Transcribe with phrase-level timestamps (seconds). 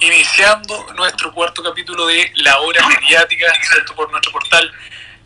[0.00, 3.94] iniciando nuestro cuarto capítulo de La Hora Mediática, ¿cierto?
[3.94, 4.72] Por nuestro portal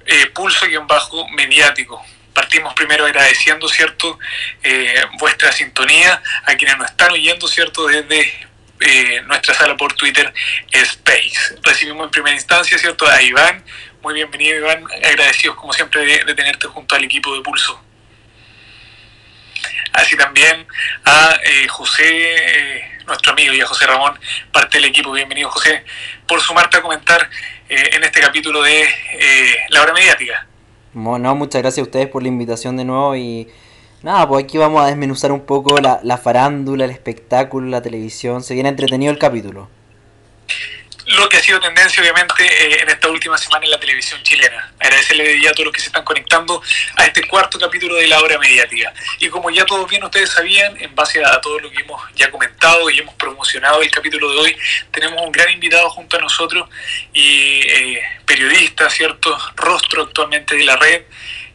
[0.07, 2.05] eh, Pulso-Mediático.
[2.33, 4.19] Partimos primero agradeciendo, ¿cierto?,
[4.63, 8.49] eh, vuestra sintonía a quienes nos están oyendo, ¿cierto?, desde
[8.81, 10.33] eh, nuestra sala por Twitter
[10.71, 11.59] Space.
[11.63, 13.65] Recibimos en primera instancia, ¿cierto?, a Iván.
[14.03, 14.85] Muy bienvenido, Iván.
[15.05, 17.83] Agradecidos, como siempre, de tenerte junto al equipo de Pulso
[19.93, 20.67] así también
[21.05, 24.13] a eh, José, nuestro amigo y a José Ramón,
[24.53, 25.11] parte del equipo.
[25.11, 25.85] Bienvenido José,
[26.29, 27.29] por sumarte a comentar
[27.69, 28.85] eh, en este capítulo de
[29.71, 30.47] La Hora Mediática.
[30.93, 33.49] Bueno, muchas gracias a ustedes por la invitación de nuevo y
[34.03, 38.45] nada, pues aquí vamos a desmenuzar un poco la, la farándula, el espectáculo, la televisión.
[38.45, 39.69] Se viene entretenido el capítulo
[41.11, 44.73] lo que ha sido tendencia obviamente eh, en esta última semana en la televisión chilena.
[44.79, 46.63] Agradecerle a todos los que se están conectando
[46.97, 48.93] a este cuarto capítulo de la hora mediática.
[49.19, 52.31] Y como ya todos bien ustedes sabían, en base a todo lo que hemos ya
[52.31, 54.57] comentado y hemos promocionado el capítulo de hoy,
[54.93, 56.69] tenemos un gran invitado junto a nosotros
[57.13, 59.37] y eh, periodista, ¿cierto?
[59.57, 61.03] Rostro actualmente de la red.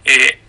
[0.04, 0.40] Eh,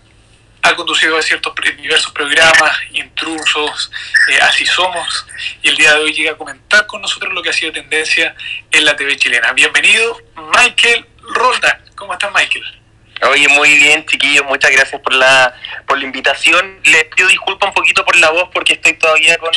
[0.67, 3.89] ha conducido a ciertos diversos programas, intrusos,
[4.29, 5.25] eh, así somos,
[5.61, 8.35] y el día de hoy llega a comentar con nosotros lo que ha sido tendencia
[8.71, 9.53] en la TV chilena.
[9.53, 10.17] Bienvenido,
[10.53, 11.81] Michael Rolda.
[11.95, 12.65] ¿Cómo estás, Michael?
[13.31, 15.55] Oye, muy bien, chiquillos, muchas gracias por la,
[15.87, 16.81] por la invitación.
[16.83, 19.53] Les pido disculpas un poquito por la voz porque estoy todavía con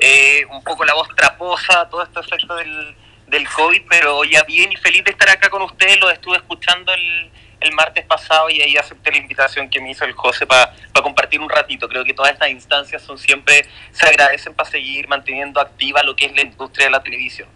[0.00, 2.94] eh, un poco la voz traposa, todo este efecto del,
[3.28, 6.92] del COVID, pero ya bien y feliz de estar acá con ustedes, los estuve escuchando
[6.92, 7.30] el
[7.62, 11.40] el martes pasado y ahí acepté la invitación que me hizo el José para compartir
[11.40, 11.88] un ratito.
[11.88, 16.26] Creo que todas estas instancias son siempre, se agradecen para seguir manteniendo activa lo que
[16.26, 17.48] es la industria de la televisión.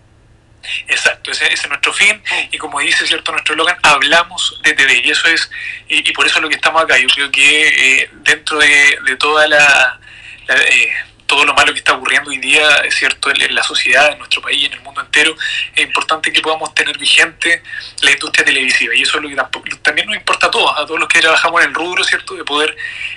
[0.89, 5.11] Exacto, ese, es nuestro fin y como dice cierto nuestro eslogan, hablamos de TV y
[5.11, 5.49] eso es,
[5.89, 6.99] y, por eso es lo que estamos acá.
[6.99, 10.01] Yo creo que eh, dentro de, toda la...
[10.49, 10.93] Eh,
[11.27, 14.41] todo lo malo que está ocurriendo hoy día, es cierto, en, la sociedad, en nuestro
[14.41, 15.35] país, en el mundo entero,
[15.75, 17.63] es importante que podamos tener vigente
[18.03, 18.95] la industria televisiva.
[18.95, 21.63] Y eso es lo que también nos importa a todos, a todos los que trabajamos
[21.63, 22.77] en el rubro, ¿cierto?, de poder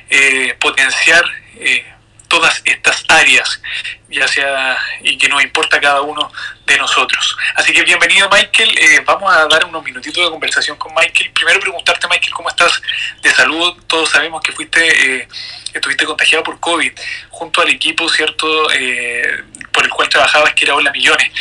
[0.10, 1.24] eh, potenciar
[1.60, 1.86] eh,
[2.30, 3.62] todas estas áreas,
[4.08, 6.32] ya sea, y que nos importa cada uno
[6.66, 7.36] de nosotros.
[7.56, 11.32] Así que bienvenido Michael, eh, vamos a dar unos minutitos de conversación con Michael.
[11.32, 12.82] Primero preguntarte Michael, ¿cómo estás
[13.22, 13.84] de salud?
[13.88, 14.80] Todos sabemos que fuiste,
[15.22, 15.28] eh,
[15.74, 16.94] estuviste contagiado por COVID,
[17.32, 21.32] junto al equipo, ¿cierto?, eh, por el cual trabajabas, que era Hola Millones.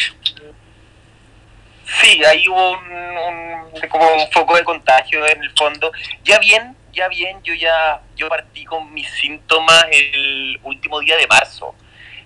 [2.03, 5.93] Sí, ahí hubo un, como un foco de contagio en el fondo.
[6.25, 11.29] Ya bien, ya bien, yo ya yo partí con mis síntomas el último día de
[11.29, 11.75] marzo.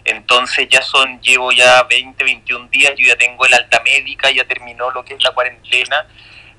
[0.05, 4.45] Entonces ya son, llevo ya 20, 21 días, yo ya tengo el alta médica, ya
[4.45, 6.07] terminó lo que es la cuarentena,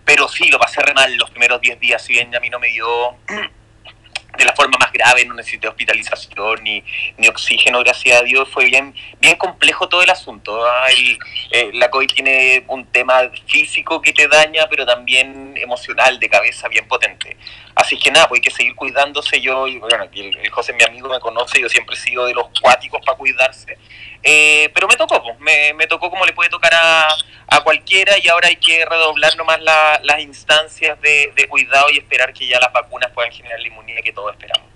[0.06, 2.60] pero sí, lo pasé re mal los primeros 10 días, si bien a mí no
[2.60, 3.18] me dio
[4.38, 6.84] de la forma más grave, no necesité hospitalización ni,
[7.18, 10.66] ni oxígeno, gracias a Dios, fue bien, bien complejo todo el asunto.
[10.66, 10.88] ¿ah?
[11.52, 16.68] Eh, la COVID tiene un tema físico que te daña, pero también emocional, de cabeza,
[16.68, 17.38] bien potente.
[17.76, 19.40] Así que nada, pues hay que seguir cuidándose.
[19.40, 22.48] Yo, bueno, el, el José, mi amigo, me conoce, yo siempre he sido de los
[22.60, 23.78] cuáticos para cuidarse.
[24.24, 27.08] Eh, pero me tocó, pues, me, me, tocó como le puede tocar a,
[27.48, 32.32] a cualquiera y ahora hay que redoblar nomás las instancias de, de, cuidado y esperar
[32.32, 34.70] que ya las vacunas puedan generar la inmunidad que todos esperamos.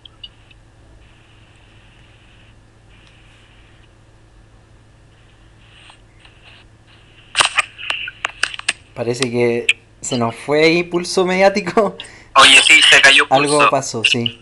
[8.93, 9.67] Parece que
[10.01, 11.97] se nos fue impulso mediático.
[12.35, 13.43] Oye, sí, se cayó pulso.
[13.43, 14.41] Algo pasó, sí.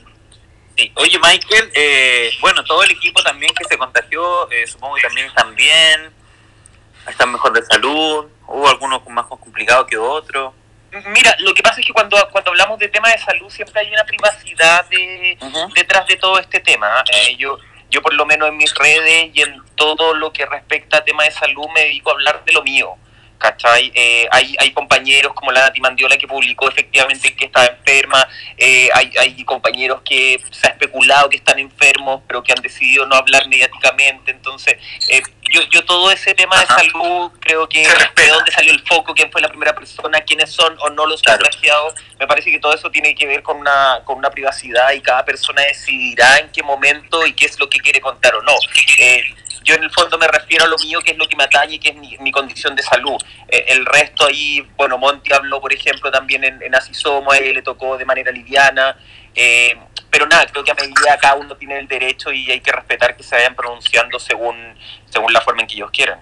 [0.78, 0.92] Sí.
[0.96, 5.28] Oye, Michael, eh, bueno, todo el equipo también que se contagió, eh, supongo que también
[5.28, 6.12] están bien,
[7.08, 10.54] están mejor de salud, hubo algunos más complicados que otros.
[11.08, 13.92] Mira, lo que pasa es que cuando, cuando hablamos de temas de salud siempre hay
[13.92, 15.38] una privacidad de,
[15.74, 17.04] detrás de todo este tema.
[17.12, 17.58] Eh, yo,
[17.90, 21.28] yo por lo menos en mis redes y en todo lo que respecta a temas
[21.28, 22.96] de salud me dedico a hablar de lo mío.
[23.38, 23.92] ¿Cachai?
[23.94, 28.90] Eh, hay, hay compañeros como la Nati Mandiola que publicó efectivamente que estaba enferma, eh,
[28.94, 33.16] hay, hay compañeros que se ha especulado que están enfermos, pero que han decidido no
[33.16, 34.76] hablar mediáticamente, entonces
[35.10, 39.14] eh, yo, yo todo ese tema de salud, creo que de dónde salió el foco,
[39.14, 42.74] quién fue la primera persona, quiénes son o no los contagiados, me parece que todo
[42.74, 46.64] eso tiene que ver con una, con una privacidad y cada persona decidirá en qué
[46.64, 48.56] momento y qué es lo que quiere contar o no.
[49.00, 49.24] Eh,
[49.66, 51.80] yo en el fondo me refiero a lo mío, que es lo que me atañe,
[51.80, 53.18] que es mi, condición de salud.
[53.48, 57.38] Eh, el resto ahí, bueno, Monty habló, por ejemplo, también en, en Así Somos, a
[57.40, 58.96] él le tocó de manera liviana.
[59.34, 59.76] Eh,
[60.10, 63.18] pero nada, creo que a medida cada uno tiene el derecho y hay que respetar
[63.18, 64.56] que se vayan pronunciando según,
[65.08, 66.20] según la forma en que ellos quieran.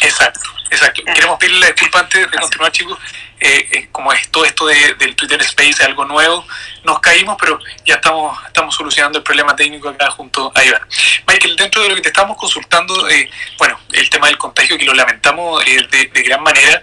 [0.00, 0.40] Exacto,
[0.70, 1.02] exacto.
[1.04, 2.98] Queremos pedirle la disculpa antes de continuar, chicos.
[3.38, 6.46] Eh, eh, como es todo esto de, del Twitter Space es algo nuevo,
[6.84, 10.80] nos caímos, pero ya estamos, estamos solucionando el problema técnico acá junto a Iván.
[11.26, 14.86] Michael, dentro de lo que te estamos consultando, eh, bueno, el tema del contagio, que
[14.86, 16.82] lo lamentamos de, de, gran manera,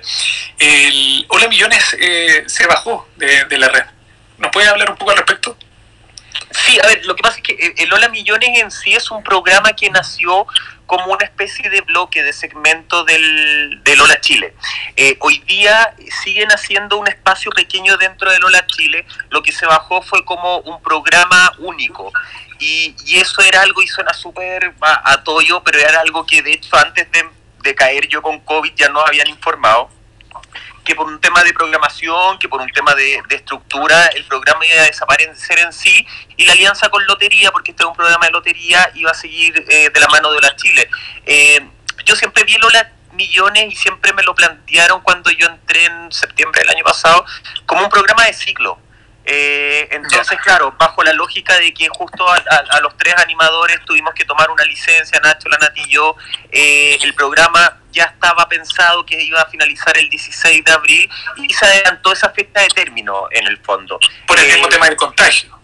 [0.59, 1.97] el Hola Millones
[2.45, 3.85] se bajó de, de la red.
[4.37, 5.57] ¿Nos puedes hablar un poco al respecto?
[6.51, 9.23] Sí, a ver, lo que pasa es que el Hola Millones en sí es un
[9.23, 10.47] programa que nació
[10.85, 14.53] como una especie de bloque, de segmento del, del Hola Chile.
[14.95, 19.65] Eh, hoy día siguen haciendo un espacio pequeño dentro del Hola Chile, lo que se
[19.65, 22.11] bajó fue como un programa único.
[22.59, 26.41] Y, y eso era algo, y suena súper a, a toyo, pero era algo que
[26.41, 27.27] de hecho antes de,
[27.61, 29.89] de caer yo con COVID ya nos habían informado
[30.83, 34.81] que por un tema de programación, que por un tema de, estructura, el programa iba
[34.81, 36.05] a desaparecer en sí
[36.37, 39.65] y la alianza con Lotería, porque este es un programa de lotería, iba a seguir
[39.69, 40.89] eh, de la mano de Hola Chile.
[41.25, 41.65] Eh,
[42.05, 46.61] yo siempre vi Lola Millones y siempre me lo plantearon cuando yo entré en septiembre
[46.61, 47.25] del año pasado
[47.65, 48.77] como un programa de ciclo.
[49.25, 54.25] Eh, entonces, claro, bajo la lógica de que justo a, los tres animadores tuvimos que
[54.25, 56.15] tomar una licencia, Nacho, la Nati y yo,
[56.51, 61.65] el programa ya estaba pensado que iba a finalizar el 16 de abril y se
[61.65, 63.99] adelantó esa fecha de término en el fondo.
[64.27, 65.59] Por el mismo eh, tema del contagio.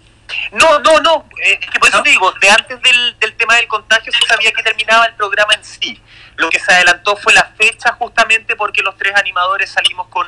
[0.51, 3.55] No, no, no, eh, es que por eso te digo, de antes del, del tema
[3.55, 5.99] del contagio se sabía que terminaba el programa en sí.
[6.35, 10.27] Lo que se adelantó fue la fecha justamente porque los tres animadores salimos con,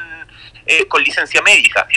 [0.66, 1.88] eh, con licencia médica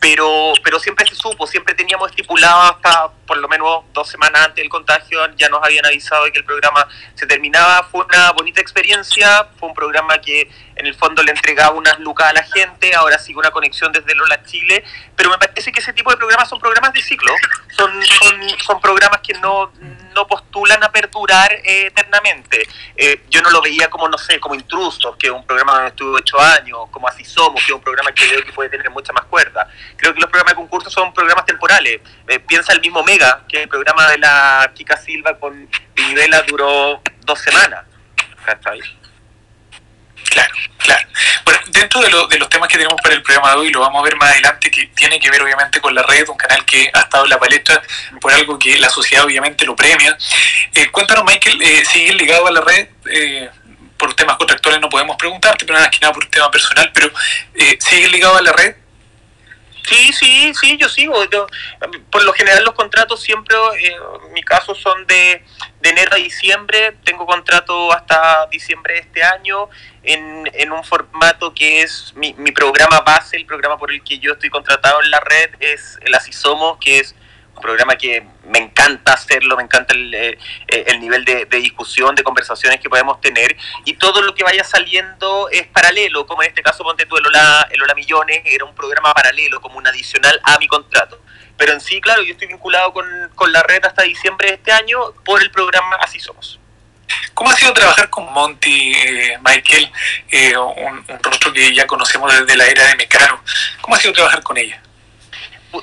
[0.00, 4.56] pero, pero siempre se supo, siempre teníamos estipulado hasta por lo menos dos semanas antes
[4.56, 8.60] del contagio, ya nos habían avisado de que el programa se terminaba, fue una bonita
[8.60, 12.94] experiencia, fue un programa que en el fondo le entregaba unas lucas a la gente,
[12.94, 14.82] ahora sigue una conexión desde Lola Chile,
[15.14, 17.32] pero me parece que ese tipo de programas son programas de ciclo,
[17.76, 19.70] son, son, son programas que no,
[20.14, 22.66] no postulan a perdurar eh, eternamente.
[22.96, 25.88] Eh, yo no lo veía como, no sé, como Intrusos, que es un programa donde
[25.88, 28.90] estuve ocho años, como Así Somos, que es un programa que veo que puede tener
[28.90, 29.68] mucha más cuerda.
[30.00, 32.00] Creo que los programas de concurso son programas temporales.
[32.26, 37.02] Eh, piensa el mismo Mega, que el programa de la Kika Silva con Vinivela duró
[37.20, 37.84] dos semanas.
[40.30, 41.08] Claro, claro.
[41.44, 44.00] Bueno, dentro de, de, los temas que tenemos para el programa de hoy, lo vamos
[44.00, 46.90] a ver más adelante, que tiene que ver obviamente con la red, un canal que
[46.92, 47.82] ha estado en la palestra
[48.20, 50.16] por algo que la sociedad obviamente lo premia.
[50.74, 52.88] Eh, cuéntanos, Michael, eh, ¿sigues ligado a la red?
[53.10, 53.50] Eh,
[54.00, 57.10] por temas contractuales no podemos preguntarte, pero nada, que nada por un tema personal, pero
[57.54, 58.74] eh, ¿sigues ligado a la red?
[59.82, 61.16] Sí, sí, sí, yo sigo.
[62.10, 63.96] por lo general los contratos siempre, eh,
[64.26, 65.42] en mi caso, son de,
[65.80, 66.96] de, enero a diciembre.
[67.04, 69.68] Tengo contrato hasta diciembre de este año
[70.02, 74.18] en, en un formato que es mi, mi, programa base, el programa por el que
[74.18, 77.14] yo estoy contratado en la red, es el Así Somos, que es
[77.60, 82.22] programa que me encanta hacerlo, me encanta el, eh, el nivel de, de, discusión, de
[82.22, 86.62] conversaciones que podemos tener y todo lo que vaya saliendo es paralelo, como en este
[86.62, 90.40] caso Ponte tú el Hola, el Hola Millones, era un programa paralelo, como un adicional
[90.44, 91.20] a mi contrato.
[91.56, 94.72] Pero en sí, claro, yo estoy vinculado con, con la red hasta diciembre de este
[94.72, 96.58] año por el programa Así Somos.
[97.34, 99.92] ¿Cómo ha sido trabajar con Monty, eh, Michael,
[100.30, 103.42] eh, un, un, rostro que ya conocemos desde la era de Mecano?
[103.80, 104.80] ¿Cómo ha sido trabajar con ella?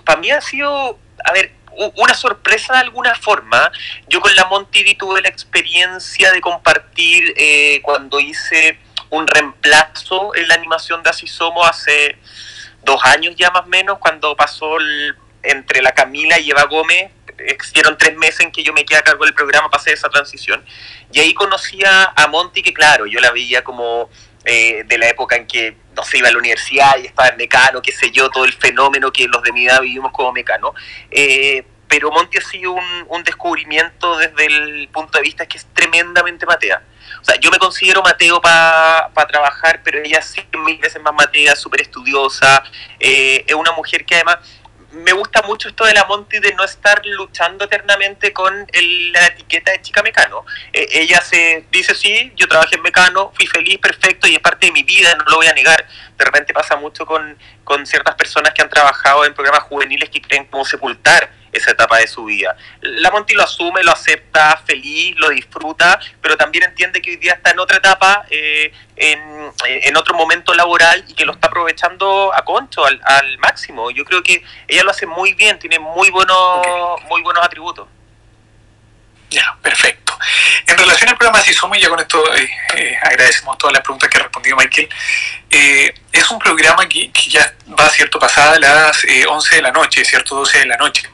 [0.04, 1.52] Para mí ha sido, a ver,
[1.96, 3.72] una sorpresa de alguna forma.
[4.08, 8.80] Yo con la Monty tuve la experiencia de compartir eh, cuando hice
[9.10, 12.18] un reemplazo en la animación de Así Somos hace
[12.84, 14.78] dos años ya más o menos, cuando pasó
[15.44, 19.04] entre la Camila y Eva Gómez, existieron tres meses en que yo me quedé a
[19.04, 20.64] cargo del programa, pasé esa transición.
[21.12, 24.10] Y ahí conocía a Monty, que claro, yo la veía como
[24.46, 27.38] eh, de la época en que no se iba a la universidad y estaba en
[27.38, 30.74] Mecano, qué sé yo, todo el fenómeno que los de mi edad vivimos como Mecano.
[31.12, 35.66] Eh, pero Monty ha sido un, un, descubrimiento desde el punto de vista que es
[35.74, 36.82] tremendamente matea.
[37.22, 41.14] O sea, yo me considero Mateo para pa trabajar, pero ella sí mil veces más
[41.14, 42.64] Matea, súper estudiosa.
[43.00, 44.38] Eh, es una mujer que además
[44.92, 49.28] me gusta mucho esto de la Monty de no estar luchando eternamente con el, la
[49.28, 50.46] etiqueta de chica mecano.
[50.74, 54.68] Eh, ella se dice, sí, yo trabajé en mecano, fui feliz, perfecto y es parte
[54.68, 55.86] de mi vida, no lo voy a negar.
[56.18, 60.22] De repente pasa mucho con, con ciertas personas que han trabajado en programas juveniles que
[60.22, 62.56] creen como sepultar esa etapa de su vida.
[62.82, 67.34] La Monty lo asume, lo acepta, feliz, lo disfruta, pero también entiende que hoy día
[67.34, 72.34] está en otra etapa, eh, en, en, otro momento laboral y que lo está aprovechando
[72.34, 73.92] a concho, al, al máximo.
[73.92, 76.74] Yo creo que ella lo hace muy bien, tiene muy buenos, okay.
[77.08, 77.88] muy buenos atributos.
[79.30, 80.18] Ya, perfecto.
[80.66, 84.10] En relación al programa Si Somos, ya con esto eh, eh, agradecemos todas las preguntas
[84.10, 84.90] que ha respondido Michael.
[85.50, 88.20] Eh, es un programa que, que, ya va, ¿cierto?
[88.20, 90.36] Pasada las 11 de la noche, ¿cierto?
[90.36, 91.10] 12 de la noche.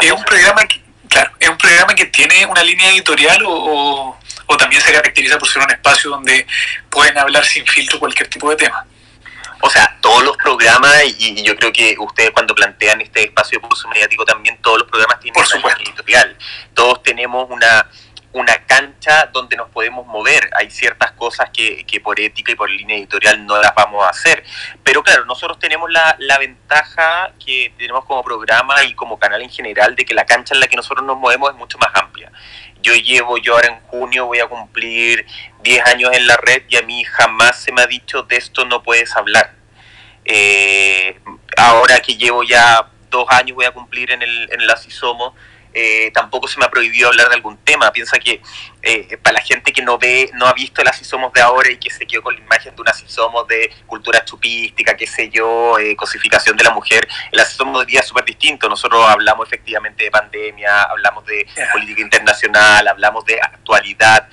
[0.00, 4.18] Es un programa que, claro, es un programa que tiene una línea editorial o, o,
[4.46, 6.46] o también se caracteriza por ser un espacio donde
[6.88, 8.86] pueden hablar sin filtro cualquier tipo de tema.
[9.64, 13.68] O sea, todos los programas, y, yo creo que ustedes cuando plantean este espacio de
[13.68, 16.36] pulso mediático también, todos los programas tienen una editorial.
[16.74, 17.88] Todos tenemos una,
[18.32, 20.50] una cancha donde nos podemos mover.
[20.58, 24.08] Hay ciertas cosas que, que, por ética y por línea editorial no las vamos a
[24.08, 24.42] hacer.
[24.82, 29.50] Pero claro, nosotros tenemos la, la, ventaja que tenemos como programa y como canal en
[29.50, 32.32] general de que la cancha en la que nosotros nos movemos es mucho más amplia.
[32.82, 35.24] Yo llevo, yo ahora en junio voy a cumplir
[35.62, 38.64] 10 años en la red y a mí jamás se me ha dicho de esto
[38.64, 39.54] no puedes hablar.
[40.24, 41.18] Eh,
[41.56, 45.34] ahora que llevo ya dos años voy a cumplir en el, en el Asisomo,
[45.74, 47.90] eh, tampoco se me ha prohibido hablar de algún tema.
[47.92, 48.42] Piensa que
[48.82, 51.70] eh, para la gente que no ve, no ha visto el Así Somos de ahora
[51.70, 55.06] y que se quedó con la imagen de un Así Somos de cultura chupística, qué
[55.06, 58.68] sé yo, eh, cosificación de la mujer, el Así Somos de día es súper distinto.
[58.68, 64.28] Nosotros hablamos efectivamente de pandemia, hablamos de política internacional, hablamos de actualidad.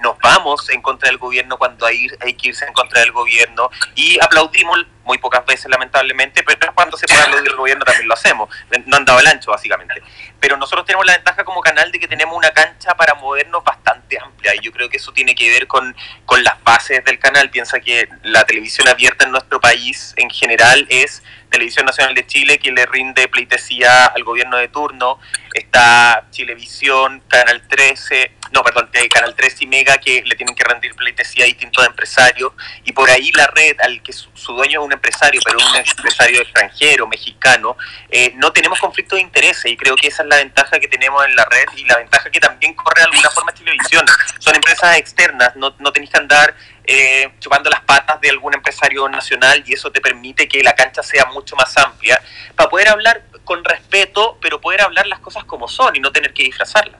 [0.00, 3.70] Nos vamos en contra del gobierno cuando hay, hay que irse en contra del gobierno
[3.94, 8.12] y aplaudimos muy pocas veces lamentablemente, pero cuando se puede aplaudir el gobierno también lo
[8.12, 8.50] hacemos.
[8.84, 10.02] No han dado el ancho básicamente.
[10.38, 14.18] Pero nosotros tenemos la ventaja como canal de que tenemos una cancha para movernos bastante
[14.20, 17.48] amplia y yo creo que eso tiene que ver con, con las bases del canal.
[17.48, 22.58] Piensa que la televisión abierta en nuestro país en general es Televisión Nacional de Chile,
[22.58, 25.18] que le rinde pleitesía al gobierno de turno,
[25.52, 30.64] está Chilevisión, Canal 13, no, perdón, hay Canal 3 y Mega que le tienen que
[30.64, 32.52] rendir pleitesía a distintos empresarios,
[32.84, 36.40] y por ahí la red, al que su, dueño es un empresario, pero un empresario
[36.40, 37.76] extranjero, mexicano,
[38.10, 41.24] eh, no tenemos conflicto de intereses, y creo que esa es la ventaja que tenemos
[41.24, 44.04] en la red, y la ventaja que también corre de alguna forma televisión.
[44.38, 46.54] Son empresas externas, no, no tenéis que andar
[46.90, 51.02] eh, chupando las patas de algún empresario nacional y eso te permite que la cancha
[51.02, 52.18] sea mucho más amplia
[52.56, 56.32] para poder hablar con respeto, pero poder hablar las cosas como son y no tener
[56.32, 56.98] que disfrazarlas.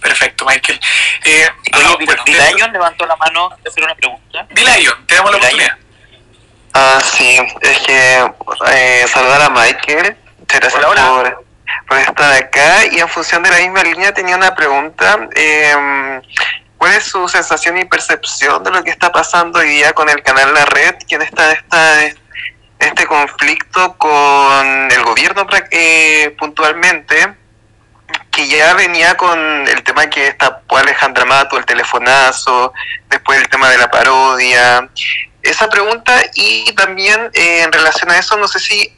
[0.00, 0.80] Perfecto, Michael.
[1.24, 4.44] Eh, Oye, levantó la mano de hacer una pregunta.
[4.50, 5.78] Dilayon, te damos la oportunidad.
[6.74, 8.32] Ah, sí, es que
[8.72, 10.16] eh, saludar a Michael.
[10.40, 11.44] Muchas gracias Por,
[11.86, 12.86] por, estar acá.
[12.90, 15.28] Y en función de la misma línea tenía una pregunta.
[15.36, 16.20] Eh,
[16.82, 20.20] ¿Cuál es su sensación y percepción de lo que está pasando hoy día con el
[20.20, 22.02] canal La Red, ¿Quién está esta,
[22.80, 27.36] este conflicto con el gobierno eh, puntualmente?
[28.32, 32.72] que ya venía con el tema que está Alejandra Mato, el telefonazo,
[33.08, 34.90] después el tema de la parodia.
[35.40, 38.92] Esa pregunta y también eh, en relación a eso, no sé si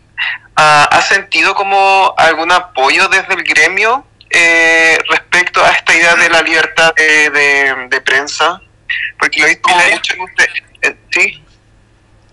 [0.57, 6.29] ah, ha sentido como algún apoyo desde el gremio eh, respecto a esta idea de
[6.29, 8.61] la libertad de, prensa?
[9.19, 10.49] Porque lo he visto mucho en usted.
[10.83, 11.45] Eh, ¿Sí?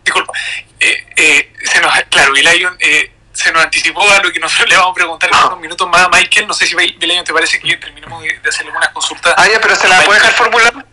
[0.04, 0.34] Disculpa.
[0.80, 4.78] Eh, eh, se nos, claro, Vilayon eh, se nos anticipó a lo que nosotros le
[4.78, 6.48] vamos a preguntar en unos minutos más a Michael.
[6.48, 9.34] No sé si Vilayon te parece que terminemos de, hacerle unas consultas.
[9.38, 10.86] Ah, ya, pero ¿se la puede dejar formular?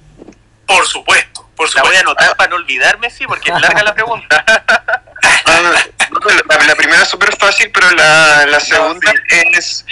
[0.67, 1.79] Por supuesto, por supuesto.
[1.79, 4.45] La voy a anotar para no olvidarme, sí, porque es larga la pregunta.
[5.45, 5.61] Ah,
[6.67, 9.85] la, primera es súper fácil, pero la, la segunda es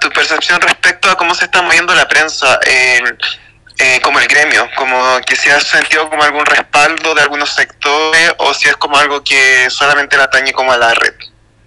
[0.00, 5.20] tu percepción respecto a cómo se está moviendo la prensa, eh, como el gremio, como
[5.26, 9.22] que si has sentido como algún respaldo de algunos sectores o si es como algo
[9.22, 11.14] que solamente la atañe como a la red.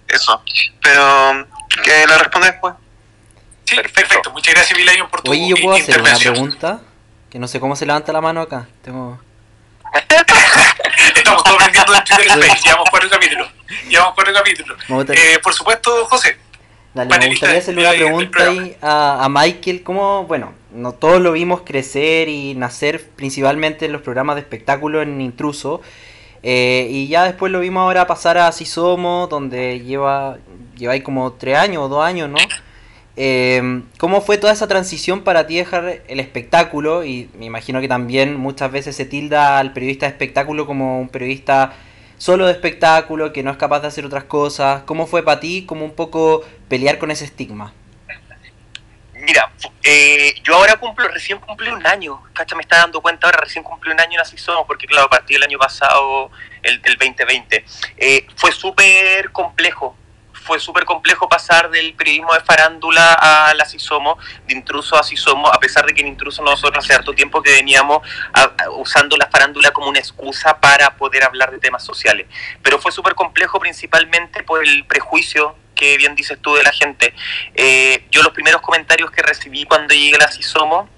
[0.08, 0.42] Eso.
[0.82, 1.46] Pero
[1.82, 2.74] que la responde después.
[3.64, 4.30] Sí, perfecto.
[4.32, 6.80] Muchas gracias, Vilayo, por tu Oye, ¿yo puedo hacer una pregunta?
[7.30, 8.66] Que no sé cómo se levanta la mano acá.
[8.82, 9.18] Tengo...
[11.16, 12.62] Estamos todos aprendiendo en Twitter Space.
[12.64, 13.48] Llevamos cuatro capítulos.
[13.88, 14.78] Llevamos cuatro capítulos.
[15.08, 16.38] Eh, por supuesto, José.
[16.94, 19.82] Dale, me gustaría hacerle una pregunta ahí a, a, Michael.
[19.82, 25.00] ¿Cómo, bueno, no todos lo vimos crecer y nacer principalmente en los programas de espectáculo
[25.00, 25.80] en Intruso?
[26.42, 30.38] Eh, y ya después lo vimos ahora pasar a Así Somos, donde lleva,
[30.76, 32.38] lleva ahí como tres años o dos años, ¿no?
[33.16, 37.04] Eh, ¿Cómo fue toda esa transición para ti dejar el espectáculo?
[37.04, 41.08] Y me imagino que también muchas veces se tilda al periodista de espectáculo como un
[41.08, 41.74] periodista
[42.22, 44.84] solo de espectáculo, que no es capaz de hacer otras cosas.
[44.84, 47.72] ¿Cómo fue para ti como un poco pelear con ese estigma?
[49.12, 49.50] Mira,
[49.82, 53.64] eh, yo ahora cumplo, recién cumplí un año, cacha, me está dando cuenta ahora, recién
[53.64, 56.30] cumplí un año en Así Somos, porque claro, a partir del año pasado,
[56.62, 57.64] el, del 2020,
[57.96, 59.96] eh, fue súper complejo,
[60.42, 65.16] fue súper complejo pasar del periodismo de farándula al así somos, de intruso a así
[65.16, 68.06] somos, a pesar de que en intruso nosotros hace harto tiempo que veníamos
[68.76, 72.26] usando la farándula como una excusa para poder hablar de temas sociales.
[72.62, 77.14] Pero fue súper complejo principalmente por el prejuicio que bien dices tú de la gente.
[77.54, 80.88] Eh, yo los primeros comentarios que recibí cuando llegué al así somos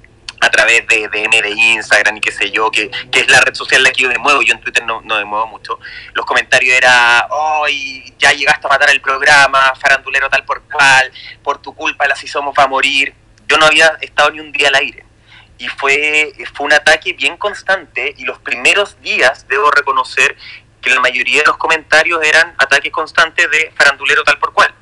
[0.44, 3.54] a través de DM, de Instagram y qué sé yo, que, que, es la red
[3.54, 5.78] social la que yo me muevo, yo en Twitter no, no me muevo mucho,
[6.12, 11.10] los comentarios era, hoy ya llegaste a matar el programa, farandulero tal por cual,
[11.42, 13.14] por tu culpa la si somos va a morir.
[13.46, 15.04] Yo no había estado ni un día al aire.
[15.58, 20.36] y fue, fue un ataque bien constante y los primeros días, debo reconocer,
[20.84, 24.74] que la mayoría de los comentarios eran ataques constantes de farandulero tal por cual.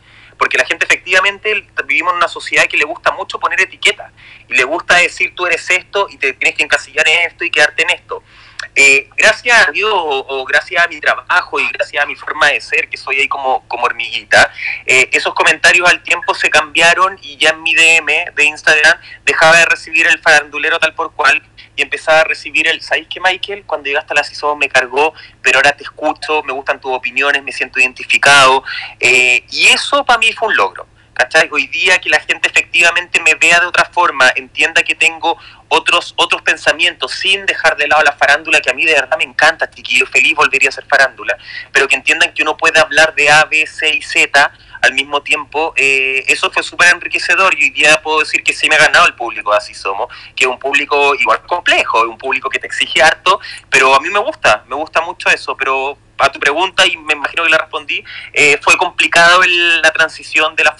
[0.42, 4.10] Porque la gente efectivamente vivimos en una sociedad que le gusta mucho poner etiquetas
[4.48, 7.50] y le gusta decir tú eres esto y te tienes que encasillar en esto y
[7.52, 8.24] quedarte en esto.
[8.74, 12.60] Eh, gracias a Dios o, gracias a mi trabajo y gracias a mi forma de
[12.60, 14.50] ser, que soy ahí como, como hormiguita,
[14.86, 19.58] eh, esos comentarios al tiempo se cambiaron y ya en mi DM de Instagram dejaba
[19.58, 21.42] de recibir el farandulero tal por cual
[21.76, 23.64] y empezaba a recibir el, ¿sabéis que Michael?
[23.64, 27.42] Cuando llegaste a la CISO me cargó, pero ahora te escucho, me gustan tus opiniones,
[27.42, 28.62] me siento identificado.
[29.00, 30.86] Eh, y eso para mí fue un logro.
[31.14, 31.48] ¿Cachai?
[31.52, 35.38] Hoy día que la gente efectivamente me vea de otra forma, entienda que tengo
[35.72, 39.24] otros, otros pensamientos, sin dejar de lado la farándula, que a mí de verdad me
[39.24, 41.36] encanta, chiquillo, feliz volvería a ser farándula,
[41.72, 44.52] pero que entiendan que uno puede hablar de A, B, C y Z
[44.82, 48.68] al mismo tiempo, eh, eso fue súper enriquecedor y hoy día puedo decir que sí
[48.68, 52.50] me ha ganado el público, así somos, que es un público igual complejo, un público
[52.50, 56.30] que te exige harto, pero a mí me gusta, me gusta mucho eso, pero a
[56.30, 59.40] tu pregunta, y me imagino que la respondí, eh, fue complicado
[59.82, 60.76] la transición de la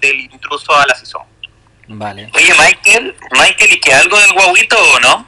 [0.00, 1.35] del intruso a la CISOM.
[1.88, 2.30] Vale.
[2.34, 5.26] Oye, Michael, Michael, ¿y que algo del guaguito o no?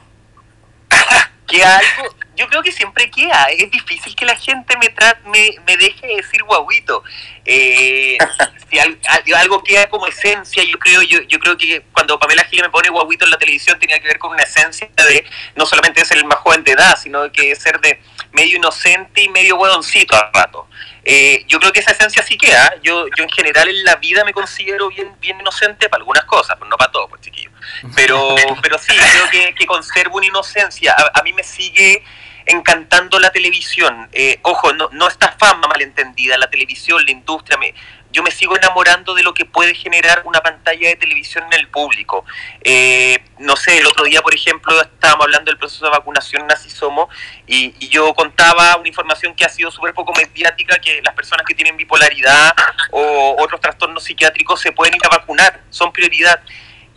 [1.47, 3.45] que algo, yo creo que siempre queda.
[3.45, 4.93] Es difícil que la gente me,
[5.29, 7.03] me, me deje decir guaguito.
[7.45, 8.17] Eh,
[8.69, 12.69] si algo, queda como esencia, yo creo, yo, yo creo que cuando Pamela Gil me
[12.69, 15.25] pone guaguito en la televisión tenía que ver con una esencia de
[15.55, 18.01] no solamente ser el más joven de edad, sino que ser de
[18.31, 20.67] medio inocente y medio hueoncito al rato.
[21.03, 22.73] Eh, yo creo que esa esencia sí queda.
[22.83, 26.55] Yo, yo en general en la vida me considero bien, bien inocente para algunas cosas,
[26.57, 27.51] pero no para todo, pues chiquillo.
[27.95, 30.95] Pero, pero sí, creo que, que conservo una inocencia.
[31.13, 32.03] a mí me sigue
[32.49, 34.09] encantando la televisión.
[34.11, 37.73] Eh, ojo, no, no esta fama malentendida, la televisión, la industria, me,
[38.11, 41.67] yo me sigo enamorando de lo que puede generar una pantalla de televisión en el
[41.67, 42.25] público.
[42.63, 46.51] Eh, no sé, el otro día, por ejemplo, estábamos hablando del proceso de vacunación en
[46.51, 47.07] Así Somos
[47.45, 51.45] y, y yo contaba una información que ha sido súper poco mediática, que las personas
[51.45, 52.53] que tienen bipolaridad
[52.91, 56.41] o otros trastornos psiquiátricos se pueden ir a vacunar, son prioridad.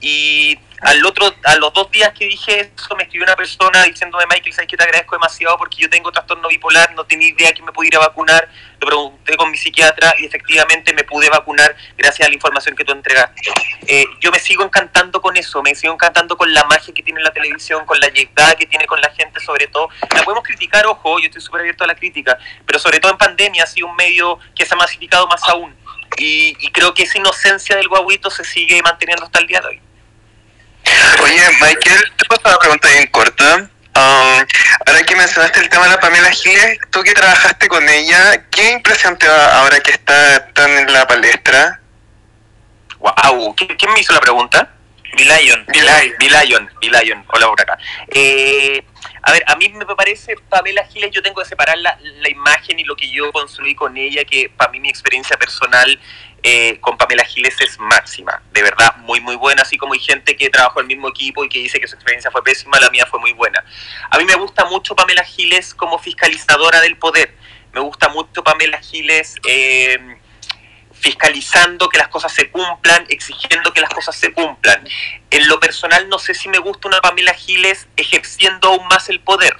[0.01, 4.25] Y al otro, a los dos días que dije eso, me escribió una persona diciéndome,
[4.29, 7.63] Michael, sabes que te agradezco demasiado porque yo tengo trastorno bipolar, no tenía idea que
[7.63, 8.49] me pudiera vacunar.
[8.81, 12.85] Lo pregunté con mi psiquiatra y efectivamente me pude vacunar gracias a la información que
[12.85, 13.43] tú entregaste.
[13.87, 17.23] Eh, yo me sigo encantando con eso, me sigo encantando con la magia que tiene
[17.23, 19.89] la televisión, con la llegada que tiene con la gente, sobre todo.
[20.13, 23.19] La podemos criticar, ojo, yo estoy súper abierto a la crítica, pero sobre todo en
[23.19, 25.77] pandemia ha sido un medio que se ha masificado más aún.
[26.17, 29.69] Y, y creo que esa inocencia del guaguito se sigue manteniendo hasta el día de
[29.69, 29.92] hoy.
[31.23, 33.69] Oye, Michael, te hacer una pregunta bien corta.
[33.95, 34.47] Um,
[34.87, 38.73] ahora que mencionaste el tema de la Pamela Giles, tú que trabajaste con ella, ¿qué
[38.73, 41.81] impresión te da ahora que está tan en la palestra?
[42.99, 44.71] Wow, ¿quién me hizo la pregunta?
[45.15, 45.67] Bilion.
[46.19, 47.79] Bilion, Bilion, hola por acá.
[48.09, 48.83] Eh,
[49.23, 52.79] a ver, a mí me parece Pamela Giles, yo tengo que separar la, la imagen
[52.79, 56.01] y lo que yo construí con ella, que para mí mi experiencia personal
[56.43, 60.37] eh, con Pamela Giles es máxima, de verdad, muy, muy buena, así como hay gente
[60.37, 62.91] que trabajó en el mismo equipo y que dice que su experiencia fue pésima, la
[62.91, 63.65] mía fue muy buena.
[64.11, 67.35] A mí me gusta mucho Pamela Giles como fiscalizadora del poder,
[67.73, 69.99] me gusta mucho Pamela Giles eh,
[70.93, 74.87] fiscalizando que las cosas se cumplan, exigiendo que las cosas se cumplan.
[75.31, 79.21] En lo personal no sé si me gusta una Pamela Giles ejerciendo aún más el
[79.21, 79.57] poder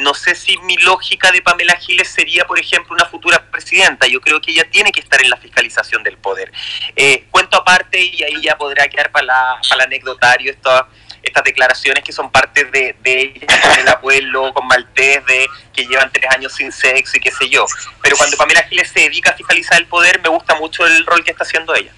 [0.00, 4.06] no sé si mi lógica de Pamela Giles sería, por ejemplo, una futura presidenta.
[4.06, 6.52] Yo creo que ella tiene que estar en la fiscalización del poder.
[6.96, 10.84] Eh, cuento aparte, y ahí ya podrá quedar para, la, para el anecdotario estas
[11.22, 15.86] estas declaraciones que son parte de, de ella con el abuelo, con Maltés, de que
[15.86, 17.66] llevan tres años sin sexo y qué sé yo.
[18.02, 21.22] Pero cuando Pamela Giles se dedica a fiscalizar el poder, me gusta mucho el rol
[21.24, 21.92] que está haciendo ella.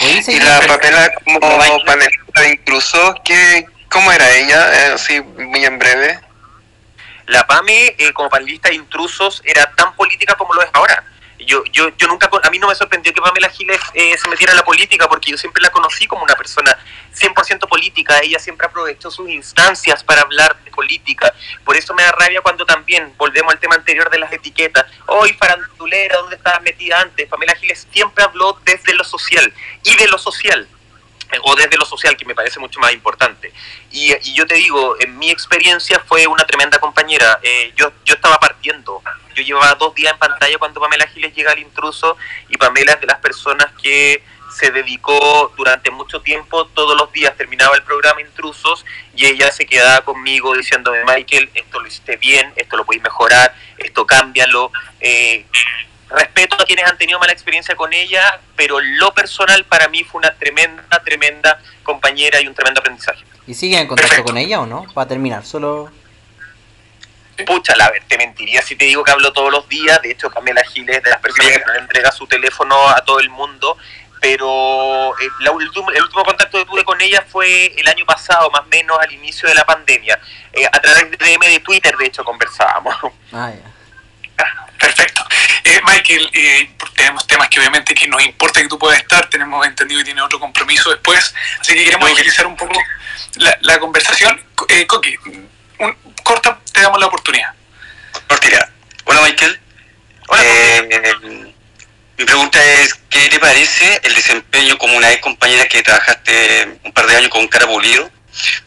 [0.00, 1.40] Y la Pamela como
[1.84, 4.72] panelista incluso, ¿qué, ¿cómo era ella?
[4.74, 6.20] Eh, así, muy en breve.
[7.28, 11.04] La PAME, eh, como panelista de intrusos, era tan política como lo es ahora.
[11.38, 14.52] Yo, yo, yo nunca, a mí no me sorprendió que Pamela Giles eh, se metiera
[14.52, 16.76] en la política porque yo siempre la conocí como una persona
[17.14, 18.18] 100% política.
[18.22, 21.32] Ella siempre aprovechó sus instancias para hablar de política.
[21.64, 24.86] Por eso me da rabia cuando también volvemos al tema anterior de las etiquetas.
[25.06, 27.28] Hoy, farandulera, ¿dónde estabas metida antes?
[27.28, 29.52] Pamela Giles siempre habló desde lo social
[29.84, 30.66] y de lo social
[31.42, 33.52] o desde lo social, que me parece mucho más importante.
[33.90, 37.38] Y, yo te digo, en mi experiencia fue una tremenda compañera.
[37.42, 39.02] Eh, yo, yo estaba partiendo.
[39.34, 42.16] Yo llevaba dos días en pantalla cuando Pamela Giles llega al intruso
[42.48, 44.22] y Pamela es de las personas que
[44.58, 49.66] se dedicó durante mucho tiempo, todos los días terminaba el programa Intrusos y ella se
[49.66, 54.72] quedaba conmigo diciéndome, Michael, esto lo hiciste bien, esto lo podéis mejorar, esto cámbialo.
[55.00, 55.44] Eh,
[56.10, 60.18] respeto a quienes han tenido mala experiencia con ella, pero lo personal para mí fue
[60.20, 63.24] una tremenda, tremenda compañera y un tremendo aprendizaje.
[63.46, 64.86] ¿Y sigue en contacto con ella o no?
[64.94, 65.90] Para terminar, solo...
[67.46, 70.02] Pucha, la ver, te mentiría si te digo que hablo todos los días.
[70.02, 73.30] De hecho, Pamela Giles de las personas que no entrega su teléfono a todo el
[73.30, 73.78] mundo.
[74.20, 78.50] Pero eh, el, último, el último contacto que tuve con ella fue el año pasado,
[78.50, 80.18] más o menos al inicio de la pandemia.
[80.52, 82.96] Eh, a través de DM de Twitter, de hecho, conversábamos.
[83.32, 83.52] Ah,
[84.38, 85.17] ah Perfecto.
[85.64, 86.30] Eh, Michael,
[86.94, 90.22] tenemos temas que obviamente que nos importa que tú puedas estar, tenemos entendido que tiene
[90.22, 92.78] otro compromiso después, así que queremos agilizar un poco
[93.36, 94.40] la, conversación.
[94.54, 97.52] Coqui, un, corta, te damos la oportunidad.
[98.28, 98.70] Cortira.
[99.04, 99.60] Hola Michael.
[100.28, 100.42] Hola.
[100.44, 101.54] Eh,
[102.18, 106.92] mi pregunta es, ¿qué te parece el desempeño como una ex compañera que trabajaste un
[106.92, 108.10] par de años con cara pulido?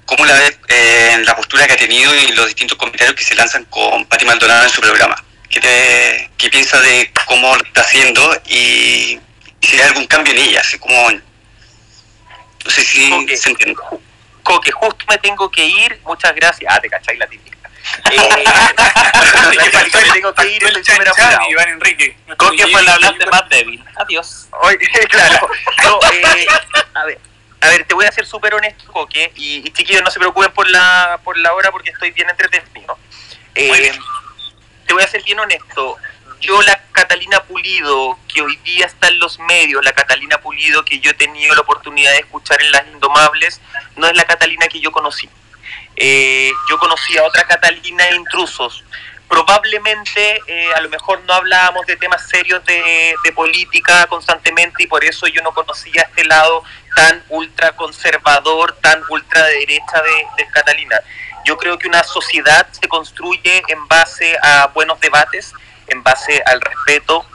[0.05, 3.35] ¿Cómo la ves eh, la postura que ha tenido y los distintos comentarios que se
[3.35, 5.21] lanzan con Pati Maldonado en su programa?
[5.51, 9.19] ¿Qué, te, qué piensas de cómo lo está haciendo y,
[9.61, 10.61] si hay algún cambio en ella?
[10.61, 13.75] Así como, no sé si se entiende.
[14.43, 16.73] Coque, justo me tengo que ir, muchas gracias.
[16.73, 17.57] Ah, te cacháis la típica.
[18.11, 18.19] Eh,
[20.03, 21.49] me tengo que ir, estoy súper apurado.
[21.49, 22.15] Iván Enrique.
[22.37, 23.83] Coque fue el hablante más débil.
[23.95, 24.47] Adiós.
[25.09, 25.49] claro.
[25.83, 26.47] No, eh,
[26.93, 27.19] a ver.
[27.59, 30.51] A ver, te voy a ser súper honesto, Coque, y, y, chiquillos, no se preocupen
[30.51, 32.97] por la, por la hora porque estoy bien entretenido.
[33.53, 33.91] Eh,
[34.91, 35.97] te voy a ser bien honesto
[36.41, 40.99] yo la Catalina Pulido que hoy día está en los medios, la Catalina Pulido que
[40.99, 43.61] yo he tenido la oportunidad de escuchar en Las Indomables,
[43.95, 45.29] no es la Catalina que yo conocí.
[45.95, 48.83] Eh, yo conocí a otra Catalina de intrusos.
[49.29, 55.05] Probablemente eh, a lo mejor no hablábamos de temas serios de, política constantemente y por
[55.05, 56.65] eso yo no conocía este lado
[56.97, 60.99] tan ultra conservador, tan ultra de derecha de, de Catalina.
[61.45, 65.53] Yo creo que una sociedad se construye en base a buenos debates,
[65.87, 67.25] en base al respeto.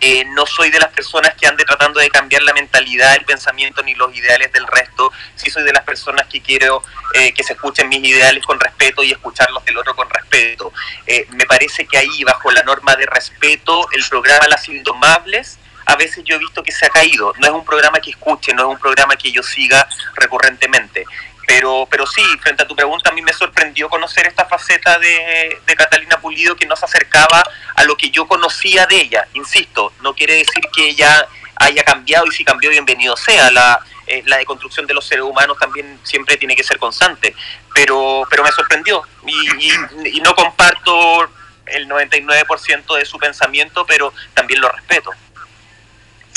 [0.00, 3.82] Eh, no soy de las personas que ande tratando de cambiar la mentalidad, el pensamiento
[3.82, 5.12] ni los ideales del resto.
[5.36, 9.02] Sí soy de las personas que quiero eh, que se escuchen mis ideales con respeto
[9.02, 10.72] y escucharlos del otro con respeto.
[11.06, 15.96] Eh, me parece que ahí, bajo la norma de respeto, el programa Las Indomables a
[15.96, 17.32] veces yo he visto que se ha caído.
[17.38, 21.04] No es un programa que escuche, no es un programa que yo siga recurrentemente.
[21.46, 25.58] Pero, pero sí, frente a tu pregunta, a mí me sorprendió conocer esta faceta de,
[25.76, 27.42] Catalina Pulido que no se acercaba
[27.74, 29.26] a lo que yo conocía de ella.
[29.34, 31.26] Insisto, no quiere decir que ella
[31.56, 33.50] haya cambiado y si cambió, bienvenido sea.
[33.50, 37.34] La, eh, la deconstrucción de los seres humanos también siempre tiene que ser constante.
[37.74, 41.28] Pero, pero me sorprendió y, y no comparto
[41.66, 45.10] el 99% de su pensamiento, pero también lo respeto.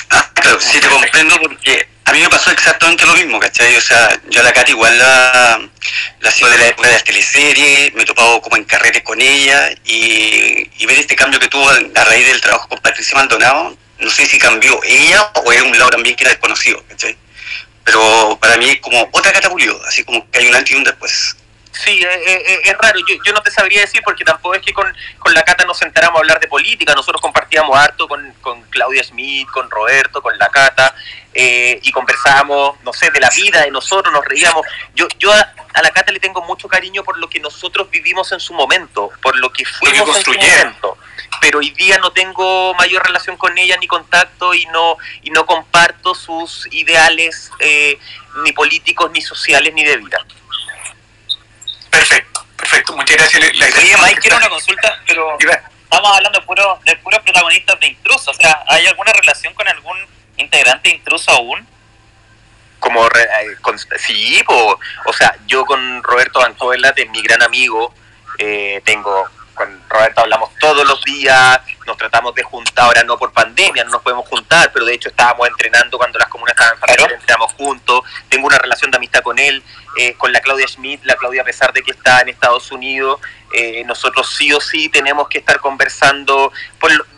[0.09, 3.75] Ah, claro, sí te comprendo porque a mí me pasó exactamente lo mismo, ¿cachai?
[3.75, 5.59] O sea, yo a la Katy igual la,
[6.21, 9.71] la de la época de las teleseries, me he topado como en carretes con ella
[9.83, 14.09] y, y, ver este cambio que tuvo a raíz del trabajo con Patricia Maldonado, no
[14.09, 17.17] sé si cambió ella o es un lado también que era desconocido, ¿cachai?
[17.83, 20.85] Pero para mí es como otra catapulio, así como que hay un antes y un
[20.85, 21.35] después.
[21.83, 22.99] Sí, eh, eh, eh, es, raro.
[23.07, 25.77] Yo, yo, no te sabría decir porque tampoco es que con, con, la Cata nos
[25.77, 26.95] sentáramos a hablar de política.
[26.95, 30.95] Nosotros compartíamos harto con, con Claudia Smith, con Roberto, con la Cata
[31.39, 34.65] y conversábamos, no sé, de la vida de nosotros, nos reíamos.
[34.95, 38.39] Yo, yo a, la Cata le tengo mucho cariño por lo que nosotros vivimos en
[38.39, 40.97] su momento, por lo que fuimos en su momento.
[41.39, 45.45] Pero hoy día no tengo mayor relación con ella ni contacto y no, y no
[45.45, 47.51] comparto sus ideales
[48.43, 50.25] ni políticos, ni sociales, ni de vida.
[51.97, 52.95] Perfecto, perfecto.
[52.95, 53.43] Muchas gracias.
[53.43, 58.27] Oye, Mike, quiero una consulta, pero estamos hablando de, puro, de puros protagonistas de intrusos.
[58.27, 59.97] O sea, ¿hay alguna relación con algún
[60.37, 61.67] integrante intruso aún?
[62.79, 67.91] Como, eh, con, sí, o sea, yo con Roberto Bancoela, de mi gran amigo,
[68.37, 73.31] eh, tengo con Roberto hablamos todos los días, nos tratamos de juntar, ahora no por
[73.31, 77.11] pandemia, no nos podemos juntar, pero de hecho estábamos entrenando cuando las comunas estaban en
[77.15, 79.63] entrenamos juntos, tengo una relación de amistad con él,
[79.97, 83.19] eh, con la Claudia Schmidt, la Claudia a pesar de que está en Estados Unidos,
[83.53, 86.51] eh, nosotros sí o sí tenemos que estar conversando,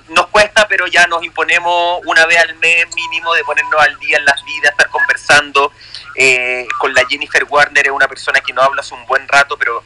[0.09, 4.17] nos cuesta, pero ya nos imponemos una vez al mes mínimo de ponernos al día
[4.17, 5.71] en las vidas, estar conversando.
[6.15, 9.57] Eh, con la Jennifer Warner es una persona que no habla hace un buen rato,
[9.57, 9.83] pero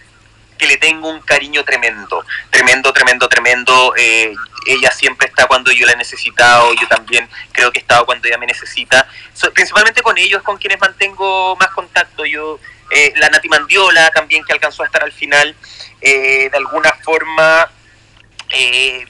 [0.64, 3.94] que le tengo un cariño tremendo, tremendo, tremendo, tremendo.
[3.98, 4.34] Eh,
[4.66, 8.30] ella siempre está cuando yo la he necesitado, yo también creo que he estado cuando
[8.30, 9.06] ella me necesita.
[9.54, 12.26] principalmente con ellos con quienes mantengo más contacto.
[12.26, 15.54] Yo, eh, la Nati Mandiola también que alcanzó a estar al final,
[16.00, 17.70] eh, de alguna forma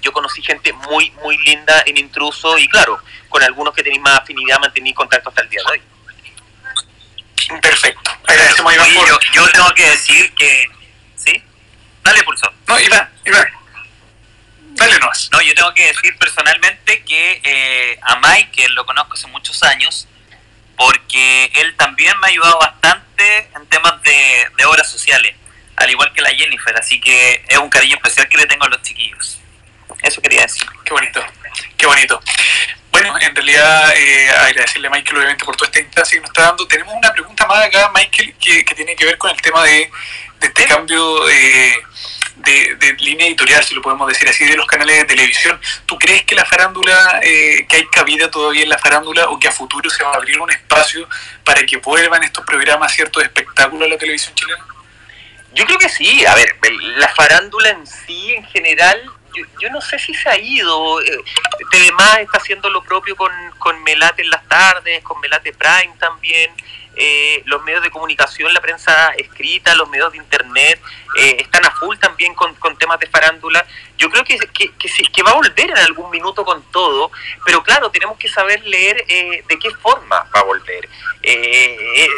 [0.02, 4.20] yo conocí gente muy, muy linda en intruso y claro, con algunos que tenéis más
[4.22, 5.82] afinidad mantení contacto hasta el día de hoy.
[7.62, 8.12] Perfecto.
[9.06, 10.70] yo, yo tengo que decir que
[12.04, 12.52] Dale, Pulso.
[12.68, 13.48] No, Iván, Iván.
[14.76, 15.30] Dale nomás.
[15.32, 20.08] No, yo tengo que decir personalmente que eh, a Michael lo conozco hace muchos años
[20.76, 25.36] porque él también me ha ayudado bastante en temas de, de obras sociales,
[25.76, 28.70] al igual que la Jennifer, así que es un cariño especial que le tengo a
[28.70, 29.40] los chiquillos.
[30.02, 30.68] Eso quería decir.
[30.84, 31.24] Qué bonito,
[31.78, 32.22] qué bonito.
[32.92, 36.44] Bueno, en realidad eh, agradecerle a Michael obviamente por toda esta instancia que nos está
[36.44, 36.68] dando.
[36.68, 39.90] Tenemos una pregunta más acá, Michael, que, tiene que ver con el tema de,
[40.42, 41.82] este cambio eh,
[42.44, 45.60] de, línea editorial, si lo podemos decir así, de los canales de televisión.
[45.86, 49.48] ¿Tú crees que la farándula, eh, que hay cabida todavía en la farándula o que
[49.48, 51.08] a futuro se va a abrir un espacio
[51.44, 54.66] para que vuelvan estos programas, ciertos espectáculos a la televisión chilena?
[55.54, 56.26] Yo creo que sí.
[56.26, 56.58] A ver,
[56.98, 59.02] la farándula en sí, en general,
[59.60, 61.02] yo, no sé si se ha ido.
[61.02, 61.24] Eh,
[61.72, 66.52] Telemás está haciendo lo propio con, con Melate en las tardes, con Melate Prime también.
[66.96, 70.80] Eh, los medios de comunicación, la prensa escrita, los medios de internet,
[71.18, 73.66] eh, están a full también con, temas de farándula.
[73.98, 77.12] Yo creo que, que, que, va a volver en algún minuto con todo,
[77.46, 80.88] pero claro, tenemos que saber leer eh, de qué forma va a volver.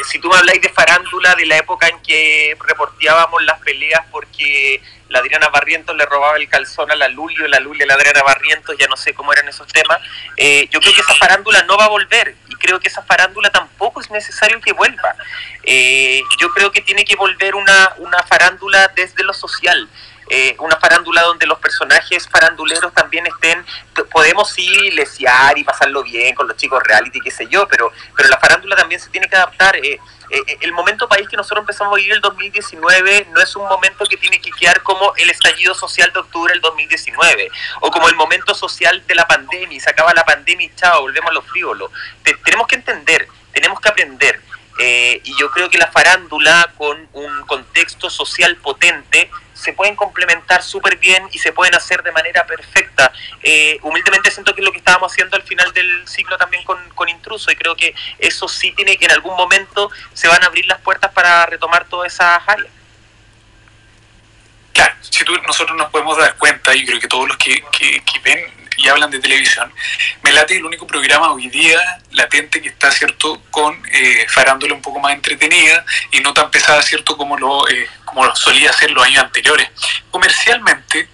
[0.08, 4.80] si tú me habláis de farándula, de la época en que reporteábamos las peleas porque
[5.08, 8.22] la Adriana Barrientos le robaba el calzón a la Lulio, la Lulio a la Adriana
[8.22, 10.00] Barrientos, ya no sé cómo eran esos temas.
[10.36, 14.00] Eh, yo creo que esa farándula no va a volver creo que esa farándula tampoco
[14.00, 15.14] es necesario que vuelva.
[15.62, 19.88] Eh, yo creo que tiene que volver una, una farándula desde lo social.
[20.28, 23.64] Eh, una farándula donde los personajes faranduleros también estén,
[24.10, 28.28] podemos sí lesear y pasarlo bien con los chicos reality, qué sé yo, pero, pero
[28.28, 29.76] la farándula también se tiene que adaptar.
[29.76, 33.66] Eh, eh, el momento país que nosotros empezamos a vivir el 2019 no es un
[33.68, 38.08] momento que tiene que quedar como el estallido social de octubre del 2019 o como
[38.08, 41.34] el momento social de la pandemia y se acaba la pandemia y chao, volvemos a
[41.34, 41.90] los frívolos.
[42.44, 44.40] tenemos que entender, tenemos que aprender.
[44.78, 50.96] y yo creo que la farándula con un contexto social potente se pueden complementar súper
[50.98, 53.12] bien y se pueden hacer de manera perfecta.
[53.42, 56.78] Eh, humildemente siento que es lo que estábamos haciendo al final del ciclo también con,
[56.90, 60.46] con Intruso y creo que eso sí tiene que en algún momento se van a
[60.46, 62.70] abrir las puertas para retomar todas esas áreas.
[64.72, 68.02] Claro, si tú, nosotros nos podemos dar cuenta, y creo que todos los que, que,
[68.02, 69.72] que ven y hablan de televisión,
[70.22, 71.80] me late el único programa hoy día
[72.12, 76.82] latente que está, ¿cierto?, con eh, farándula un poco más entretenida y no tan pesada,
[76.82, 79.68] ¿cierto?, como lo, eh, como lo solía hacer los años anteriores.
[80.10, 81.08] Comercialmente,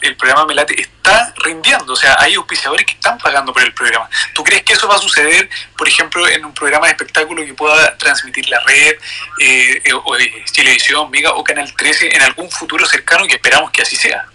[0.00, 4.08] el, programa Melate está rindiendo, o sea, hay auspiciadores que están pagando por el programa.
[4.34, 7.54] ¿Tú crees que eso va a suceder, por ejemplo, en un programa de espectáculo que
[7.54, 8.94] pueda transmitir la red,
[9.40, 10.16] eh, eh o
[10.52, 14.26] Televisión, Mega o Canal 13 en algún futuro cercano que esperamos que así sea?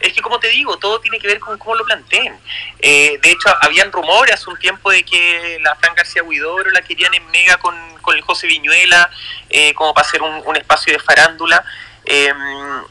[0.00, 2.38] Es que como te digo, todo tiene que ver con cómo lo planteen.
[2.78, 6.82] Eh, de hecho, habían rumores hace un tiempo de que la Fran García Huidoro la
[6.82, 7.74] querían en Mega con,
[8.14, 9.10] el José Viñuela,
[9.50, 11.64] eh, como para hacer un, espacio de farándula.
[12.04, 12.84] Em,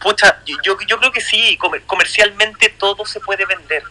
[0.00, 3.82] pucha, yo, yo creo que sí, comercialmente todo se puede vender.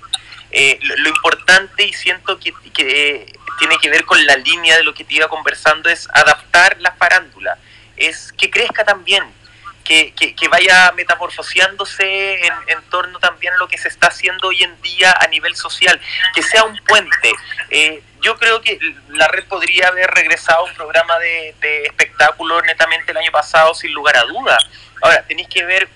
[0.51, 4.93] Eh, lo, importante y siento que, que tiene que ver con la línea de lo
[4.95, 7.57] que te iba conversando es adaptar la farándula,
[7.95, 9.23] es que crezca también,
[9.89, 14.79] que, vaya metamorfoseándose en, en, torno también a lo que se está haciendo hoy en
[14.81, 15.99] día a nivel social,
[16.35, 17.33] que sea un puente.
[17.71, 22.61] Eh, yo creo que la red podría haber regresado a un programa de, de espectáculo
[22.61, 24.57] netamente el año pasado, sin lugar a duda.
[25.01, 25.89] Ahora, tenéis que ver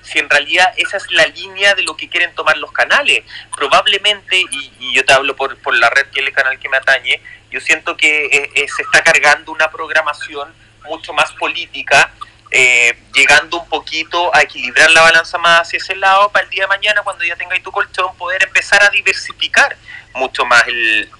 [0.00, 3.24] si en realidad esa es la línea de lo que quieren tomar los canales.
[3.54, 6.78] Probablemente, y, yo te hablo por, por, la red que es el canal que me
[6.78, 10.54] atañe, yo siento que eh, eh, se está cargando una programación
[10.84, 12.10] mucho más política
[12.56, 16.62] eh, llegando un poquito a equilibrar la balanza más hacia ese lado para el día
[16.62, 19.76] de mañana, cuando ya tengáis tu colchón, poder empezar a diversificar
[20.14, 21.10] mucho más el,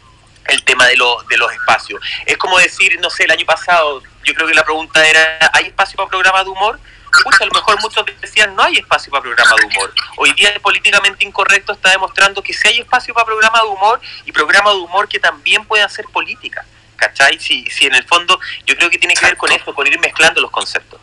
[0.47, 0.97] el tema de,
[1.29, 2.01] de los espacios.
[2.25, 5.67] Es como decir, no sé, el año pasado, yo creo que la pregunta era, ¿hay
[5.67, 6.79] espacio para programas de humor?
[7.25, 9.93] Pues a lo mejor muchos decían no hay espacio para programa de humor.
[10.17, 14.01] Hoy día el políticamente incorrecto está demostrando que sí hay espacio para programa de humor
[14.25, 16.65] y programa de humor que también puede hacer política.
[16.97, 17.39] ¿Cachai?
[17.41, 19.99] Si, si en el fondo yo creo que tiene que ver con esto, con ir
[19.99, 21.01] mezclando los conceptos.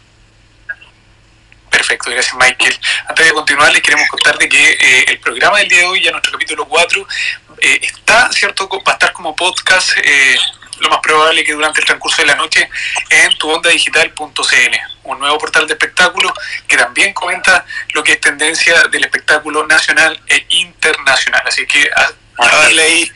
[1.81, 2.79] Perfecto, gracias Michael.
[3.07, 6.03] Antes de continuar, les queremos contar de que eh, el programa del día de hoy,
[6.03, 7.07] ya nuestro capítulo 4,
[7.57, 8.69] eh, está, ¿cierto?
[8.69, 10.37] Va a estar como podcast, eh,
[10.79, 12.69] lo más probable que durante el transcurso de la noche,
[13.09, 16.31] en tuondadigital.cl, un nuevo portal de espectáculos
[16.67, 21.41] que también comenta lo que es tendencia del espectáculo nacional e internacional.
[21.47, 22.11] Así que a,
[22.47, 23.11] darle ahí,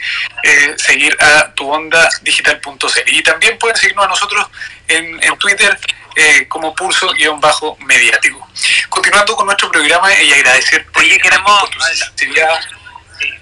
[0.77, 3.13] seguir a tuondadigital.cl.
[3.13, 4.47] Y también pueden seguirnos a nosotros
[4.87, 5.77] en, en Twitter
[6.15, 7.77] eh, como pulso-mediático.
[7.79, 8.47] mediático
[8.89, 11.69] Continuando con nuestro programa y agradecer Oye, queremos,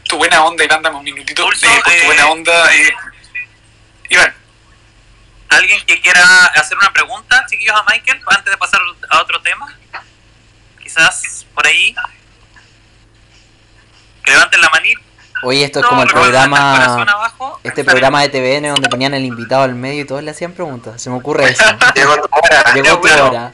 [0.08, 2.76] tu, buena onda, y dándame un minutito, pulso, eh, tu buena eh, onda.
[2.76, 2.96] Eh,
[4.10, 4.36] Iván.
[5.50, 9.78] ¿Alguien que quiera hacer una pregunta, chiquillos, a Michael, antes de pasar a otro tema?
[10.82, 11.96] Quizás por ahí.
[14.26, 15.02] levanten la manita.
[15.44, 17.02] Oye, esto es como el programa.
[17.04, 20.54] abajo este programa de TVN donde ponían el invitado al medio y todos le hacían
[20.54, 21.02] preguntas.
[21.02, 21.64] Se me ocurre eso.
[21.96, 22.74] Llegó tu hora.
[22.74, 23.52] Llegó tu hora.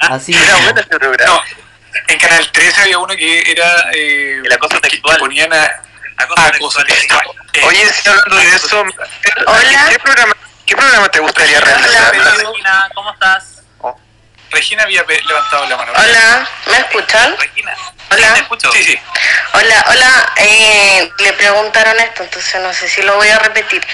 [0.00, 1.34] Así Era bueno este programa.
[1.34, 1.40] No,
[2.08, 3.90] en Canal 13 había uno que era.
[3.94, 5.16] Eh, El acoso que- sexual.
[5.16, 5.64] Que ponían a.
[6.16, 6.98] Acoso acoso sexual.
[7.00, 7.26] sexual.
[7.54, 8.80] Eh, Oye, sí, hablando de eso,
[9.46, 9.86] Hola.
[9.90, 10.34] ¿qué programa,
[10.66, 11.66] qué programa te gustaría Hola.
[11.66, 12.14] realizar?
[12.14, 13.62] Regina, ¿cómo estás?
[14.50, 15.92] Regina había levantado la mano.
[15.96, 17.34] Hola, ¿me escuchan?
[17.38, 17.72] Regina.
[18.10, 18.28] Hola.
[18.28, 18.72] Sí, te escucho.
[18.72, 18.98] Sí, sí.
[19.54, 23.84] Hola, hola, eh, le preguntaron esto, entonces no sé si lo voy a repetir.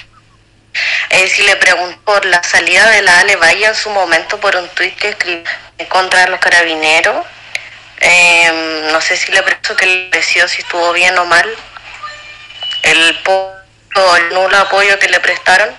[1.10, 4.54] Eh, si le preguntó por la salida de la Ale Valle en su momento por
[4.56, 5.44] un tuit que escribió
[5.78, 7.26] en contra de los carabineros,
[8.00, 11.48] eh, no sé si le preguntó que le pareció, si estuvo bien o mal,
[12.82, 15.74] el o el nulo apoyo que le prestaron.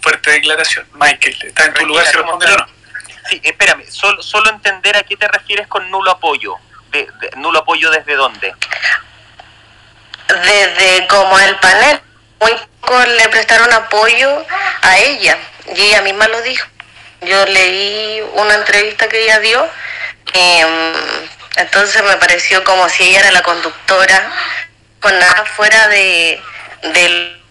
[0.00, 0.88] Fuerte declaración.
[0.94, 2.76] Michael, ¿está en tu lugar si ¿cómo responder o no?
[3.28, 6.56] Sí, espérame, solo, solo entender a qué te refieres con nulo apoyo.
[6.90, 8.54] De, de- ¿Nulo apoyo desde dónde?
[10.28, 12.00] desde como el panel,
[12.40, 14.44] muy poco le prestaron apoyo
[14.82, 15.38] a ella
[15.74, 16.66] y ella misma lo dijo.
[17.20, 19.68] Yo leí una entrevista que ella dio,
[20.34, 20.92] em,
[21.56, 24.30] entonces me pareció como si ella era la conductora,
[25.00, 26.42] con nada fuera de
[26.82, 27.42] del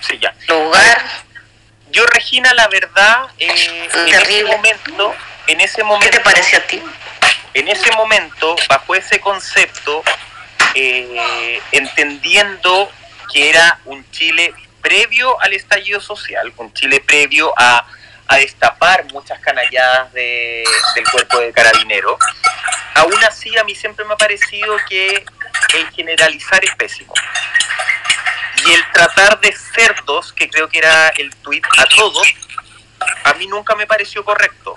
[0.00, 0.34] Sí, ya.
[0.48, 1.02] lugar.
[1.90, 3.46] Yo, Regina, la verdad, eh,
[3.92, 4.56] en ese Terrible.
[4.56, 5.14] momento,
[5.46, 6.82] en ese ¿Qué te pareció a ti?
[7.54, 10.02] en ese momento, bajo ese concepto,
[10.74, 12.90] eh, entendiendo
[13.32, 17.86] que era un Chile previo al estallido social, un Chile previo a,
[18.28, 22.18] a destapar muchas canalladas de- del cuerpo de carabinero,
[22.94, 25.24] aún así a mí siempre me ha parecido que
[25.74, 27.14] el generalizar es pésimo.
[28.66, 32.26] Y el tratar de cerdos, que creo que era el tuit a todos,
[33.24, 34.76] a mí nunca me pareció correcto.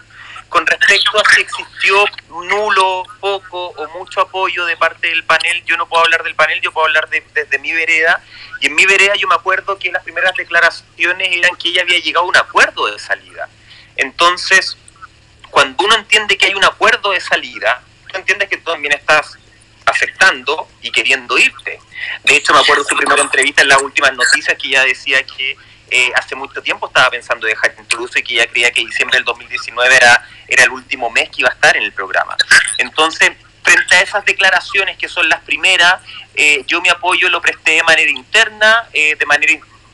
[0.49, 5.77] Con respecto a si existió nulo, poco o mucho apoyo de parte del panel, yo
[5.77, 8.21] no puedo hablar del panel, yo puedo hablar de- desde mi vereda.
[8.59, 11.99] Y en mi vereda yo me acuerdo que las primeras declaraciones eran que ella había
[11.99, 13.47] llegado a un acuerdo de salida.
[13.95, 14.75] Entonces,
[15.51, 19.37] cuando uno entiende que hay un acuerdo de salida, tú entiendes que tú también estás
[19.85, 21.79] aceptando y queriendo irte.
[22.23, 25.57] De hecho, me acuerdo su primera entrevista en las últimas noticias que ella decía que
[25.91, 29.25] eh, hace mucho tiempo estaba pensando dejar incluso y que ella creía que diciembre del
[29.25, 32.35] 2019 era, era el último mes que iba a estar en el programa.
[32.77, 33.31] Entonces,
[33.63, 36.01] frente a esas declaraciones que son las primeras,
[36.35, 39.53] eh, yo mi apoyo lo presté de manera interna, eh, de manera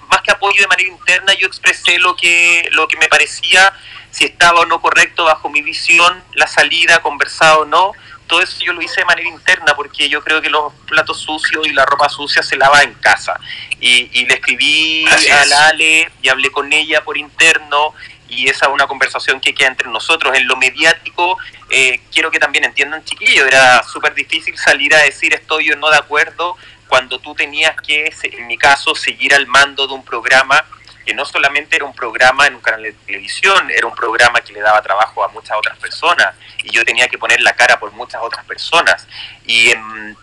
[0.09, 3.73] más que apoyo de manera interna, yo expresé lo que, lo que me parecía,
[4.11, 7.91] si estaba o no correcto bajo mi visión, la salida, conversado o no,
[8.27, 11.67] todo eso yo lo hice de manera interna porque yo creo que los platos sucios
[11.67, 13.39] y la ropa sucia se lava en casa.
[13.79, 17.93] Y, y le escribí Así a la Ale y hablé con ella por interno
[18.27, 20.35] y esa es una conversación que queda entre nosotros.
[20.35, 21.37] En lo mediático,
[21.69, 25.89] eh, quiero que también entiendan, chiquillos, era súper difícil salir a decir estoy o no
[25.89, 26.57] de acuerdo
[26.87, 30.65] cuando tú tenías que, en mi caso, seguir al mando de un programa
[31.05, 34.53] que no solamente era un programa en un canal de televisión, era un programa que
[34.53, 37.91] le daba trabajo a muchas otras personas y yo tenía que poner la cara por
[37.91, 39.07] muchas otras personas.
[39.45, 40.17] Y en,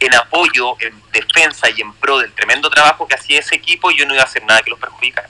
[0.00, 4.06] en apoyo, en defensa y en pro del tremendo trabajo que hacía ese equipo, yo
[4.06, 5.28] no iba a hacer nada que los perjudicara.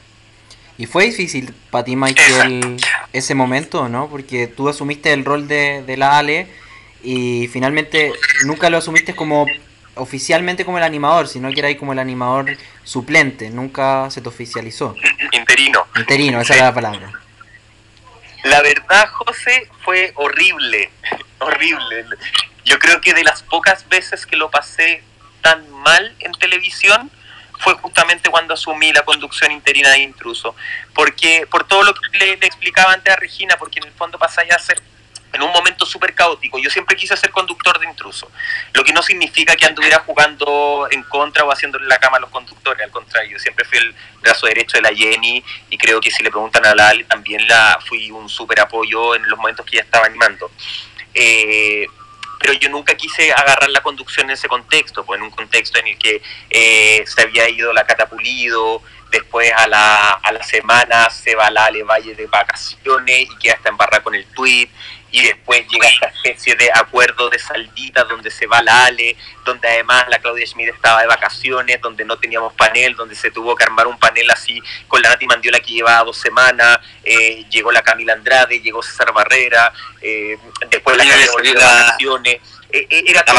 [0.77, 2.79] ¿Y fue difícil para ti, Michael,
[3.13, 4.09] ese momento, no?
[4.09, 6.49] Porque tú asumiste el rol de, de la Ale
[7.03, 8.13] y finalmente
[8.45, 9.47] nunca lo asumiste como
[9.95, 14.29] oficialmente como el animador, sino que era ahí como el animador suplente, nunca se te
[14.29, 14.95] oficializó.
[15.33, 15.87] Interino.
[15.97, 17.13] Interino, esa era la palabra.
[18.45, 20.91] La verdad, José, fue horrible,
[21.39, 22.05] horrible.
[22.65, 25.03] Yo creo que de las pocas veces que lo pasé
[25.41, 27.11] tan mal en televisión
[27.59, 30.55] fue justamente cuando asumí la conducción interina de Intruso.
[30.95, 34.19] Porque, por todo lo que le, le explicaba antes a Regina, porque en el fondo
[34.19, 34.83] pasáis a ser
[35.35, 36.59] en un momento súper caótico.
[36.59, 38.31] Yo siempre quise ser conductor de intruso,
[38.73, 42.31] lo que no significa que anduviera jugando en contra o haciéndole la cama a los
[42.31, 46.11] conductores, al contrario, yo siempre fui el brazo derecho de la Jenny y creo que
[46.11, 49.67] si le preguntan a la Ale también la fui un súper apoyo en los momentos
[49.67, 50.51] que ella estaba animando.
[51.13, 51.87] Eh,
[52.39, 55.87] pero yo nunca quise agarrar la conducción en ese contexto, pues en un contexto en
[55.87, 56.21] el que
[56.51, 61.67] eh, se había ido la Catapulido, después a la, a la semana se va la
[61.67, 64.69] Ale Valle de vacaciones y queda hasta embarrada con el tweet,
[65.15, 69.69] y después llega esta especie de acuerdo de saldita donde se va la Ale, donde
[69.69, 73.63] además la Claudia Schmidt estaba de vacaciones, donde no teníamos panel, donde se tuvo que
[73.63, 77.83] armar un panel así con la Nati Mandiola que llevaba dos semanas, eh, llegó la
[77.83, 80.37] Camila Andrade, llegó César Barrera, eh,
[80.69, 82.41] después la Camila volvió de vacaciones.
[82.73, 83.37] Eh, eh, era todo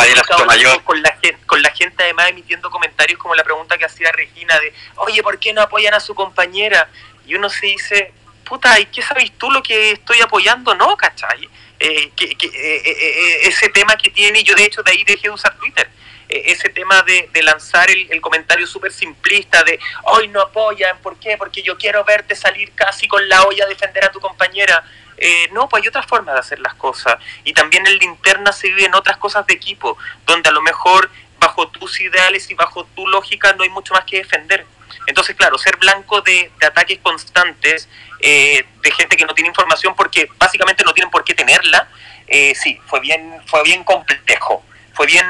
[0.86, 4.58] con la gente, con la gente además emitiendo comentarios como la pregunta que hacía Regina
[4.62, 6.88] de, oye, ¿por qué no apoyan a su compañera?
[7.28, 8.14] Y uno se dice,
[8.46, 10.74] puta, ¿y qué sabes tú lo que estoy apoyando?
[10.74, 11.50] No, ¿cachai?
[11.88, 15.04] Eh, que, que, eh, eh, eh, ese tema que tiene, yo de hecho de ahí
[15.04, 15.88] dejé de usar Twitter.
[16.30, 21.38] eh, ese tema de, lanzar el, comentario súper simplista de hoy no apoyan, ¿por qué?
[21.38, 24.84] Porque yo quiero verte salir casi con la olla a defender a tu compañera.
[25.18, 27.18] Eh, no, pues hay otras formas de hacer las cosas.
[27.44, 31.10] Y también en la interna se viven otras cosas de equipo, donde a lo mejor
[31.40, 34.66] bajo tus ideales y bajo tu lógica no hay mucho más que defender.
[35.08, 37.88] Entonces, claro, ser blanco de, ataques constantes
[38.20, 41.88] eh, de gente que no tiene información porque básicamente no tienen por qué tenerla,
[42.28, 44.64] eh, sí, fue bien, fue bien complejo.
[44.94, 45.26] Fue bien,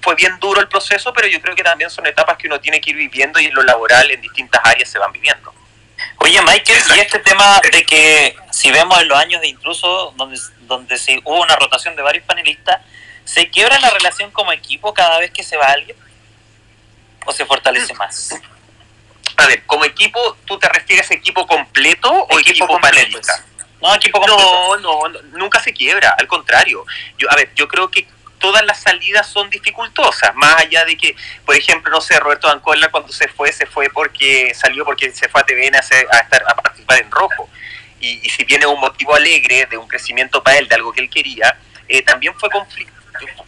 [0.00, 2.80] fue bien duro el proceso, pero yo creo que también son etapas que uno tiene
[2.80, 5.52] que ir viviendo y en lo laboral en distintas áreas se van viviendo.
[6.16, 10.38] Oye, Michael, y este tema de que si vemos en los años de intruso, donde,
[10.60, 12.80] donde se, hubo una rotación de varios panelistas,
[13.24, 15.96] ¿se quiebra la relación como equipo cada vez que se va alguien?
[17.26, 18.30] ¿O se fortalece más?
[19.36, 23.44] A ver, como equipo, ¿tú te refieres a equipo completo o equipo, equipo panelista?
[23.80, 24.76] No, equipo completo.
[24.78, 26.84] No, no, nunca se quiebra, al contrario.
[27.18, 28.06] Yo, a ver, yo creo que
[28.38, 31.14] todas las salidas son dificultosas, más allá de que,
[31.46, 35.28] por ejemplo, no sé, Roberto Ancola cuando se fue, se fue porque salió porque se
[35.28, 37.48] fue a TVN a, a, estar, a participar en rojo.
[38.00, 41.08] Y, si viene un motivo alegre de un crecimiento para él, de algo que él
[41.08, 41.56] quería,
[41.88, 43.01] eh, también fue conflicto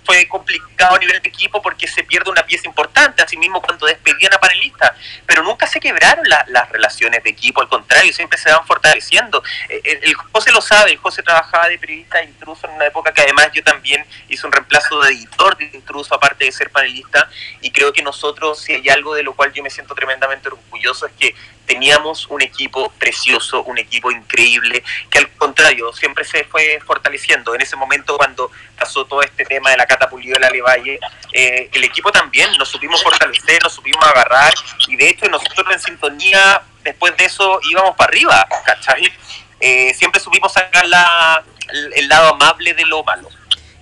[0.05, 3.87] fue complicado a nivel de equipo porque se pierde una pieza importante, así mismo cuando
[3.87, 4.93] despedían a panelistas,
[5.27, 9.43] pero nunca se quebraron las relaciones de equipo, al contrario, siempre se van fortaleciendo.
[9.69, 13.13] Eh, el, José lo sabe, el José trabajaba de periodista de intruso en una época
[13.13, 17.29] que además yo también hice un reemplazo de editor de intruso, aparte de ser panelista,
[17.61, 21.07] y creo que nosotros, si hay algo de lo cual yo me siento tremendamente orgulloso,
[21.07, 21.35] es que
[21.67, 27.55] teníamos un equipo precioso, un equipo increíble, que al contrario, siempre se fue fortaleciendo.
[27.55, 30.99] En ese momento, cuando pasó todo este tema de la catapulida de la Levalle,
[31.33, 34.53] eh, el equipo también nos supimos fortalecer, nos supimos agarrar,
[34.89, 39.13] y de hecho nosotros en sintonía, después de eso, íbamos para arriba, ¿cachai?
[39.61, 41.43] Eh, siempre supimos sacar la,
[41.95, 43.29] el lado amable de lo malo.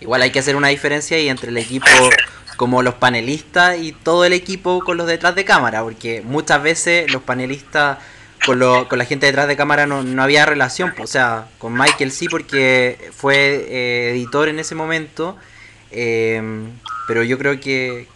[0.01, 1.87] Igual hay que hacer una diferencia y entre el equipo
[2.57, 7.11] como los panelistas y todo el equipo con los detrás de cámara, porque muchas veces
[7.13, 7.99] los panelistas
[8.45, 11.75] con, lo, con la gente detrás de cámara no, no había relación, o sea, con
[11.75, 15.37] Michael sí porque fue eh, editor en ese momento,
[15.93, 16.73] em,
[17.07, 18.09] pero yo creo que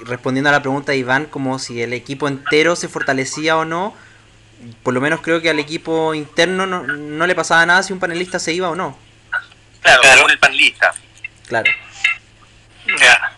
[0.00, 3.94] respondiendo a la pregunta de Iván, como si el equipo entero se fortalecía o no,
[4.82, 8.00] por lo menos creo que al equipo interno no, no le pasaba nada si un
[8.00, 8.98] panelista se iba o no.
[9.82, 10.28] Claro, claro.
[10.28, 10.94] el panelista.
[11.46, 11.70] Claro.
[12.98, 13.32] Ya.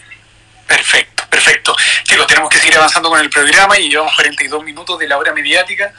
[0.66, 1.76] Perfecto, perfecto.
[2.02, 5.32] Chicos, tenemos que seguir avanzando con el programa y llevamos 42 minutos de la hora
[5.32, 5.92] mediática.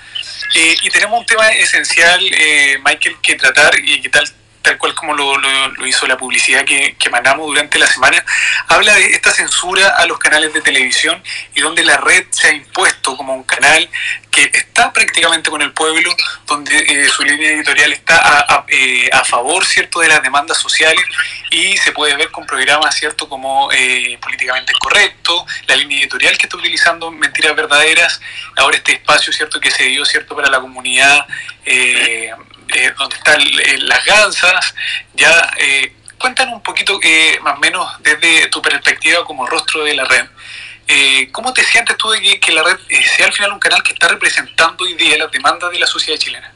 [0.56, 4.28] Eh, y tenemos un tema esencial, eh, Michael, que tratar y que tal
[4.68, 8.24] tal cual como lo, lo, hizo la publicidad que, que, mandamos durante la semana,
[8.68, 11.24] habla de esta censura a los canales de televisión
[11.56, 13.90] y donde la red se ha impuesto como un canal
[14.30, 16.14] que está prácticamente con el pueblo,
[16.46, 21.04] donde eh, su línea editorial está a, eh, favor cierto de las demandas sociales
[21.50, 26.48] y se puede ver con programas cierto como eh, políticamente correcto, la línea editorial que
[26.48, 28.20] está utilizando mentiras verdaderas,
[28.58, 31.26] ahora este espacio cierto que se dio cierto para la comunidad
[32.74, 34.74] eh, eh, donde están eh, las gansas,
[35.14, 39.96] ya eh, cuéntanos un poquito eh, más o menos desde tu perspectiva como rostro de
[39.96, 40.26] la red.
[41.34, 42.78] ¿Cómo te sientes tú de que, la red
[43.18, 46.18] sea al final un canal que está representando hoy día las demandas de la sociedad
[46.18, 46.54] chilena?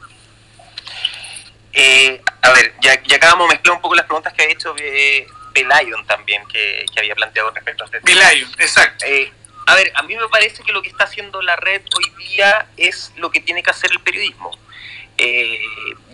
[2.42, 6.06] a ver, ya, ya acabamos de mezclar un poco las preguntas que ha hecho Belion
[6.06, 8.32] también, que, que, había planteado respecto a este tema.
[8.58, 9.04] Exacto.
[9.66, 12.66] a ver, a mí me parece que lo que está haciendo la red hoy día
[12.78, 14.50] es lo que tiene que hacer el periodismo
[15.18, 15.60] eh,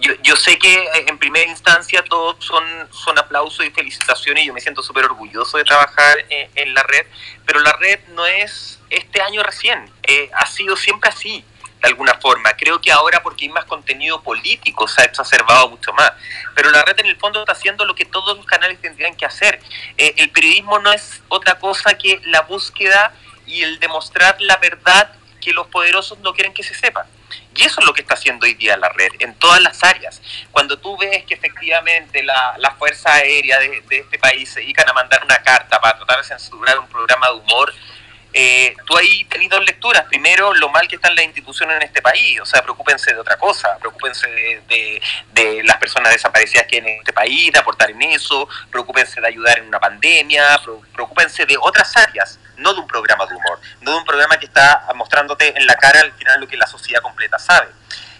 [0.00, 4.46] yo, yo, sé que eh, en primera instancia todos son, son aplausos y felicitaciones y
[4.48, 7.06] yo me siento súper orgulloso de trabajar eh, en, la red,
[7.46, 9.90] pero la red no es este año recién,
[10.32, 11.44] ha sido siempre así
[11.80, 12.52] de alguna forma.
[12.54, 16.12] Creo que ahora porque hay más contenido político se ha exacerbado mucho más.
[16.54, 19.26] Pero la red en el fondo está haciendo lo que todos los canales tendrían que
[19.26, 19.60] hacer.
[19.96, 23.12] el periodismo no es otra cosa que la búsqueda
[23.46, 27.06] y el demostrar la verdad que los poderosos no quieren que se sepa.
[27.58, 30.22] Y eso es lo que está haciendo hoy día la red, en todas las áreas.
[30.52, 34.88] Cuando tú ves que efectivamente la, la Fuerza Aérea de, de, este país se dedican
[34.88, 37.74] a mandar una carta para tratar de censurar un programa de humor,
[38.32, 40.04] eh, tú ahí tenés dos lecturas.
[40.04, 42.40] Primero, lo mal que están las instituciones en este país.
[42.40, 43.76] O sea, preocúpense de otra cosa.
[43.78, 45.02] Preocúpense de,
[45.32, 48.48] de, las personas desaparecidas que hay en este país, de aportar en eso.
[48.70, 50.60] Preocúpense de ayudar en una pandemia.
[50.92, 53.60] Preocúpense de otras áreas, no de un programa de humor.
[53.80, 56.66] No de un programa que está mostrándote en la cara al final lo que la
[56.66, 57.68] sociedad completa sabe.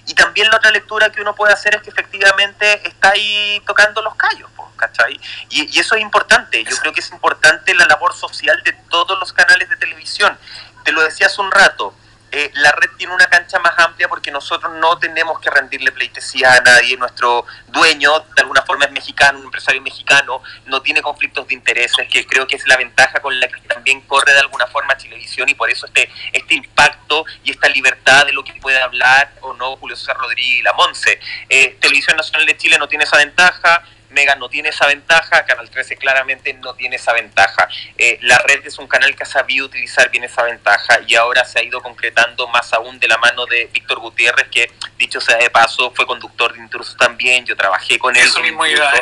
[0.08, 4.00] Y también la otra lectura que uno puede hacer es que efectivamente está ahí tocando
[4.02, 5.20] los callos, ¿cachai?
[5.50, 9.34] Y, eso es importante, yo creo que es importante la labor social de todos los
[9.34, 10.36] canales de televisión.
[10.82, 11.94] Te lo decía hace un rato,
[12.30, 16.52] eh, la red tiene una cancha más amplia porque nosotros no tenemos que rendirle pleitesía
[16.54, 21.46] a nadie, nuestro dueño de alguna forma es mexicana, un empresario mexicano, no tiene conflictos
[21.48, 24.66] de intereses, que creo que es la ventaja con la que también corre de alguna
[24.66, 28.80] forma Televisión y por eso este, este impacto y esta libertad de lo que puede
[28.80, 31.18] hablar o no Julio César Rodríguez y la Monse.
[31.48, 35.68] Eh, Televisión Nacional de Chile no tiene esa ventaja, Mega no tiene esa ventaja, Canal
[35.68, 37.68] 13 claramente no tiene esa ventaja.
[37.96, 41.44] Eh, la red es un canal que ha sabido utilizar bien esa ventaja y ahora
[41.44, 45.36] se ha ido concretando más aún de la mano de Víctor Gutiérrez, que dicho sea
[45.36, 48.26] de paso, fue conductor de Intrusos también, yo trabajé con él.
[48.26, 48.92] Eso mismo iba,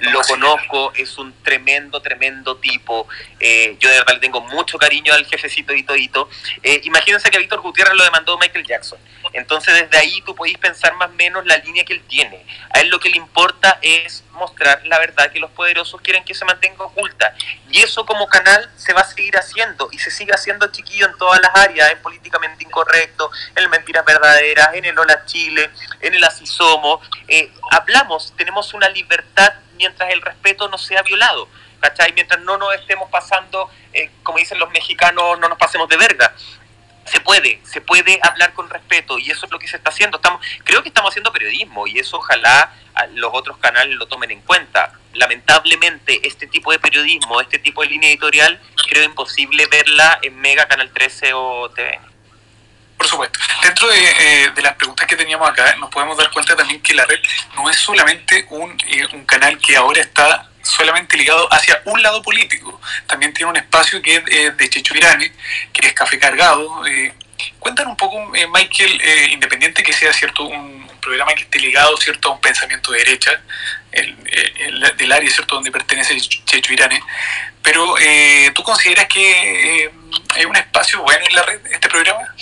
[0.00, 3.08] lo conozco, es un tremendo, tremendo tipo.
[3.40, 6.28] Eh, yo de verdad le tengo mucho cariño al jefecito y todito.
[6.62, 8.98] Eh, imagínense que a Víctor Gutiérrez lo demandó Michael Jackson.
[9.32, 12.44] Entonces desde ahí tú podéis pensar más o menos la línea que él tiene.
[12.74, 16.34] A él lo que le importa es mostrar la verdad que los poderosos quieren que
[16.34, 17.34] se mantenga oculta.
[17.70, 21.16] Y eso como canal se va a seguir haciendo y se sigue haciendo chiquillo en
[21.18, 25.70] todas las áreas, en políticamente incorrecto, en mentiras verdaderas, en el Hola Chile,
[26.00, 26.44] en el Así.
[27.28, 31.48] Eh, hablamos, tenemos una libertad mientras el respeto no sea violado.
[31.80, 32.12] ¿Cachai?
[32.14, 36.32] Mientras no nos estemos pasando, eh, como dicen los mexicanos, no nos pasemos de verga
[37.06, 40.18] se puede, se puede hablar con respeto y eso es lo que se está haciendo.
[40.18, 42.72] Estamos, creo que estamos haciendo periodismo y eso ojalá
[43.14, 44.92] los otros canales lo tomen en cuenta.
[45.14, 50.66] Lamentablemente este tipo de periodismo, este tipo de línea editorial, creo imposible verla en Mega,
[50.66, 51.98] Canal 13 o TV.
[52.96, 53.38] Por supuesto.
[53.62, 57.04] Dentro eh, de, las preguntas que teníamos acá, nos podemos dar cuenta también que la
[57.04, 57.20] red
[57.54, 62.22] no es solamente un, eh, un canal que ahora está solamente ligado hacia un lado
[62.22, 62.80] político.
[63.06, 65.32] También tiene un espacio que es eh, de Checho Irane,
[65.72, 66.86] que es Café Cargado.
[66.86, 67.14] Eh,
[67.58, 71.96] cuéntanos un poco, eh, Michael, eh, independiente que sea cierto un, programa que esté ligado
[71.98, 73.40] cierto a un pensamiento de derecha,
[73.92, 74.16] el,
[74.96, 77.00] del área cierto donde pertenece Checho Irane,
[77.62, 77.94] pero
[78.52, 79.88] ¿tú consideras que
[80.34, 82.34] hay un espacio bueno en la red, este programa?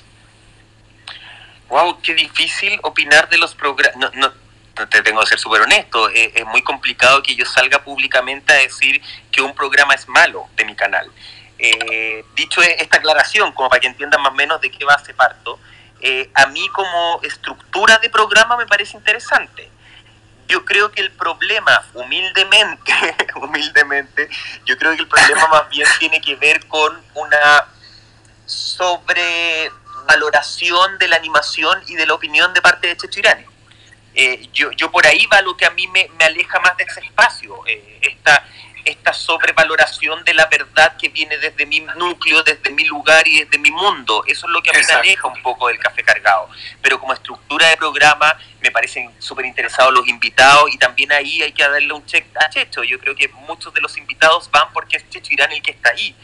[1.68, 4.14] Wow, qué difícil opinar de los programas.
[4.14, 4.32] No,
[4.74, 8.56] te tengo que ser súper honesto, eh, es muy complicado que yo salga públicamente a
[8.56, 9.00] decir
[9.30, 11.10] que un programa es malo de mi canal.
[11.58, 15.14] Eh, dicho e, esta aclaración, como para que entiendan más o menos de qué base
[15.14, 15.58] parto,
[16.00, 19.70] eh, a mí como estructura de programa me parece interesante.
[20.48, 22.92] Yo creo que el problema, humildemente,
[23.36, 24.28] humildemente,
[24.66, 27.68] yo creo que el problema más bien tiene que ver con una
[28.44, 33.20] sobrevaloración de la animación y de la opinión de parte de Checho
[34.14, 36.84] eh, yo, yo por ahí va lo que a mí me, me aleja más de
[36.84, 38.46] ese espacio, eh, esta,
[38.84, 43.58] esta sobrevaloración de la verdad que viene desde mi núcleo, desde mi lugar y desde
[43.58, 44.22] mi mundo.
[44.26, 46.48] Eso es lo que a mí me aleja un poco del café cargado.
[46.82, 51.52] Pero como estructura de programa me parecen súper interesados los invitados y también ahí hay
[51.52, 52.84] que darle un check a Checho.
[52.84, 55.90] Yo creo que muchos de los invitados van porque es Checho Irán el que está
[55.90, 56.14] ahí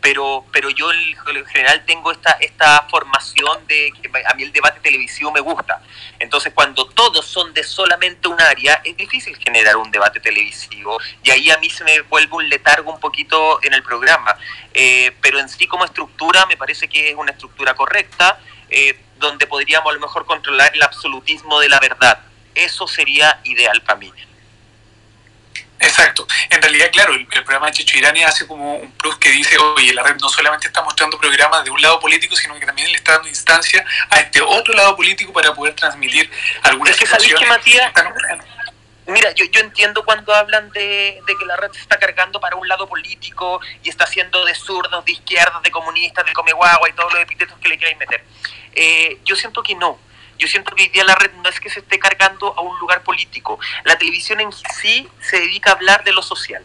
[0.00, 4.80] pero, pero yo en general tengo esta, esta formación de que a mí el debate
[4.80, 5.82] televisivo me gusta.
[6.18, 11.30] Entonces, cuando todos son de solamente un área, es difícil generar un debate televisivo y
[11.30, 14.36] ahí a mí se me vuelve un letargo un poquito en el programa.
[14.72, 18.38] Eh, pero en sí como estructura me parece que es una estructura correcta,
[18.68, 22.20] eh, donde podríamos a lo mejor controlar el absolutismo de la verdad.
[22.54, 24.12] Eso sería ideal para mí.
[25.80, 26.26] Exacto.
[26.50, 29.94] En realidad, claro, el, programa de Chicho Irani hace como un plus que dice, oye,
[29.94, 32.98] la red no solamente está mostrando programas de un lado político, sino que también le
[32.98, 36.30] está dando instancia a este otro lado político para poder transmitir
[36.62, 37.92] algunas es que Matías?
[39.06, 42.54] Mira, yo, yo entiendo cuando hablan de, de, que la red se está cargando para
[42.56, 46.92] un lado político y está haciendo de zurdos, de izquierdas, de comunistas, de comeguagua y
[46.92, 48.22] todos los epítetos que le queráis meter.
[48.72, 49.98] Eh, yo siento que no
[50.40, 52.78] yo siento que hoy día la red no es que se esté cargando a un
[52.78, 53.60] lugar político.
[53.84, 56.64] La televisión en sí se dedica a hablar de lo social.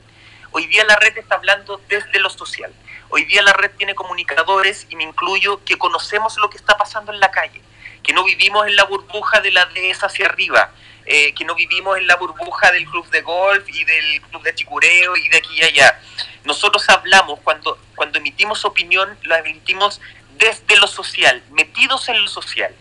[0.52, 2.74] Hoy día la red está hablando desde lo social.
[3.10, 7.12] Hoy día la red tiene comunicadores, y me incluyo, que conocemos lo que está pasando
[7.12, 7.62] en la calle,
[8.02, 10.72] que no vivimos en la burbuja de la dehesa hacia arriba,
[11.06, 14.56] eh, que no vivimos en la burbuja del club de golf y del club de
[14.56, 16.00] chicureo y de aquí y allá.
[16.46, 20.00] Nosotros hablamos, cuando, cuando emitimos opinión, la emitimos
[20.38, 22.74] desde lo social, metidos en lo social.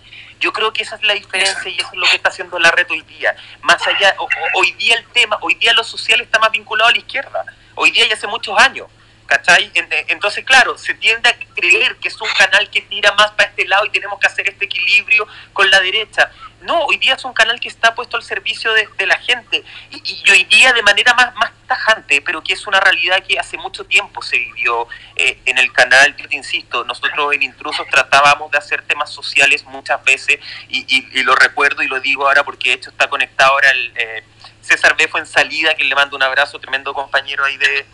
[0.44, 2.70] Yo creo que esa es la diferencia y eso es lo que está haciendo la
[2.70, 3.34] red hoy día.
[3.62, 4.14] Más allá,
[4.52, 7.46] hoy día el tema, hoy día lo social está más vinculado a la izquierda.
[7.76, 8.86] Hoy día ya hace muchos años.
[9.26, 9.70] ¿Cachai?
[10.08, 13.66] Entonces, claro, se tiende a creer que es un canal que tira más para este
[13.66, 16.30] lado y tenemos que hacer este equilibrio con la derecha.
[16.60, 20.30] No, hoy día es un canal que está puesto al servicio de, la gente y,
[20.30, 23.84] hoy día de manera más, más tajante, pero que es una realidad que hace mucho
[23.84, 26.16] tiempo se vivió eh, en el canal.
[26.16, 31.34] Yo te insisto, nosotros en Intrusos tratábamos de hacer temas sociales muchas veces y, lo
[31.34, 33.92] recuerdo y lo digo ahora porque de hecho está conectado ahora el...
[33.96, 34.24] Eh,
[34.64, 35.06] César B.
[35.08, 37.86] fue en salida, que le mando un abrazo, tremendo compañero ahí de,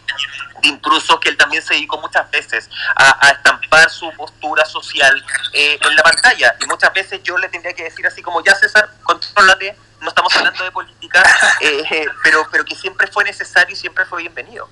[0.68, 5.96] intrusos, que él también se dedicó muchas veces a, estampar su postura social eh, en
[5.96, 6.54] la pantalla.
[6.60, 10.34] Y muchas veces yo le tendría que decir así como, ya César, contrólate, no estamos
[10.36, 11.22] hablando de política,
[11.60, 14.68] eh, pero, pero que siempre fue necesario y siempre fue bienvenido.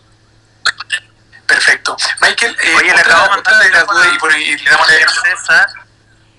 [1.47, 1.97] Perfecto.
[2.21, 5.09] Michael, eh, Oye, le acabo de mandar la duda y, por, y le damos la
[5.09, 5.67] César.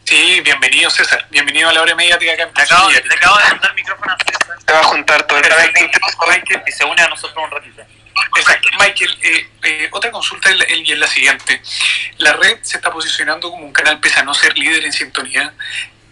[0.03, 3.01] Sí, bienvenido César, bienvenido a la hora mediática acá en Te acabo, de
[3.49, 4.57] mandar el micrófono a César.
[4.65, 7.83] Te va a juntar todo el Michael, y se une a nosotros un ratito.
[8.37, 8.69] Exacto.
[8.79, 11.61] Michael, eh, eh, otra consulta y es la siguiente.
[12.17, 15.53] La red se está posicionando como un canal, pese a no ser líder en sintonía,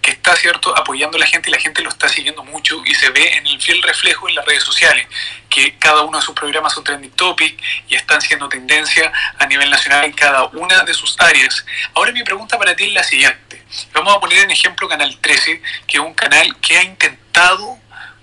[0.02, 2.96] que está cierto apoyando a la gente y la gente lo está siguiendo mucho y
[2.96, 5.06] se ve en el fiel reflejo en las redes sociales,
[5.50, 9.70] que cada uno de sus programas son trending topic y están siendo tendencia a nivel
[9.70, 11.66] nacional en cada una de sus áreas.
[11.94, 13.62] Ahora mi pregunta para ti es la siguiente.
[13.92, 17.78] Vamos a poner en ejemplo Canal 13, que es un canal que ha intentado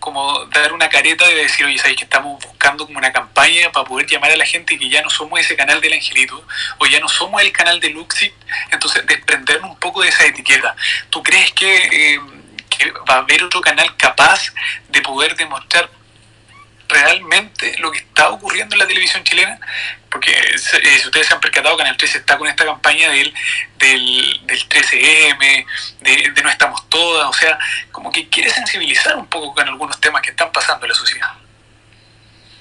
[0.05, 3.87] como dar una careta de decir, oye, ¿sabéis que estamos buscando como una campaña para
[3.87, 6.47] poder llamar a la gente que ya no somos ese canal del Angelito
[6.77, 8.35] o ya no somos el canal de Luxit?
[8.71, 10.77] Entonces, desprendernos un poco de esa etiqueta.
[11.09, 12.21] ¿Tú crees eh,
[12.69, 14.53] que va a haber otro canal capaz
[14.91, 15.89] de poder demostrar
[16.95, 19.59] realmente lo que está ocurriendo en la televisión chilena,
[20.11, 23.35] porque eh, si ustedes se han percatado, Canal 13 está con esta campaña del,
[23.79, 25.67] del, del 13M,
[26.01, 27.59] de, No Estamos Todas, o sea,
[27.91, 31.33] como que quiere sensibilizar un poco con algunos temas que están pasando en la sociedad.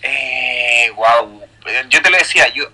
[0.02, 1.48] Eh, wow,
[1.90, 2.66] yo te lo decía, yo,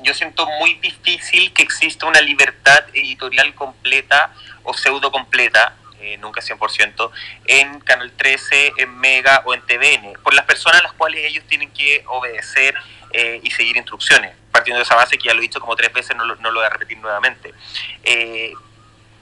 [0.00, 4.32] yo siento muy difícil que exista una libertad editorial completa
[4.62, 7.10] o pseudo completa eh, nunca 100%,
[7.46, 11.44] en Canal 13, en Mega o en TVN, por las personas a las cuales ellos
[11.46, 12.74] tienen que obedecer
[13.12, 14.34] eh, y seguir instrucciones.
[14.50, 16.64] Partiendo de esa base que ya lo he dicho como tres veces, no lo, voy
[16.64, 17.54] a repetir nuevamente.
[18.02, 18.52] Eh,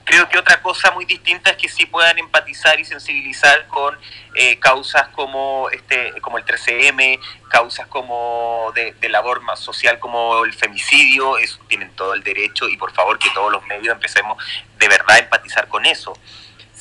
[0.09, 3.95] Creo que otra cosa muy distinta es que sí puedan empatizar y sensibilizar con
[4.33, 10.53] eh, causas como este como el 13M, causas como de, labor más social como el
[10.53, 14.43] femicidio, eso tienen todo el derecho y por favor que todos los medios empecemos
[14.79, 16.17] de verdad a empatizar con eso.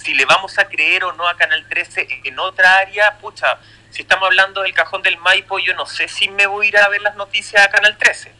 [0.09, 3.59] Si le vamos a creer o no a Canal 13 en otra área, pucha,
[3.91, 6.79] si estamos hablando del cajón del Maipo, yo no sé si me voy a ir
[6.79, 8.33] a ver las noticias a Canal 13,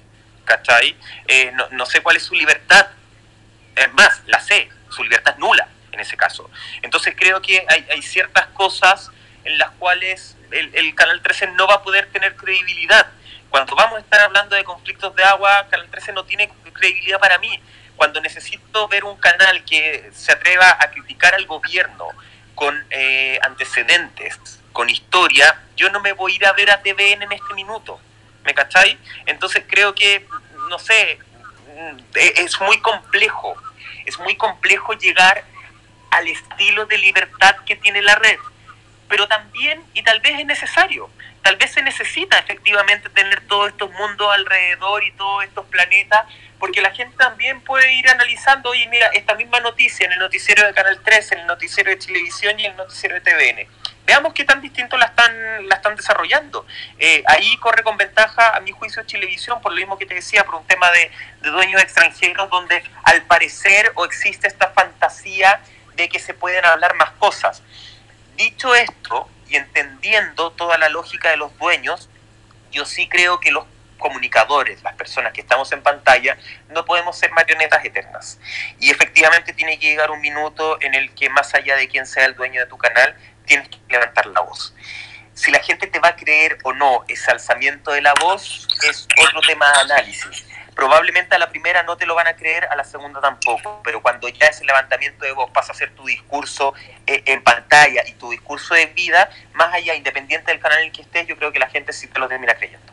[0.47, 0.97] ¿cachai?
[1.27, 2.87] Eh, no, no sé cuál es su libertad,
[3.77, 6.51] es más, la sé, su libertad es nula en ese caso.
[6.81, 9.11] Entonces creo que hay, ciertas cosas
[9.45, 13.09] en las cuales el, Canal 13 no va a poder tener credibilidad.
[13.51, 17.39] Cuando vamos a estar hablando de conflictos de agua, Canal 13 no tiene credibilidad para
[17.39, 17.61] mí.
[17.97, 22.07] Cuando necesito ver un canal que se atreva a criticar al gobierno
[22.55, 24.39] con eh, antecedentes,
[24.73, 28.01] con historia, yo no me voy a ir a ver a TVN en este minuto.
[28.45, 28.97] ¿Me cacháis?
[29.27, 30.27] Entonces creo que,
[30.69, 31.19] no sé,
[31.77, 33.57] mm, es muy complejo
[34.09, 35.45] es muy complejo llegar
[36.11, 38.39] al estilo de libertad que tiene la red,
[39.09, 41.11] pero también, y tal vez es necesario,
[41.43, 46.27] tal vez se necesita efectivamente tener todos estos mundos alrededor y todos estos planetas,
[46.59, 50.67] porque la gente también puede ir analizando, oye, mira, esta misma noticia en el noticiero
[50.67, 53.67] de Canal 3, en el noticiero de televisión y en el noticiero de TVN.
[54.05, 56.67] Veamos qué tan distinto la están, la están desarrollando.
[56.99, 60.45] Eh, ahí corre con ventaja, a mi juicio, Televisión, por lo mismo que te decía,
[60.45, 61.11] por un tema de,
[61.43, 65.61] de dueños extranjeros, donde al parecer o existe esta fantasía
[65.95, 67.63] de que se pueden hablar más cosas.
[68.39, 72.09] Dicho esto, y entendiendo toda la lógica de los dueños,
[72.71, 73.65] yo sí creo que los
[73.99, 78.39] comunicadores, las personas que estamos en pantalla, no podemos ser marionetas eternas.
[78.79, 82.27] Y efectivamente tiene que llegar un minuto en el que más allá de quién sea
[82.27, 84.73] el dueño de tu canal, tienes que levantar la voz.
[85.35, 89.09] Si la gente te va a creer o no ese alzamiento de la voz es
[89.27, 90.45] otro tema de análisis.
[90.79, 94.01] Probablemente a la primera no te lo van a creer, a la segunda tampoco, pero
[94.01, 96.73] cuando ya ese levantamiento de voz pasa a ser tu discurso
[97.05, 100.93] eh, en pantalla y tu discurso de vida, más allá, independiente del canal en el
[100.93, 102.93] que estés, yo creo que la gente sí te lo termina creyendo.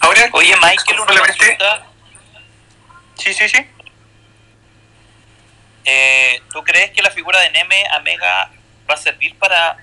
[0.00, 1.86] Ahora, oye Michael, una pregunta.
[3.14, 3.66] Sí, sí, sí.
[5.86, 8.50] Eh, ¿Tú crees que la figura de Neme Amega
[8.86, 9.78] va a servir para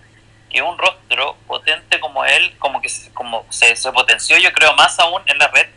[0.51, 4.99] que un rostro potente como él, como que como se, se potenció, yo creo, más
[4.99, 5.68] aún en la red,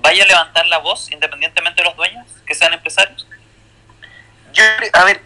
[0.00, 3.26] vaya a levantar la voz independientemente de los dueños, que sean empresarios?
[4.52, 5.22] Yo, a ver,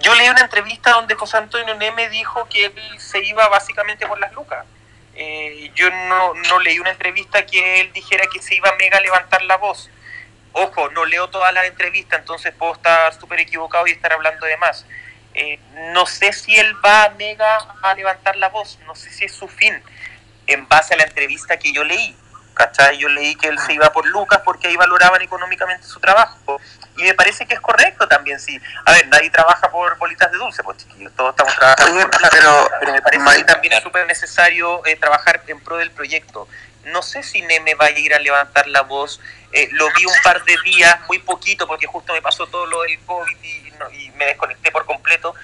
[0.00, 4.18] yo leí una entrevista donde José Antonio Neme dijo que él se iba básicamente por
[4.18, 4.64] las lucas.
[5.14, 9.00] Eh, yo no, no leí una entrevista que él dijera que se iba a mega
[9.00, 9.88] levantar la voz.
[10.52, 14.56] Ojo, no leo toda la entrevista, entonces puedo estar súper equivocado y estar hablando de
[14.56, 14.86] más.
[15.34, 15.58] Eh,
[15.92, 19.34] no sé si él va a mega a levantar la voz, no sé si es
[19.34, 19.82] su fin,
[20.46, 22.16] en base a la entrevista que yo leí.
[22.56, 22.96] ¿Cachai?
[22.96, 26.58] Yo leí que él se iba por Lucas porque ahí valoraban económicamente su trabajo.
[26.96, 28.58] Y me parece que es correcto también, sí.
[28.86, 32.70] A ver, nadie trabaja por bolitas de dulce, pues chiquillos, todos estamos trabajando por pero,
[32.80, 36.48] pero me parece que también es súper necesario eh, trabajar en pro del proyecto.
[36.84, 39.20] No sé si Neme va a ir a levantar la voz.
[39.52, 42.80] Eh, lo vi un par de días, muy poquito, porque justo me pasó todo lo
[42.82, 45.34] del COVID y, y me desconecté por completo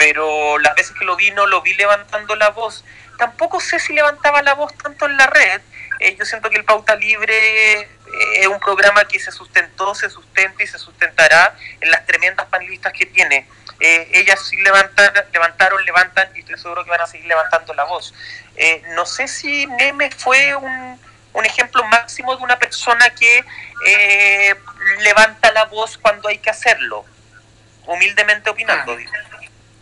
[0.00, 2.86] pero las veces que lo vi no lo vi levantando la voz.
[3.18, 5.60] Tampoco sé si levantaba la voz tanto en la red.
[6.00, 7.88] Eh, yo siento que el Pauta Libre
[8.36, 12.92] es un programa que se sustentó, se sustenta y se sustentará en las tremendas panelistas
[12.92, 13.46] que tiene.
[13.78, 18.12] ellas sí levantan, levantaron, levantan y estoy seguro que van a seguir levantando la voz.
[18.96, 20.98] no sé si Neme fue un,
[21.32, 23.44] un ejemplo máximo de una persona que
[23.86, 24.54] eh,
[25.00, 27.04] levanta la voz cuando hay que hacerlo,
[27.86, 28.96] humildemente opinando.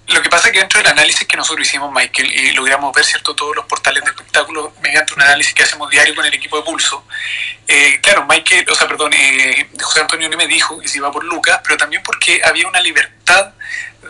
[0.08, 3.04] Lo que pasa es que dentro del análisis que nosotros hicimos, Michael, y logramos ver
[3.04, 6.56] cierto todos los portales de espectáculos mediante un análisis que hacemos diario con el equipo
[6.56, 7.04] de Pulso,
[7.66, 11.24] eh, claro, Michael, o sea, perdón, eh, José Antonio me dijo que se iba por
[11.24, 13.52] Lucas, pero también porque había una libertad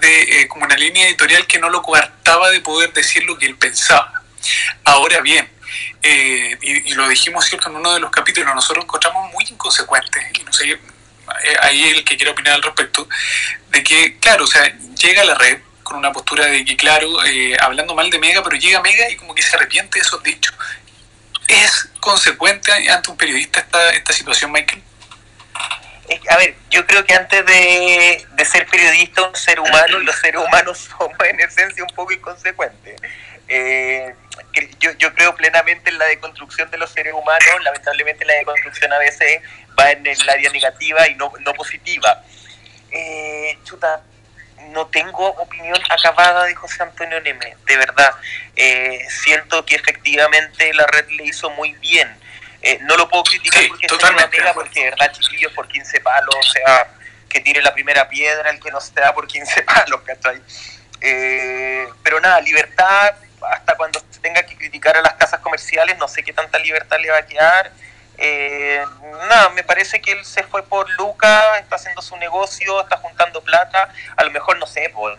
[0.01, 3.57] de como una línea editorial que no lo coartaba de poder decir lo que él
[3.57, 4.23] pensaba.
[4.85, 5.51] Ahora bien,
[6.03, 10.45] eh, y, lo dijimos cierto en uno de los capítulos, nosotros encontramos muy inconsecuentes, y
[10.45, 10.79] no sé, eh,
[11.61, 13.09] ahí el que quiere opinar al respecto,
[13.71, 15.59] de que, claro, o sea, llega la red
[15.89, 19.17] con una postura de que, claro, eh, hablando mal de Mega, pero llega Mega y
[19.17, 20.55] como que se arrepiente de esos dichos.
[21.49, 24.83] ¿Es consecuente ante un periodista esta, esta situación, Michael?
[26.31, 30.43] A ver, yo creo que antes de, de ser periodista, un ser humano, los seres
[30.43, 33.01] humanos somos en esencia un poco inconsecuentes.
[33.49, 34.15] Eh,
[34.81, 38.99] yo, yo creo plenamente en la deconstrucción de los seres humanos, lamentablemente la deconstrucción a
[38.99, 39.41] veces
[39.79, 42.23] va en el área negativa y no, no positiva.
[42.91, 44.03] Eh, chuta,
[44.73, 48.15] no tengo opinión acabada de José Antonio Neme, de verdad.
[48.57, 52.09] Eh, siento que efectivamente la red le hizo muy bien.
[52.63, 56.01] Eh, no lo puedo criticar porque es una pega, porque de verdad, chiquillos, por 15
[56.01, 56.89] palos, o sea,
[57.29, 60.41] que tire la primera piedra el que no se da por 15 palos, ¿cachai?
[62.03, 63.15] pero nada, libertad
[63.51, 66.99] hasta cuando se tenga que criticar a las casas comerciales, no sé qué tanta libertad
[67.01, 67.71] le va a quedar.
[68.21, 68.85] Eh,
[69.29, 73.41] nada, me parece que él se fue por Luca, está haciendo su negocio, está juntando
[73.43, 73.89] plata.
[74.17, 75.17] A lo mejor, no sé, pues,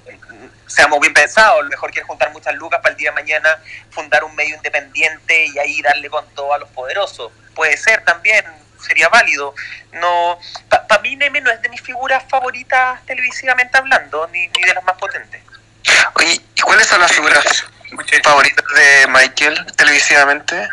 [0.67, 3.57] seamos bien pensados, a lo mejor quiere juntar muchas lucas para el día de mañana
[3.89, 7.31] fundar un medio independiente y ahí darle con todo a los poderosos.
[7.55, 8.45] Puede ser también,
[8.85, 9.55] sería válido.
[9.93, 10.37] No,
[10.69, 14.83] Para mí, Neme no es de mis figuras favoritas televisivamente hablando, ni, ni de las
[14.83, 15.41] más potentes.
[16.15, 17.45] Oye, ¿y cuáles son las figuras
[18.23, 20.67] favoritas de Michael televisivamente?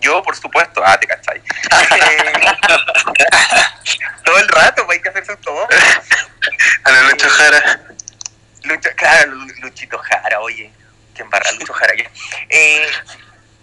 [0.00, 0.82] Yo, por supuesto.
[0.84, 1.40] Ah, te cachai.
[4.24, 5.66] todo el rato, pues, hay que hacerse todo.
[6.84, 7.80] A la Lucho Jara.
[8.64, 10.72] Lucho, claro, Luchito Jara, oye.
[11.14, 12.10] Que embarra Lucho Jara ya.
[12.48, 12.86] Eh,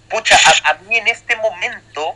[0.10, 2.16] pucha, a, mí en este momento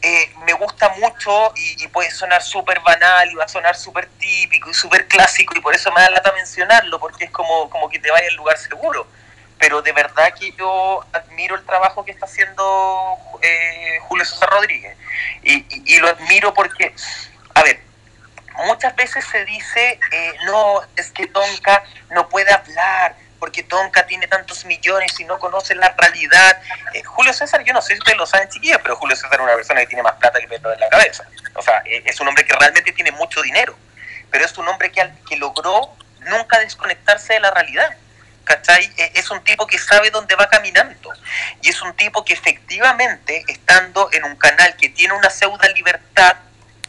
[0.00, 4.70] eh, me gusta mucho y, puede sonar súper banal y va a sonar súper típico
[4.70, 7.98] y súper clásico y por eso me da lata mencionarlo porque es como, como que
[7.98, 9.06] te vaya al lugar seguro
[9.62, 14.96] pero de verdad que yo admiro el trabajo que está haciendo eh, Julio César Rodríguez.
[15.44, 16.92] Y, lo admiro porque,
[17.54, 17.78] a ver,
[18.66, 24.26] muchas veces se dice, eh, no, es que Tonka no puede hablar, porque Tonka tiene
[24.26, 26.60] tantos millones y no conoce la realidad.
[26.94, 29.40] Eh, Julio César, yo no sé si ustedes lo saben, chiquillos, pero Julio César es
[29.44, 31.22] una persona que tiene más plata que pelo en la cabeza.
[31.54, 33.76] O sea, es un hombre que realmente tiene mucho dinero,
[34.28, 37.96] pero es un hombre que, que logró nunca desconectarse de la realidad.
[38.44, 38.90] ¿Cachai?
[38.96, 41.12] E, es un tipo que sabe dónde va caminando.
[41.60, 46.36] Y es un tipo que efectivamente, estando en un canal que tiene una pseudo libertad,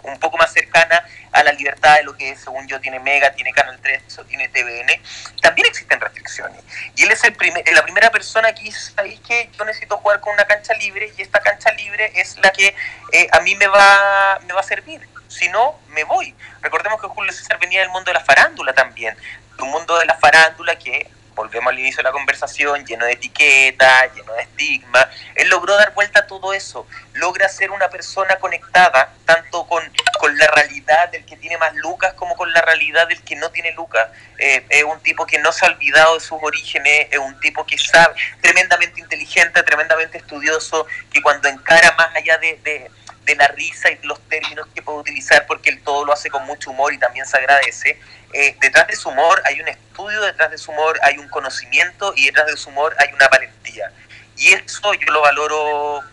[0.04, 3.52] un poco más cercana a la libertad de lo que según yo tiene Mega, tiene
[3.54, 5.02] Canal 3 o tiene TVN,
[5.42, 6.62] también existen restricciones.
[6.96, 10.20] Y él es el primer, la primera persona que dice, ¿sabéis que yo necesito jugar
[10.20, 12.76] con una cancha libre y esta cancha libre es la que
[13.12, 15.08] eh, a mí me va, me va a servir?
[15.28, 16.36] Si no, me voy.
[16.62, 19.18] Recordemos que Julio César venía del mundo de la farándula también,
[19.60, 24.14] un mundo de la farándula que volvemos al inicio de la conversación, lleno de etiquetas,
[24.16, 25.10] lleno de estigma.
[25.36, 29.84] Él logró dar vuelta a todo eso, logra ser una persona conectada tanto con,
[30.20, 33.50] con la realidad del que tiene más lucas como con la realidad del que no
[33.52, 34.10] tiene lucas.
[34.38, 37.66] Eh, es un tipo que no se ha olvidado de sus orígenes, es un tipo
[37.66, 42.92] que sabe, tremendamente inteligente, tremendamente estudioso, que cuando encara más allá de, de
[43.26, 46.46] de la risa y los términos que puede utilizar, porque él todo lo hace con
[46.46, 48.00] mucho humor y también se agradece.
[48.34, 52.14] Eh, detrás de su humor hay un estudio, detrás de su humor hay un conocimiento
[52.16, 53.92] y detrás de su humor hay una valentía.
[54.38, 56.04] Y eso yo lo valoro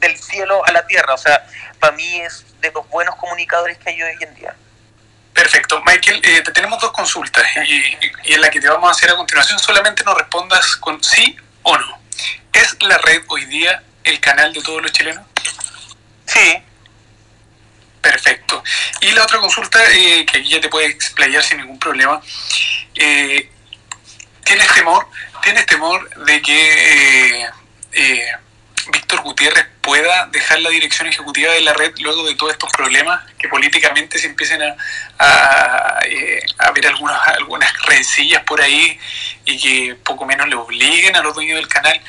[0.00, 1.14] del cielo a la tierra.
[1.14, 1.46] O sea,
[1.78, 4.54] para mí es de los buenos comunicadores que hay hoy en día.
[5.34, 5.80] Perfecto.
[5.86, 9.10] Michael, eh, te tenemos dos consultas y, y, en la que te vamos a hacer
[9.10, 12.00] a continuación solamente nos respondas con sí o no.
[12.52, 15.27] ¿Es la red hoy día el canal de todos los chilenos?
[18.00, 18.62] Perfecto.
[19.00, 22.20] Y la otra consulta, eh, que aquí ya te puede explayar sin ningún problema,
[22.94, 23.50] eh,
[24.44, 25.06] ¿tienes temor?
[25.42, 27.48] ¿Tienes temor de que
[27.92, 28.32] eh,
[28.90, 33.22] Víctor Gutiérrez pueda dejar la dirección ejecutiva de la red luego de todos estos problemas
[33.38, 34.76] que políticamente se empiecen a,
[35.18, 36.40] a, eh,
[36.74, 38.98] ver algunas, algunas rencillas por ahí
[39.44, 42.00] y que poco menos le obliguen a los dueños del canal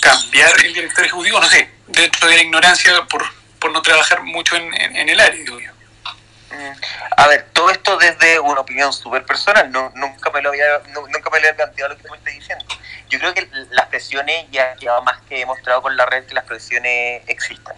[0.00, 3.24] cambiar el director ejecutivo, no sé, dentro de la ignorancia por,
[3.66, 5.58] por no trabajar mucho en, en, el área, digo.
[5.58, 6.72] Mm,
[7.16, 11.30] a ver, todo esto desde una opinión súper personal, no, nunca me lo había, nunca
[11.30, 12.64] me lo había planteado lo que me estás diciendo.
[13.08, 16.44] Yo creo que las presiones ya lleva más que demostrado con la red que las
[16.44, 17.74] presiones existen.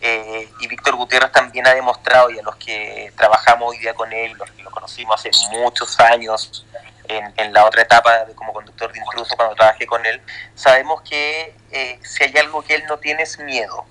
[0.00, 4.12] Eh, y Víctor Gutiérrez también ha demostrado, y a los que trabajamos hoy día con
[4.12, 6.64] él, los que lo conocimos hace muchos años,
[7.08, 10.20] en, en la otra etapa de, como conductor de intruso, cuando trabajé con él,
[10.54, 13.86] sabemos que eh, si hay algo que él no tiene es miedo.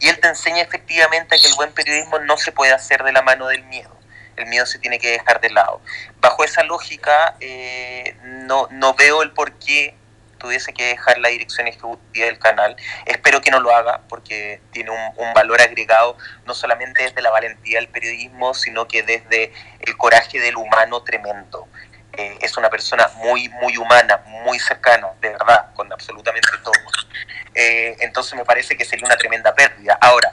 [0.00, 3.22] Y él te enseña efectivamente que el buen periodismo no se puede hacer de la
[3.22, 3.94] mano del miedo.
[4.36, 5.80] El miedo se tiene que dejar de lado.
[6.20, 9.96] Bajo esa lógica, eh, no, no veo el por qué
[10.38, 12.76] tuviese que dejar la dirección ejecutiva del canal.
[13.04, 16.16] Espero que no lo haga porque tiene un, valor agregado
[16.46, 21.68] no solamente desde la valentía del periodismo, sino que desde el coraje del humano tremendo.
[22.12, 27.08] Eh, es una persona muy, muy humana, muy cercana, de verdad, con absolutamente todos.
[27.56, 29.98] Eh, entonces me parece que sería una tremenda pérdida.
[30.00, 30.30] Ahora,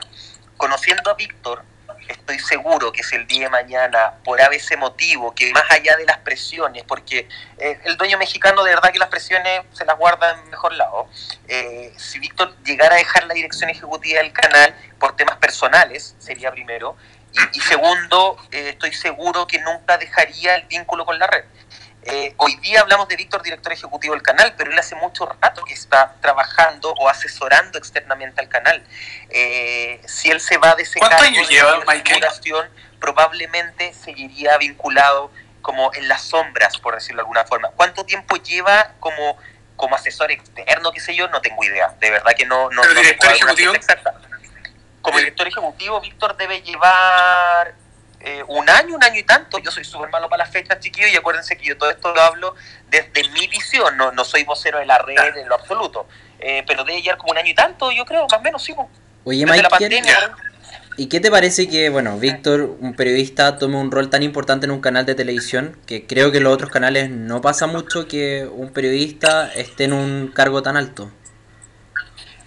[0.57, 1.63] conociendo a Víctor,
[2.07, 6.05] estoy seguro que si el día de mañana, por ese motivo, que más allá de
[6.05, 10.31] las presiones, porque eh, el dueño mexicano de verdad que las presiones se las guarda
[10.31, 11.07] en mejor lado,
[11.47, 16.51] eh, si Víctor llegara a dejar la dirección ejecutiva del canal por temas personales, sería
[16.51, 16.95] primero,
[17.53, 21.43] y, segundo, eh, estoy seguro que nunca dejaría el vínculo con la red.
[22.05, 25.63] Eh, hoy día hablamos de Víctor, director ejecutivo del canal, pero él hace mucho rato
[25.63, 28.83] que está trabajando o asesorando externamente al canal.
[29.29, 35.31] Eh, si él se va de ese cargo de probablemente seguiría vinculado
[35.61, 37.69] como en las sombras, por decirlo de alguna forma.
[37.71, 39.37] ¿Cuánto tiempo lleva como,
[39.77, 41.27] como asesor externo, qué sé yo?
[41.29, 41.95] No tengo idea.
[41.99, 43.73] De verdad que no, no, director ejecutivo?
[43.73, 44.13] Exacta.
[45.01, 47.75] Como director ejecutivo, Víctor debe llevar
[48.23, 49.59] eh, un año, un año y tanto.
[49.59, 52.21] Yo soy súper malo para las fechas, chiquillos, y acuérdense que yo todo esto lo
[52.21, 52.55] hablo
[52.89, 56.07] desde mi visión, no, no soy vocero de la red en lo absoluto.
[56.39, 58.73] Eh, pero debe llevar como un año y tanto, yo creo, más o menos, sí.
[59.25, 59.67] Oye, Mike,
[60.97, 64.71] ¿y qué te parece que, bueno, Víctor, un periodista, tome un rol tan importante en
[64.71, 68.45] un canal de televisión, que creo que en los otros canales no pasa mucho que
[68.45, 71.11] un periodista esté en un cargo tan alto?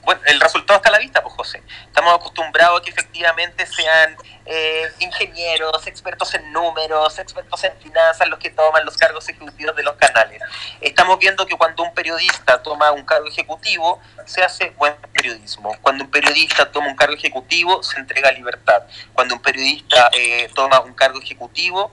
[0.06, 1.62] Bueno, el resultado está a la vista, pues José.
[1.84, 8.38] Estamos acostumbrados a que efectivamente sean eh, ingenieros, expertos en números, expertos en finanzas los
[8.38, 10.40] que toman los cargos ejecutivos de los canales.
[10.80, 15.76] Estamos viendo que cuando un periodista toma un cargo ejecutivo, se hace buen periodismo.
[15.82, 18.84] Cuando un periodista toma un cargo ejecutivo, se entrega libertad.
[19.12, 21.90] Cuando un periodista eh, toma un cargo ejecutivo,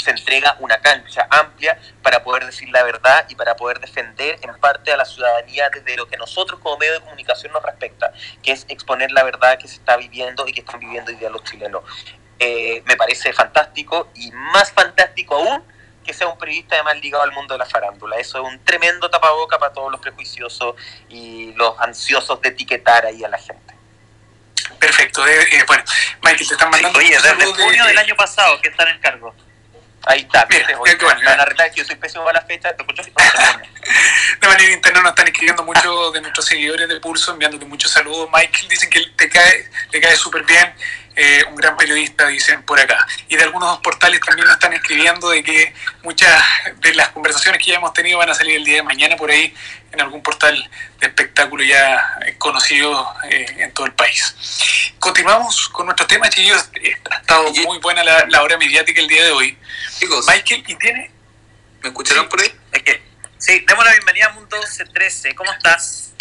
[0.00, 4.58] se entrega una cancha amplia para poder decir la verdad y para poder defender en
[4.58, 8.52] parte a la ciudadanía desde lo que nosotros como medio de comunicación nos respecta, que
[8.52, 11.44] es exponer la verdad que se está viviendo y que están viviendo hoy día los
[11.44, 11.82] chilenos.
[12.38, 15.64] Eh, me parece fantástico y más fantástico aún
[16.04, 18.16] que sea un periodista además ligado al mundo de la farándula.
[18.16, 20.76] Eso es un tremendo tapaboca para todos los prejuiciosos
[21.08, 23.74] y los ansiosos de etiquetar ahí a la gente.
[24.78, 25.26] Perfecto.
[25.26, 25.82] Eh, eh, bueno,
[26.22, 26.98] Michael, te están mandando.
[26.98, 29.34] Oye, desde junio del año pasado que están en cargo.
[30.08, 30.68] Ahí está, Mira,
[31.74, 33.02] yo soy pésimo para las fechas, te escucho.
[33.02, 38.28] de manera interna nos están escribiendo muchos de nuestros seguidores de Pulso, enviándote muchos saludos.
[38.32, 40.72] Michael, dicen que te cae, te cae súper bien.
[41.18, 43.06] Eh, un gran periodista, dicen por acá.
[43.28, 46.42] Y de algunos portales también nos están escribiendo de que muchas
[46.76, 49.30] de las conversaciones que ya hemos tenido van a salir el día de mañana por
[49.30, 49.54] ahí
[49.92, 54.92] en algún portal de espectáculo ya conocido eh, en todo el país.
[54.98, 56.68] Continuamos con nuestro tema, chicos.
[57.10, 59.58] Ha estado muy buena la, hora mediática el día de hoy.
[59.98, 61.10] Chicos, Michael, ¿y tiene?
[61.82, 62.52] ¿Me escucharon por ahí?
[63.38, 65.34] Sí, demos la bienvenida a Mundo C13.
[65.34, 66.12] ¿Cómo estás?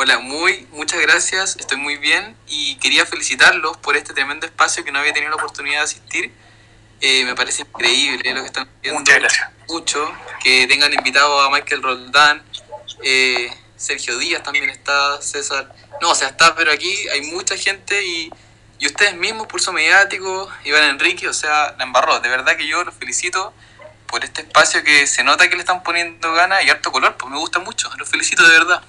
[0.00, 4.92] Hola, muy, muchas gracias, estoy muy bien y quería felicitarlos por este tremendo espacio que
[4.92, 6.32] no había tenido la oportunidad de asistir.
[7.00, 9.00] Eh, me parece increíble lo que están haciendo.
[9.00, 9.50] Muchas gracias.
[9.68, 10.08] Mucho,
[10.40, 12.44] que tengan invitado a Michael Roldán,
[13.02, 15.74] eh, Sergio Díaz también está, César.
[16.00, 18.30] No, o sea, está, pero aquí hay mucha gente y,
[18.78, 22.20] y ustedes mismos, Pulso Mediático, Iván Enrique, o sea, la embarró.
[22.20, 23.52] De verdad que yo los felicito
[24.06, 27.32] por este espacio que se nota que le están poniendo ganas y harto color, pues
[27.32, 28.80] me gusta mucho, los felicito de verdad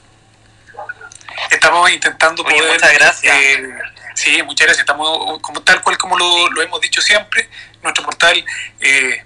[1.50, 2.74] estamos intentando poder...
[2.74, 3.36] Muchas gracias.
[3.36, 3.70] Eh,
[4.16, 4.80] sí, muchas gracias.
[4.80, 7.50] Estamos, como, tal cual como lo, hemos dicho siempre,
[7.82, 8.44] nuestro portal,
[8.80, 9.24] eh,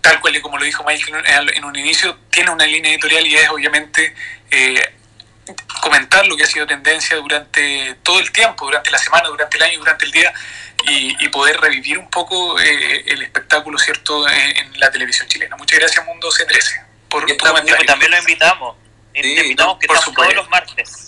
[0.00, 3.36] tal cual y como lo dijo Michael en un inicio, tiene una línea editorial y
[3.36, 4.14] es obviamente
[4.50, 4.94] eh,
[5.80, 9.62] comentar lo que ha sido tendencia durante todo el tiempo, durante la semana, durante el
[9.62, 10.32] año, durante el día,
[10.84, 15.56] y, poder revivir un poco el espectáculo, ¿cierto?, en, la televisión chilena.
[15.56, 16.86] Muchas gracias, Mundo C13.
[17.08, 18.76] Por también lo invitamos.
[19.12, 21.07] invitamos que estamos todos los martes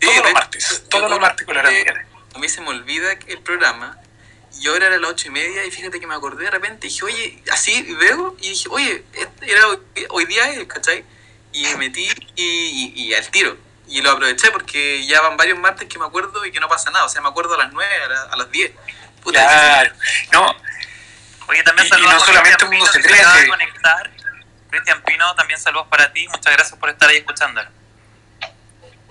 [0.00, 0.84] todos los martes.
[0.88, 3.98] todos los martes con la A mí se me olvida el programa
[4.60, 6.90] y ahora era las ocho y media y fíjate que me acordé de repente y
[6.90, 9.04] dije, oye, así veo y dije, oye,
[9.42, 9.62] era
[10.08, 11.04] hoy, día es, ¿cachai?
[11.52, 13.56] Y me metí y, y, al tiro.
[13.86, 16.90] Y lo aproveché porque ya van varios martes que me acuerdo y que no pasa
[16.90, 17.06] nada.
[17.06, 17.92] O sea, me acuerdo a las nueve,
[18.30, 18.72] a, las diez.
[19.24, 19.94] claro,
[20.32, 20.54] no.
[21.46, 22.12] Oye, también saludos.
[22.12, 23.00] no solamente Mundo se
[23.48, 24.10] conectar.
[24.70, 26.28] Cristian Pino, también saludos para ti.
[26.28, 27.70] Muchas gracias por estar ahí escuchándolo.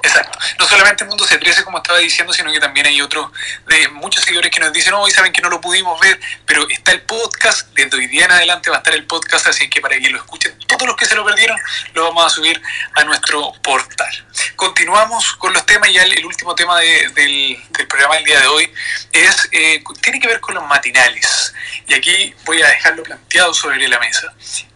[0.03, 0.37] Exacto.
[0.59, 3.31] No solamente el Mundo se 13, como estaba diciendo, sino que también hay otros
[3.67, 6.91] de muchos seguidores que nos dicen, hoy saben que no lo pudimos ver, pero está
[6.91, 9.97] el podcast, desde hoy día en adelante va a estar el podcast, así que para
[9.97, 11.57] que lo escuchen todos los que se lo perdieron,
[11.93, 12.61] lo vamos a subir
[12.95, 14.27] a nuestro portal.
[14.55, 17.57] Continuamos con los temas, ya el, último tema del,
[17.89, 18.71] programa del día de hoy
[19.11, 21.53] es, eh, tiene que ver con los matinales.
[21.87, 24.33] Y aquí voy a dejarlo planteado sobre la mesa.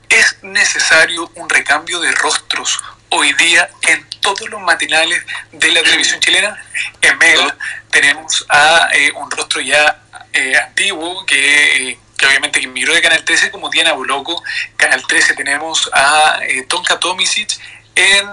[0.09, 2.79] Es necesario un recambio de rostros
[3.11, 6.61] hoy día en todos los matinales de la televisión chilena.
[7.01, 7.55] En Mega
[7.89, 10.01] tenemos a eh, un rostro ya
[10.33, 14.41] eh, antiguo que, obviamente que migró de Canal 13 como Diana Boloco.
[14.77, 17.59] Canal 13 tenemos a eh, Tonka Tomisic.
[17.93, 18.25] En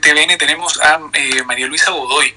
[0.00, 0.98] TVN tenemos a
[1.44, 2.34] María Luisa Godoy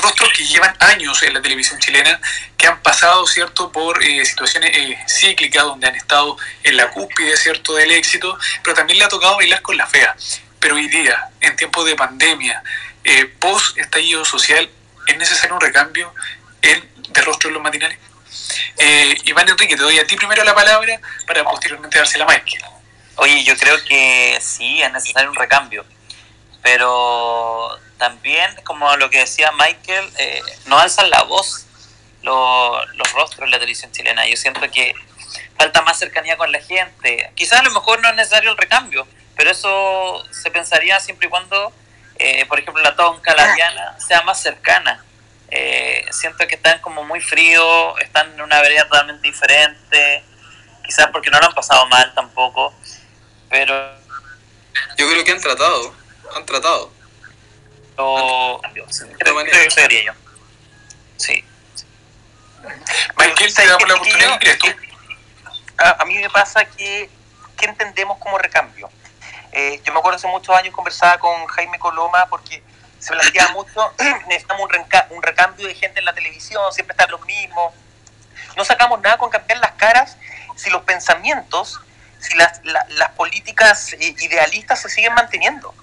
[0.00, 2.20] rostros que llevan años en la televisión chilena,
[2.56, 4.72] que han pasado, ¿cierto?, por situaciones
[5.08, 9.36] cíclicas, donde han estado en la cúspide, ¿cierto?, del éxito, pero también le ha tocado
[9.36, 10.16] bailar con la fea.
[10.58, 12.62] Pero hoy día, en tiempos de pandemia,
[13.04, 14.68] eh, post estallido social,
[15.06, 16.12] es necesario un recambio
[16.62, 17.98] en, de rostro en los matinales.
[18.78, 22.62] Eh, Iván Enrique, te doy a ti primero la palabra para posteriormente dársela a Michael.
[23.16, 25.86] Oye, yo creo que sí, es necesario un recambio,
[26.62, 31.66] pero también, como lo que decía Michael, eh, no alzan la voz
[32.22, 34.26] los, los rostros en la televisión chilena.
[34.26, 34.94] Yo siento que
[35.58, 37.30] falta más cercanía con la gente.
[37.34, 41.30] Quizás a lo mejor no es necesario el recambio, pero eso se pensaría siempre y
[41.30, 41.72] cuando,
[42.18, 45.04] eh, por ejemplo, la tonca, la diana, sea más cercana.
[45.48, 50.24] Eh, siento que están como muy fríos, están en una vereda totalmente diferente,
[50.84, 52.74] quizás porque no lo han pasado mal tampoco,
[53.48, 53.96] pero...
[54.96, 55.94] Yo creo que han tratado,
[56.34, 56.95] han tratado.
[57.96, 58.60] Lo...
[59.18, 59.42] Creo,
[60.04, 60.12] yo.
[61.16, 61.44] Sí.
[63.16, 64.38] Michael, te damos la oportunidad,
[65.78, 67.08] A, a mí me pasa que,
[67.56, 68.90] ¿qué entendemos como recambio?
[69.58, 72.62] Eh, yo me acuerdo hace muchos años conversaba con Jaime Coloma porque
[72.98, 73.94] se planteaba mucho,
[74.28, 74.68] necesitamos
[75.10, 77.72] un, recambio de gente en la televisión, siempre están los mismos.
[78.54, 80.18] No sacamos nada con cambiar las caras
[80.56, 81.80] si los pensamientos,
[82.20, 82.60] si las,
[83.16, 85.74] políticas eh, idealistas se siguen manteniendo.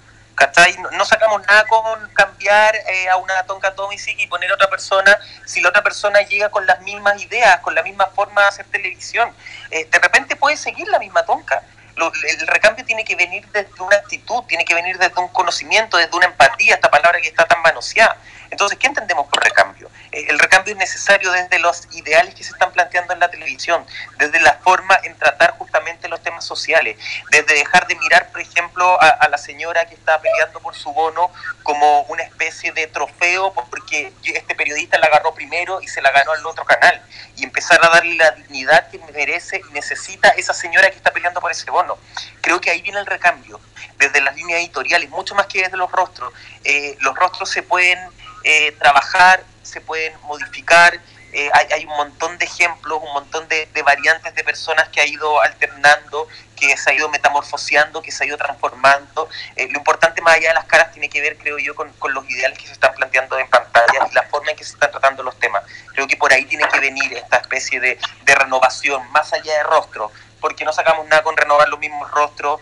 [0.92, 5.18] No, sacamos nada con cambiar eh, a una tonka Tomisic y poner a otra persona
[5.46, 8.66] si la otra persona llega con las mismas ideas, con la misma forma de hacer
[8.66, 9.34] televisión.
[9.70, 11.64] de repente puede seguir la misma tonka,
[11.96, 16.16] el recambio tiene que venir desde una actitud, tiene que venir desde un conocimiento, desde
[16.16, 18.18] una empatía, esta palabra que está tan manoseada.
[18.54, 19.90] Entonces, ¿qué entendemos por recambio?
[20.12, 23.84] Eh, el recambio es necesario desde los ideales que se están planteando en la televisión,
[24.18, 26.96] desde la forma en tratar justamente los temas sociales,
[27.32, 31.32] desde dejar de mirar, por ejemplo, a, la señora que está peleando por su bono
[31.64, 36.34] como una especie de trofeo porque este periodista la agarró primero y se la ganó
[36.34, 37.02] al otro canal,
[37.36, 41.42] y empezar a darle la dignidad que merece y necesita esa señora que está peleando
[41.42, 41.98] por ese bono.
[42.42, 43.60] Creo que ahí viene el recambio,
[43.98, 46.32] desde las líneas editoriales, mucho más que desde los rostros.
[46.64, 47.98] Eh, los rostros se pueden
[48.44, 51.00] eh, trabajar, se pueden modificar.
[51.32, 55.42] Eh, hay, un montón de ejemplos, un montón de, variantes de personas que ha ido
[55.42, 59.28] alternando, que se ha ido metamorfoseando, que se ha ido transformando.
[59.56, 62.30] Eh, lo importante más allá de las caras tiene que ver, creo yo, con, los
[62.30, 65.24] ideales que se están planteando en pantalla y la forma en que se están tratando
[65.24, 65.64] los temas.
[65.94, 70.12] Creo que por ahí tiene que venir esta especie de, renovación, más allá de rostro,
[70.40, 72.60] porque no sacamos nada con renovar los mismos rostros,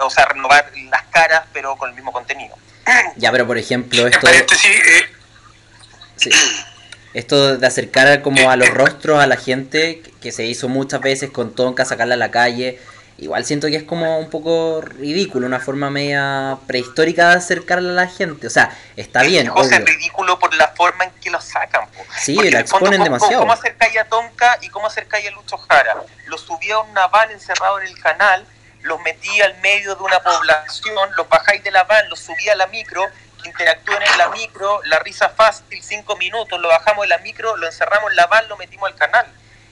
[0.00, 2.56] o sea, renovar las caras, pero con el mismo contenido.
[3.16, 4.28] Ya, pero por ejemplo, esto...
[7.14, 11.30] Esto de acercar como a los rostros a la gente, que se hizo muchas veces
[11.30, 12.80] con Tonka, sacarla a la calle,
[13.18, 18.06] igual siento que es como un poco ridículo, una forma media prehistórica de acercarla a
[18.06, 18.46] la gente.
[18.46, 19.50] O sea, está bien.
[19.56, 21.86] Es ridículo por la forma en que lo sacan.
[22.18, 23.40] Sí, la exponen demasiado.
[23.40, 26.02] ¿Cómo acercáis a Tonka y cómo acercáis a Lucho Jara?
[26.26, 28.46] Los subía a una van encerrado en el canal,
[28.82, 32.56] los metía al medio de una población, los bajáis de la van, los subía a
[32.56, 33.06] la micro
[33.44, 37.66] interactúen en la micro, la risa fácil, cinco minutos, lo bajamos en la micro, lo
[37.66, 39.26] encerramos en la van, lo metimos al canal.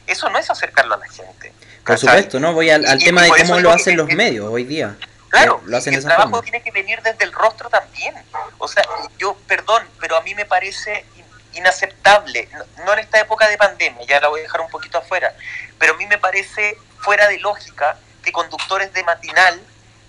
[0.07, 1.53] Eso no es acercarlo a la gente.
[1.85, 2.53] Por supuesto, ¿no?
[2.53, 4.97] Voy al, tema de cómo lo hacen los medios hoy día.
[5.29, 8.15] Claro, lo hacen el trabajo tiene que venir desde el rostro también.
[8.59, 8.83] O sea,
[9.19, 11.05] yo, perdón, pero a mí me parece
[11.53, 12.49] inaceptable,
[12.85, 15.35] no en esta época de pandemia, ya la voy a dejar un poquito afuera,
[15.79, 19.61] pero a mí me parece fuera de lógica que conductores de matinal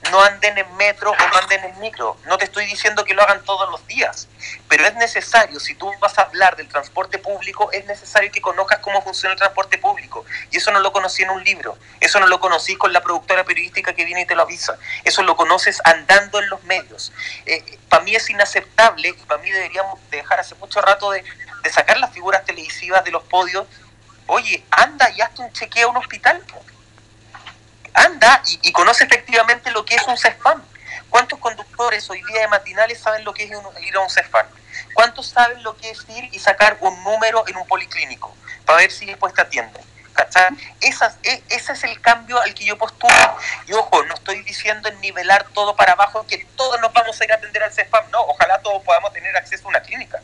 [0.09, 2.17] no anden en metro o no anden en micro.
[2.25, 4.27] No te estoy diciendo que lo hagan todos los días,
[4.67, 8.79] pero es necesario, si tú vas a hablar del transporte público, es necesario que conozcas
[8.79, 10.25] cómo funciona el transporte público.
[10.49, 13.43] Y eso no lo conocí en un libro, eso no lo conocí con la productora
[13.43, 17.13] periodística que viene y te lo avisa, eso lo conoces andando en los medios.
[17.45, 21.23] Eh, para mí es inaceptable y para mí deberíamos dejar hace mucho rato de,
[21.69, 23.67] sacar las figuras televisivas de los podios.
[24.27, 26.43] Oye, anda y hazte un chequeo a un hospital
[27.93, 30.61] anda y, conoce efectivamente lo que es un CESPAM.
[31.09, 34.45] ¿Cuántos conductores hoy día de matinales saben lo que es ir a un CESPAM?
[34.93, 38.33] ¿Cuántos saben lo que es ir y sacar un número en un policlínico
[38.65, 39.83] para ver si después te atienden?
[40.81, 43.37] Esa, e, ese es el cambio al que yo postulo.
[43.67, 47.23] Y ojo, no estoy diciendo en nivelar todo para abajo, que todos nos vamos a
[47.23, 48.09] ir a atender al CESPAM.
[48.11, 50.21] No, ojalá todos podamos tener acceso a una clínica.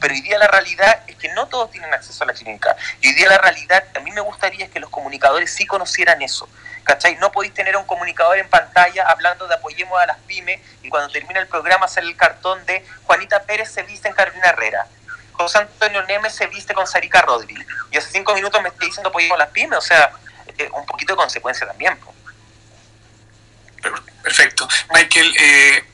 [0.00, 2.76] Pero hoy día la realidad es que no todos tienen acceso a la clínica.
[3.00, 6.22] Y hoy día la realidad, a mí me gustaría es que los comunicadores sí conocieran
[6.22, 6.48] eso.
[6.84, 7.16] ¿Cachai?
[7.16, 11.12] No podéis tener un comunicador en pantalla hablando de apoyemos a las pymes y cuando
[11.12, 14.86] termina el programa sale el cartón de Juanita Pérez se viste en Carolina Herrera.
[15.32, 17.66] José Antonio Nemes se viste con Sarika Rodríguez.
[17.90, 19.78] Y hace cinco minutos me está diciendo apoyemos a las pymes.
[19.78, 20.10] O sea,
[20.58, 21.98] eh, un poquito de consecuencia también.
[24.22, 24.68] Perfecto.
[24.92, 25.84] Michael, eh,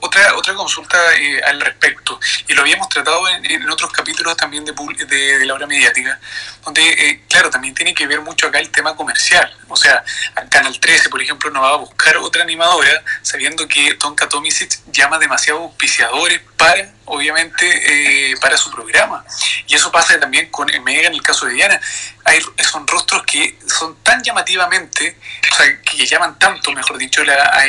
[0.00, 2.18] otra, otra consulta eh, al respecto,
[2.48, 6.18] y lo habíamos tratado en, otros capítulos también de, de, la hora mediática,
[6.64, 9.50] donde, eh, claro, también tiene que ver mucho acá el tema comercial.
[9.68, 10.04] O sea,
[10.50, 15.18] Canal 13, por ejemplo, no va a buscar otra animadora sabiendo que Tonka Tomisic llama
[15.18, 19.24] demasiados auspiciadores para, obviamente, eh, para su programa.
[19.66, 21.80] Y eso pasa también con Mega en el caso de Diana.
[22.24, 22.40] Hay,
[22.70, 25.16] son rostros que son tan llamativamente,
[25.50, 27.64] o sea, que llaman tanto, mejor dicho, la,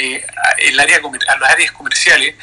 [0.58, 2.36] el área, a las áreas comerciales,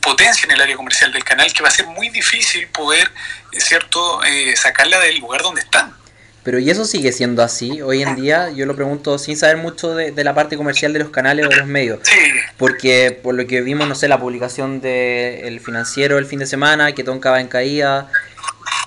[0.00, 3.10] potencian el área comercial del canal, que va a ser muy difícil poder,
[3.58, 5.99] ¿cierto?, eh, sacarla del lugar donde están.
[6.42, 7.82] Pero ¿y eso sigue siendo así?
[7.82, 11.10] Hoy en día yo lo pregunto sin saber mucho de, la parte comercial de los
[11.10, 12.00] canales o de los medios.
[12.56, 16.46] Porque por lo que vimos, no sé, la publicación del el financiero el fin de
[16.46, 18.08] semana, que Tonka va en caída.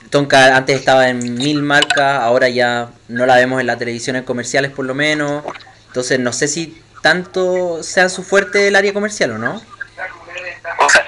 [0.10, 4.72] Tonka antes estaba en mil marcas, ahora ya no la vemos en las televisiones comerciales
[4.72, 5.44] por lo menos.
[5.88, 9.62] Entonces no sé si tanto sea su fuerte el área comercial o no.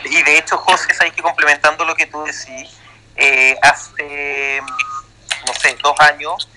[0.03, 2.69] y de hecho, José, hay que complementando lo que tú decís,
[3.15, 4.61] eh, hace
[5.69, 6.49] sé, dos años,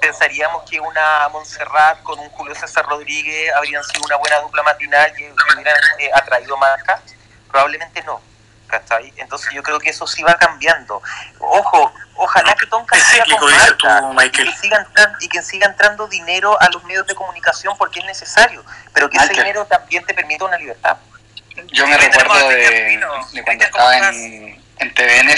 [0.00, 5.12] pensaríamos que una Montserrat con un Julio César Rodríguez habrían sido una buena dupla matinal
[5.18, 7.00] y hubieran eh, atraído marcas.
[7.48, 8.20] Probablemente no.
[8.66, 9.12] ¿cachai?
[9.16, 11.00] Entonces yo creo que eso sí va cambiando.
[11.38, 16.60] Ojo, ojalá que Tonka siga con y, que siga entrando, y que siga entrando dinero
[16.60, 20.44] a los medios de comunicación porque es necesario, pero que ese dinero también te permita
[20.44, 20.96] una libertad.
[21.72, 23.00] Yo me recuerdo de,
[23.32, 25.30] de cuando estaba en, en TVN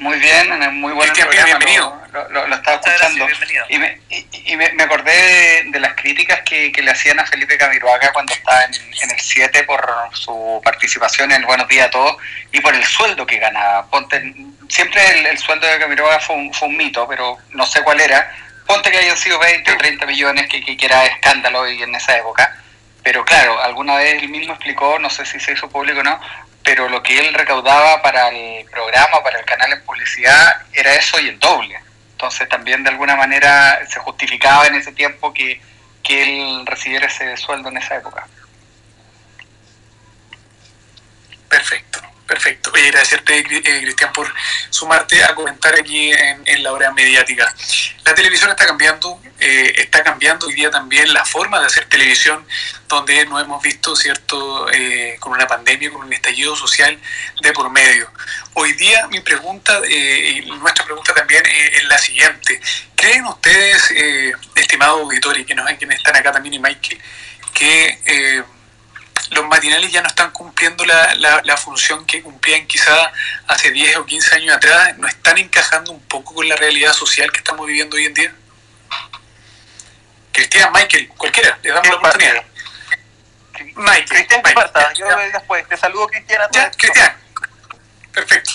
[0.00, 0.48] muy bien,
[0.80, 1.44] muy buen programa.
[1.44, 2.00] Bienvenido.
[2.30, 3.26] Lo, estaba escuchando.
[3.68, 8.32] y me, y, me, acordé de, las críticas que, le hacían a Felipe Camiroaga cuando
[8.32, 12.16] estaba en, el 7 por su participación en Buenos Días a Todos
[12.50, 13.86] y por el sueldo que ganaba.
[13.86, 14.34] Ponte,
[14.68, 18.34] siempre el, sueldo de Camiroaga fue un, fue un mito, pero no sé cuál era.
[18.66, 22.16] Ponte que hayan sido 20 o 30 millones, que, que, era escándalo y en esa
[22.16, 22.56] época.
[23.02, 26.20] Pero claro, alguna vez él mismo explicó, no sé si se hizo público o no,
[26.62, 31.18] pero lo que él recaudaba para el programa, para el canal en publicidad, era eso
[31.20, 31.78] y el doble.
[32.12, 35.60] Entonces también de alguna manera se justificaba en ese tiempo que,
[36.02, 38.26] que él recibiera ese sueldo en esa época.
[42.40, 42.70] Perfecto.
[42.72, 44.32] Oye, agradecerte, eh, Cristian, por
[44.70, 47.54] sumarte a comentar aquí en, la hora mediática.
[48.02, 52.46] La televisión está cambiando, eh, está cambiando hoy día también la forma de hacer televisión,
[52.88, 56.98] donde no hemos visto, ¿cierto?, eh, con una pandemia, con un estallido social
[57.42, 58.10] de por medio.
[58.54, 62.58] Hoy día mi pregunta, y nuestra pregunta también es la siguiente.
[62.94, 63.90] ¿Creen ustedes,
[64.54, 66.98] estimados auditores, que nos, quienes están acá también y Michael,
[67.52, 68.44] que
[69.30, 73.12] los matinales ya no están cumpliendo la, la, función que cumplían quizá
[73.46, 77.30] hace 10 o 15 años atrás, no están encajando un poco con la realidad social
[77.30, 78.34] que estamos viviendo hoy en día.
[80.32, 82.44] Cristian, Michael, cualquiera, le damos la oportunidad.
[83.76, 85.68] Michael, Cristian, Michael, yo después.
[85.68, 86.42] Te saludo, Cristian.
[86.52, 87.16] Ya, Cristian.
[88.12, 88.52] Perfecto.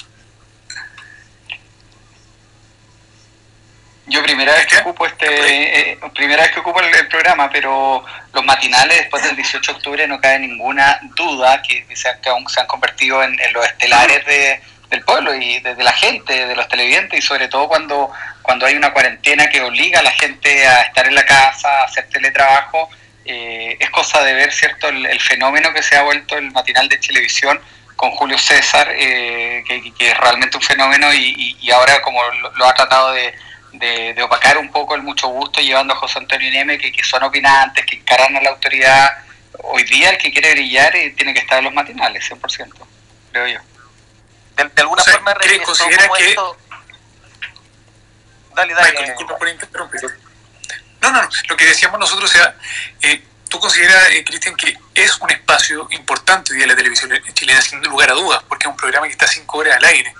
[4.08, 8.46] Yo primera vez que ocupo este, eh, primera vez que ocupo el, programa, pero los
[8.46, 12.68] matinales después del 18 de octubre no cabe ninguna duda que, se, han, se han
[12.68, 14.62] convertido en, los estelares de,
[14.92, 18.12] del pueblo y de, la gente, de los televidentes y sobre todo cuando,
[18.44, 21.86] cuando hay una cuarentena que obliga a la gente a estar en la casa, a
[21.86, 22.90] hacer teletrabajo,
[23.26, 26.98] eh, es cosa de ver cierto el, fenómeno que se ha vuelto el matinal de
[26.98, 27.60] televisión
[27.96, 32.22] con Julio César, eh, que, es realmente un fenómeno y, y ahora como
[32.56, 33.34] lo ha tratado de
[33.80, 37.24] de, opacar un poco el mucho gusto llevando a José Antonio Neme, que, que son
[37.24, 39.26] opinantes, que encaran a la autoridad,
[39.64, 42.74] hoy día el que quiere brillar eh, tiene que estar en los matinales, 100%,
[43.32, 43.60] creo yo.
[44.56, 45.36] De, alguna forma
[45.66, 46.30] considera que...
[46.30, 46.58] Esto...
[48.56, 49.04] Dale, dale.
[49.04, 50.02] disculpa por interrumpir.
[51.02, 52.56] No, no, no, lo que decíamos nosotros, o sea,
[53.02, 57.62] eh, tú consideras, eh, Cristian, que es un espacio importante hoy día la televisión chilena,
[57.62, 60.14] sin lugar a dudas, porque es un programa que está cinco horas al aire.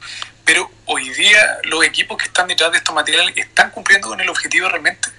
[0.46, 4.30] Pero hoy día los equipos que están detrás de estos materiales están cumpliendo con el
[4.30, 5.10] objetivo realmente.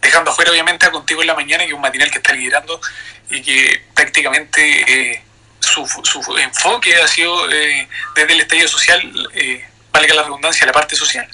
[0.00, 2.80] Dejando afuera, obviamente, a Contigo en la Mañana, que es un material que está liderando
[3.30, 5.22] y que prácticamente eh,
[5.60, 10.72] su, su, enfoque ha sido eh, desde el estallido social, eh, valga la redundancia, la
[10.72, 11.28] parte social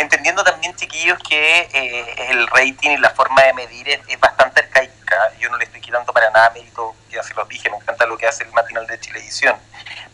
[0.00, 5.32] entendiendo también, chiquillos, que eh, el rating y la forma de medir es, bastante arcaica.
[5.38, 8.16] Yo no le estoy quitando para nada mérito, ya se los dije, me encanta lo
[8.16, 9.56] que hace el matinal de Chilevisión.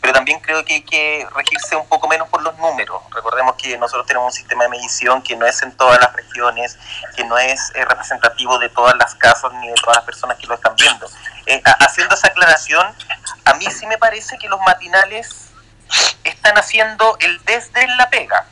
[0.01, 3.01] Pero también creo que hay que regirse un poco menos por los números.
[3.13, 6.77] Recordemos que nosotros tenemos un sistema de medición que no es en todas las regiones,
[7.15, 10.47] que no es eh, representativo de todas las casas ni de todas las personas que
[10.47, 11.07] lo están viendo.
[11.45, 12.87] Eh, haciendo esa aclaración,
[13.45, 15.51] a mí sí me parece que los matinales
[16.23, 18.45] están haciendo el desde la pega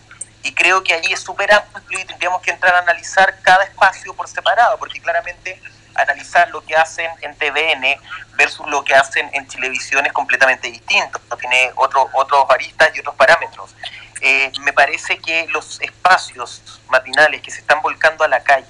[0.46, 4.14] y creo que ahí es súper amplio y tendríamos que entrar a analizar cada espacio
[4.14, 5.60] por separado, porque claramente
[5.96, 8.00] analizar lo que hacen en TVN
[8.36, 13.16] versus lo que hacen en televisión es completamente distinto, tiene otro, otros aristas y otros
[13.16, 13.76] parámetros.
[14.22, 18.68] Eh, me parece que los espacios matinales que se están volcando a la calle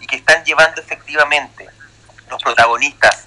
[0.00, 1.68] y que están llevando efectivamente
[2.28, 3.24] los protagonistas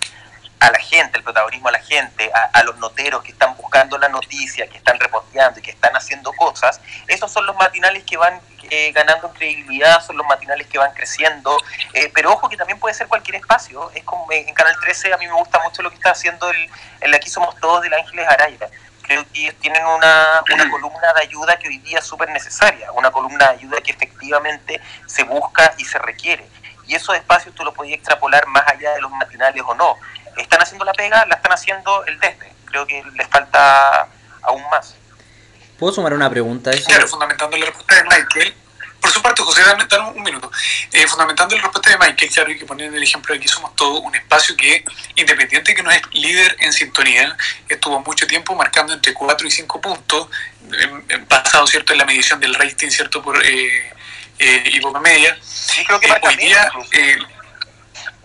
[0.59, 4.09] a la gente, el protagonismo a la gente, a, los noteros que están buscando la
[4.09, 8.39] noticia, que están reporteando y que están haciendo cosas, esos son los matinales que van
[8.71, 11.57] eh, ganando en credibilidad, son los matinales que van creciendo,
[11.93, 15.17] eh, pero ojo que también puede ser cualquier espacio, es como en Canal 13 a
[15.17, 16.69] mí me gusta mucho lo que está haciendo el,
[17.01, 18.69] el Aquí Somos Todos del Ángeles Araya,
[19.01, 23.11] creo que tienen una, una columna de ayuda que hoy día es súper necesaria, una
[23.11, 26.47] columna de ayuda que efectivamente se busca y se requiere.
[26.87, 29.97] Y esos espacios tú los podías extrapolar más allá de los matinales o no
[30.37, 32.53] están haciendo la pega, la están haciendo el desde.
[32.65, 34.07] Creo que les falta
[34.43, 34.95] aún más.
[35.77, 36.71] ¿Puedo sumar una pregunta?
[36.71, 36.85] Eso?
[36.85, 38.55] Claro, fundamentando la respuesta de Michael.
[39.01, 40.51] Por su parte, José, dame, un, minuto.
[40.91, 43.75] Eh, fundamentando la respuesta de Michael, claro, hay que poner el ejemplo de que somos
[43.75, 47.35] todo un espacio que, independiente que no es líder en sintonía,
[47.67, 50.27] estuvo mucho tiempo marcando entre 4 y 5 puntos,
[51.27, 53.91] basado, ¿cierto?, en la medición del rating, ¿cierto?, por eh,
[54.39, 55.37] eh, Media.
[55.41, 56.71] Sí, creo que eh, hoy día,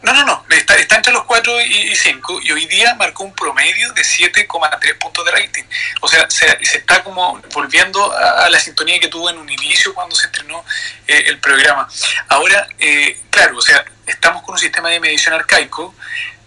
[0.07, 3.93] no, no, no, está, entre los 4 y 5 y hoy día marcó un promedio
[3.93, 5.65] de 7,3 puntos de rating.
[6.01, 10.15] O sea, se, está como volviendo a, la sintonía que tuvo en un inicio cuando
[10.15, 10.65] se estrenó
[11.09, 11.89] eh, el programa.
[12.29, 15.93] Ahora, eh, claro, o sea, estamos con un sistema de medición arcaico,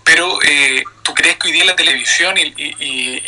[0.05, 3.21] pero eh, ¿tú crees que hoy día la televisión y,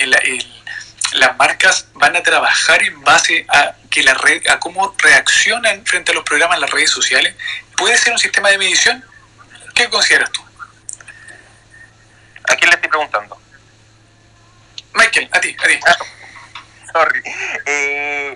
[1.13, 6.13] las marcas van a trabajar en base a que la red, a cómo reaccionan frente
[6.13, 7.35] a los programas en las redes sociales?
[7.75, 9.03] ¿Puede ser un sistema de medición?
[9.81, 10.43] ¿Qué consideras tú?
[12.47, 13.35] ¿A quién le estoy preguntando?
[14.93, 15.79] Michael, a ti, a ti.
[15.87, 15.95] Ah,
[16.93, 17.23] sorry.
[17.65, 18.35] Eh,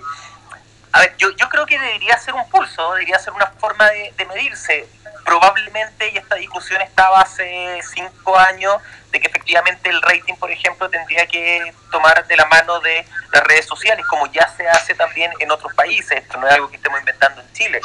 [0.90, 4.26] a ver, yo, yo creo que debería ser un pulso, debería ser una forma de,
[4.26, 4.88] medirse.
[5.24, 8.82] Probablemente, y esta discusión estaba hace cinco años,
[9.12, 13.44] de que efectivamente el rating, por ejemplo, tendría que tomar de la mano de las
[13.44, 16.22] redes sociales, como ya se hace también en otros países.
[16.22, 17.80] Esto no es algo que estemos inventando en Chile.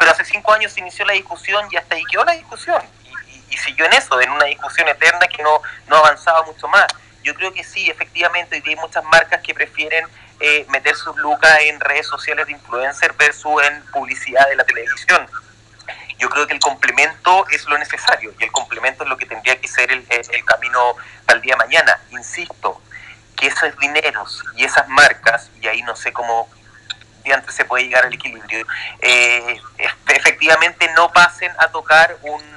[0.00, 2.82] Pero hace cinco años se inició la discusión y hasta ahí quedó la discusión.
[3.54, 6.86] Y, siguió en eso, en una discusión eterna que no, no avanzaba mucho más.
[7.22, 10.06] Yo creo que sí, efectivamente, hay muchas marcas que prefieren
[10.40, 15.26] eh, meter sus lucas en redes sociales de influencer versus en publicidad de la televisión.
[16.18, 19.60] Yo creo que el complemento es lo necesario y el complemento es lo que tendría
[19.60, 22.00] que ser el, el camino para el día de mañana.
[22.10, 22.80] Insisto,
[23.36, 26.48] que esos dineros y esas marcas, y ahí no sé cómo
[27.32, 28.66] antes se puede llegar al equilibrio,
[29.00, 29.60] eh,
[30.08, 32.53] efectivamente no pasen a tocar una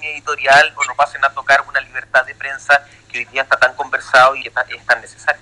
[0.00, 3.56] línea editorial o no pasen a tocar una libertad de prensa que hoy día está
[3.56, 5.40] tan conversado y es tan necesario.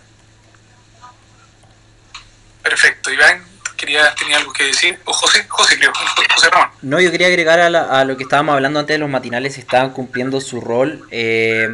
[2.62, 3.44] Perfecto, Iván,
[3.76, 4.98] quería, tenía algo que decir.
[5.04, 5.92] O José, José creo,
[6.34, 6.70] José Ramón.
[6.82, 10.40] No, yo quería agregar a, lo que estábamos hablando antes de los matinales, estaban cumpliendo
[10.40, 11.06] su rol.
[11.10, 11.68] Eh,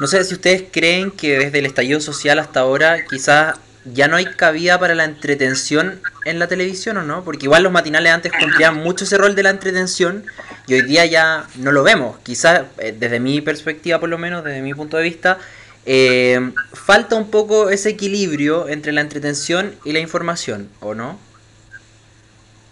[0.00, 4.16] no sé si ustedes creen que desde el estallido social hasta ahora quizás ya no
[4.16, 8.32] hay cabida para la entretención en la televisión o no, porque igual los matinales antes
[8.32, 10.24] cumplían mucho ese rol de la entretención
[10.66, 12.16] y hoy día ya no lo vemos.
[12.22, 15.38] Quizás eh, desde mi perspectiva por lo menos, desde mi punto de vista,
[15.86, 21.18] eh, falta un poco ese equilibrio entre la entretención y la información, ¿o no?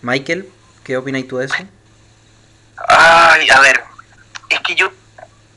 [0.01, 0.49] Michael,
[0.83, 1.55] ¿qué opinas tú de eso?
[2.89, 3.83] Ay, a ver,
[4.49, 4.91] es que yo,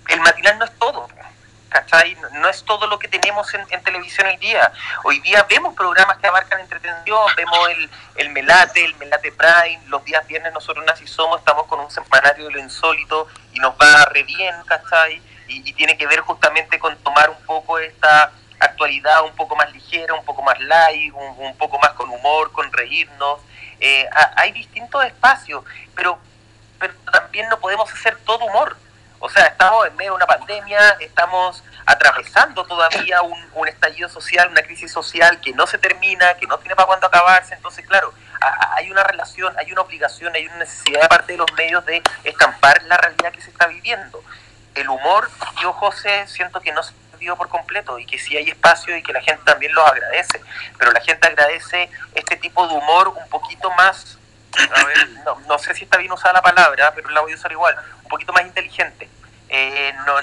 [0.09, 1.07] el matinal no es todo.
[1.75, 2.15] ¿Cachai?
[2.31, 4.71] No es todo lo que tenemos en, televisión hoy día.
[5.03, 10.03] Hoy día vemos programas que abarcan entretención, vemos el, el Melate, el Melate Prime, los
[10.05, 13.73] días viernes nosotros en Así Somos estamos con un semanario de lo insólito y nos
[13.73, 15.21] va re bien, ¿cachai?
[15.47, 20.13] y, tiene que ver justamente con tomar un poco esta actualidad un poco más ligera,
[20.13, 23.39] un poco más light, un, poco más con humor, con reírnos.
[23.81, 26.17] Eh, hay distintos espacios, pero,
[26.79, 28.77] pero también no podemos hacer todo humor.
[29.19, 34.49] O sea, estamos en medio de una pandemia, estamos atravesando todavía un, un, estallido social,
[34.49, 37.53] una crisis social que no se termina, que no tiene para cuándo acabarse.
[37.55, 38.13] Entonces, claro,
[38.75, 42.01] hay una relación, hay una obligación, hay una necesidad de parte de los medios de
[42.23, 44.23] estampar la realidad que se está viviendo.
[44.73, 45.29] El humor,
[45.61, 49.01] yo José, siento que no se perdido por completo y que sí hay espacio y
[49.01, 50.41] que la gente también lo agradece,
[50.77, 54.17] pero la gente agradece este tipo de humor un poquito más,
[55.25, 57.75] no, no sé si está bien usada la palabra, pero la voy a usar igual,
[58.03, 59.09] un poquito más inteligente.
[59.47, 60.21] Eh, no,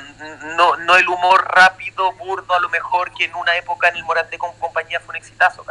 [0.56, 4.04] no, no el humor rápido, burdo, a lo mejor que en una época en el
[4.04, 5.64] Morante con compañía fue un exitazo.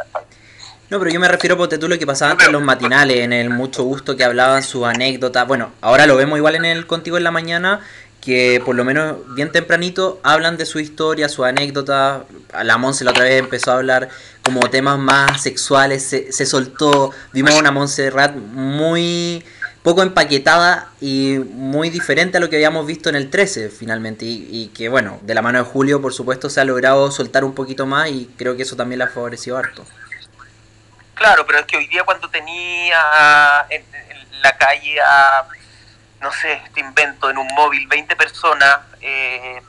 [0.90, 3.32] No, pero yo me refiero, a tú, lo que pasaba antes en los matinales, en
[3.32, 5.46] el mucho gusto que hablaban sus anécdotas.
[5.46, 7.80] Bueno, ahora lo vemos igual en el Contigo en la Mañana,
[8.20, 12.24] que por lo menos bien tempranito hablan de su historia, su anécdota.
[12.62, 14.08] La Monse la otra vez empezó a hablar
[14.42, 17.12] como temas más sexuales, se, se soltó.
[17.32, 19.44] Vimos una Montserrat muy
[19.82, 24.68] poco empaquetada y muy diferente a lo que habíamos visto en el 13 finalmente y,
[24.68, 27.84] que bueno, de la mano de Julio por supuesto se ha logrado soltar un poquito
[27.84, 29.84] más y creo que eso también le ha favorecido harto.
[31.14, 33.84] Claro, pero es que hoy día cuando tenía en,
[34.42, 35.46] la calle a,
[36.20, 39.60] no sé, este invento, en un móvil, 20 personas eh,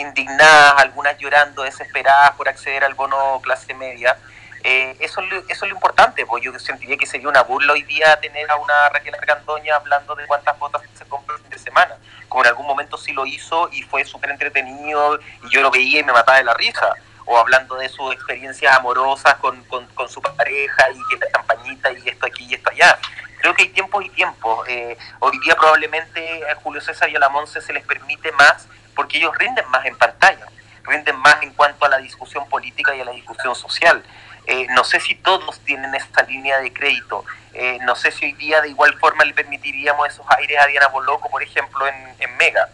[0.00, 4.16] indignadas, algunas llorando, desesperadas por acceder al bono clase media,
[4.62, 8.20] eh, eso, eso es lo importante, porque yo sentiría que sería una burla hoy día
[8.20, 11.96] tener a una Raquel Argandoña hablando de cuántas botas se compran de semana,
[12.28, 16.00] como en algún momento sí lo hizo y fue súper entretenido y yo lo veía
[16.00, 16.94] y me mataba de la risa
[17.24, 19.64] o hablando de sus experiencias amorosas con,
[20.08, 22.98] su pareja y que la campañita y esto aquí y esto allá.
[23.38, 24.68] Creo que hay tiempos y tiempos.
[24.68, 28.66] Eh, hoy día probablemente a Julio César y a la Monse se les permite más
[29.00, 30.46] porque ellos rinden más en pantalla,
[30.82, 34.04] rinden más en cuanto a la discusión política y a la discusión social.
[34.46, 37.24] Eh, no sé si todos tienen esta línea de crédito.
[37.54, 40.88] Eh, no sé si hoy día de igual forma le permitiríamos esos aires a Diana
[40.88, 42.68] Boloco, por ejemplo, en, en Mega,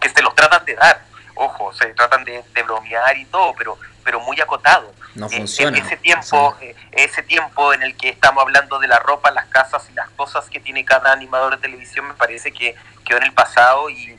[0.00, 1.04] que se los tratan de dar.
[1.36, 4.92] Ojo, se tratan de, de bromear y todo, pero pero muy acotado.
[5.14, 5.78] No eh, funciona.
[5.78, 9.88] ese tiempo, eh, ese tiempo en el que estamos hablando de la ropa, las casas
[9.88, 12.74] y las cosas que tiene cada animador de televisión me parece que
[13.04, 14.18] quedó en el pasado y,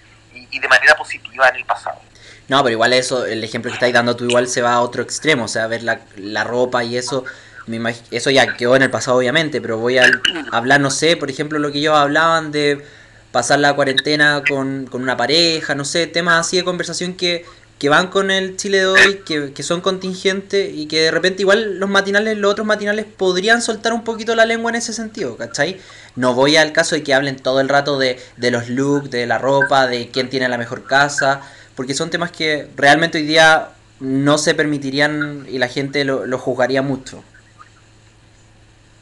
[0.52, 1.99] y, de manera positiva en el pasado.
[2.48, 5.02] No, pero igual eso, el ejemplo que estáis dando tú igual se va a otro
[5.03, 7.23] extremo, o sea, ver la, la ropa y eso,
[7.68, 10.11] me eso ya quedó en el pasado obviamente, pero voy a
[10.52, 12.84] hablar, no sé, por ejemplo, lo que ellos hablaban de
[13.32, 17.45] pasar la cuarentena con, con una pareja, no sé, temas así de conversación que
[17.82, 21.80] que van con el Chile de hoy, que, son contingentes y que de repente igual
[21.80, 25.82] los matinales, los otros matinales podrían soltar un poquito la lengua en ese sentido, ¿cachai?
[26.16, 29.26] No voy al caso de que hablen todo el rato de, de los looks, de
[29.26, 31.41] la ropa, de quién tiene la mejor casa,
[31.74, 36.38] porque son temas que realmente hoy día no se permitirían y la gente lo, lo
[36.38, 37.24] juzgaría mucho.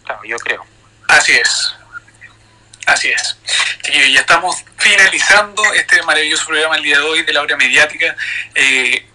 [0.06, 0.66] Claro, yo creo.
[1.10, 1.74] Así es.
[2.86, 3.36] Así es.
[3.92, 8.16] Y ya estamos finalizando este maravilloso programa el día de hoy de la hora mediática.
[8.54, 9.06] Eh,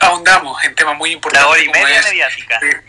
[0.00, 1.44] ahondamos en temas muy importantes.
[1.44, 2.60] La hora y media mediática.
[2.62, 2.82] Eh,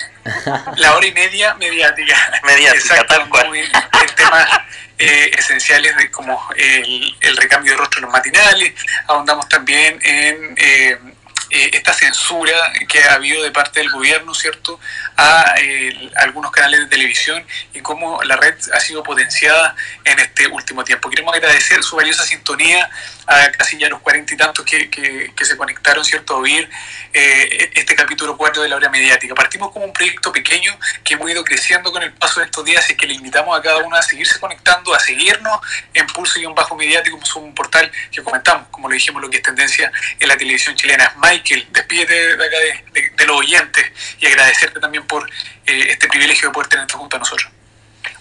[0.78, 2.16] la hora y media mediática.
[2.44, 4.62] Mediática, Exacto, En temas
[5.00, 8.74] eh, esenciales de como el, el, recambio de rostro en los matinales.
[9.08, 11.16] Ahondamos también en
[11.54, 14.80] eh, esta censura que ha habido de parte del gobierno, ¿cierto?,
[15.16, 20.48] a eh, algunos canales de televisión y cómo la red ha sido potenciada en este
[20.48, 21.12] último tiempo.
[21.12, 22.90] Queremos agradecer su valiosa sintonía
[23.28, 26.70] a casi ya los cuarenta y tantos que, que, se conectaron, ¿cierto?, a oír
[27.14, 29.36] eh, este capítulo 4 de la hora mediática.
[29.36, 32.90] Partimos como un proyecto pequeño que hemos ido creciendo con el paso de estos días
[32.90, 35.60] y que le invitamos a cada uno a seguirse conectando, a seguirnos
[35.94, 39.22] en Pulso y un Bajo Mediático, como es un portal que comentamos, como lo dijimos,
[39.22, 41.14] lo que es tendencia en la televisión chilena.
[41.22, 42.58] Michael, despídete de acá
[42.94, 45.30] de, los oyentes y agradecerte también por
[45.66, 47.50] eh, este privilegio de poder tenerte junto a nosotros.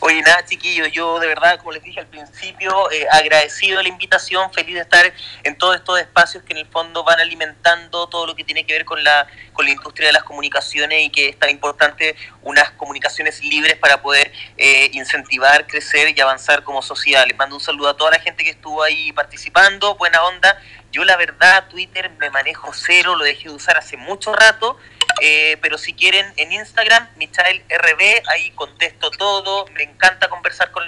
[0.05, 3.89] Oye, nada, chiquillos, yo de verdad, como les dije al principio, eh, agradecido de la
[3.89, 5.13] invitación, feliz de estar
[5.45, 8.73] en todos estos espacios que en el fondo van alimentando todo lo que tiene que
[8.73, 12.73] ver con la, con la industria de las comunicaciones y que es tan importante unas
[12.73, 17.25] comunicaciones libres para poder eh, incentivar, crecer y avanzar como sociedad.
[17.25, 20.61] Les mando un saludo a toda la gente que estuvo ahí participando, buena onda.
[20.91, 24.77] Yo la verdad, Twitter me manejo cero, lo dejé de usar hace mucho rato
[25.25, 29.67] eh, pero si quieren en Instagram, Michael RB, ahí contesto todo.
[29.67, 30.85] Me encanta conversar con,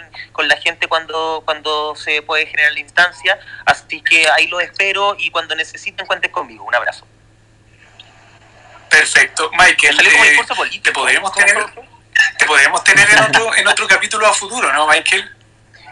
[0.49, 3.39] la gente cuando, cuando se puede generar la instancia.
[3.65, 6.65] Así que ahí lo espero y cuando necesiten cuenten conmigo.
[6.65, 7.07] Un abrazo.
[8.91, 9.49] Perfecto.
[9.53, 11.67] Michael, eh, te podríamos tener,
[12.37, 15.31] te podríamos tener en, otro, en otro capítulo a futuro, ¿no, Michael?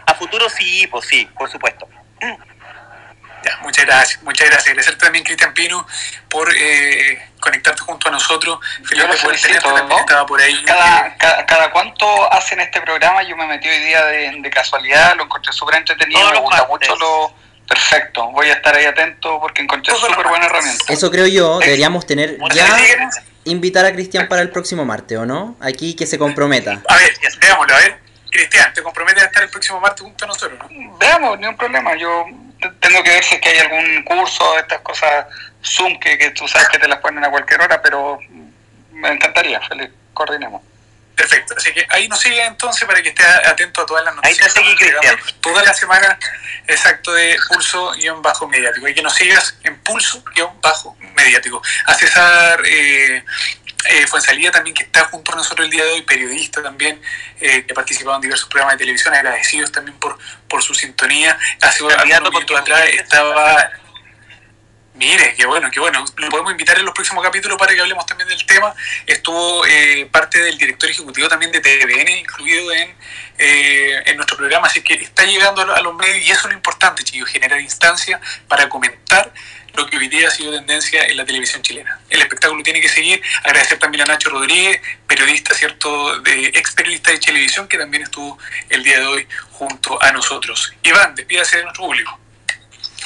[0.05, 1.87] A futuro sí, pues sí, por supuesto.
[2.19, 4.67] Ya, muchas gracias, muchas gracias.
[4.67, 5.87] Agradecer también, Cristian Pino,
[6.29, 8.59] por eh, conectarte junto a nosotros.
[8.85, 10.63] Felipe de poder también estaba por ahí.
[10.65, 15.51] Cada, cada, cuánto hacen este programa, yo me metí hoy día de, casualidad, lo encontré
[15.51, 17.33] súper entretenido, me gusta mucho lo
[17.67, 18.31] perfecto.
[18.31, 20.85] Voy a estar ahí atento porque encontré súper buena herramienta.
[20.93, 22.77] Eso creo yo, deberíamos tener ya
[23.45, 25.57] invitar a Cristian para el próximo martes, ¿o no?
[25.59, 26.81] Aquí que se comprometa.
[26.87, 28.03] A ver, veámoslo, a ver.
[28.29, 30.59] Cristian, ¿te comprometes a estar el próximo martes junto a nosotros?
[30.71, 30.97] ¿no?
[30.97, 31.95] Veamos, ni un problema.
[31.95, 32.25] Yo
[32.79, 35.25] tengo que ver si es que hay algún curso, estas cosas
[35.63, 38.19] Zoom que, que tú sabes que te las ponen a cualquier hora, pero
[38.91, 40.61] me encantaría, feliz, coordinemos.
[41.15, 44.55] Perfecto, así que ahí nos sigue entonces para que esté atento a todas las noticias.
[44.55, 44.95] Ahí te sigue,
[45.41, 46.17] Toda la semana,
[46.67, 48.87] exacto, de pulso-mediático.
[48.87, 51.61] Y que nos sigas en pulso-mediático.
[51.85, 53.23] A César eh,
[53.85, 56.99] eh, Fuensalida también, que está junto a nosotros el día de hoy, periodista también,
[57.39, 60.17] eh, que ha participado en diversos programas de televisión, agradecidos también por,
[60.47, 61.37] por su sintonía.
[61.61, 63.69] Hace un minutos atrás estaba
[64.95, 66.05] Mire, qué bueno, qué bueno.
[66.17, 68.73] Lo podemos invitar en los próximos capítulos para que hablemos también del tema.
[69.07, 72.95] Estuvo eh, parte del director ejecutivo también de TVN, incluido en,
[73.39, 76.53] eh, en nuestro programa, así que está llegando a los medios y eso es lo
[76.53, 79.33] importante, chicos, generar instancias para comentar
[79.73, 81.99] lo que hoy día ha sido tendencia en la televisión chilena.
[82.09, 83.21] El espectáculo tiene que seguir.
[83.43, 88.37] Agradecer también a Nacho Rodríguez, periodista, ¿cierto?, de ex periodista de televisión, que también estuvo
[88.69, 90.73] el día de hoy junto a nosotros.
[90.83, 92.19] Iván, despídase de nuestro público.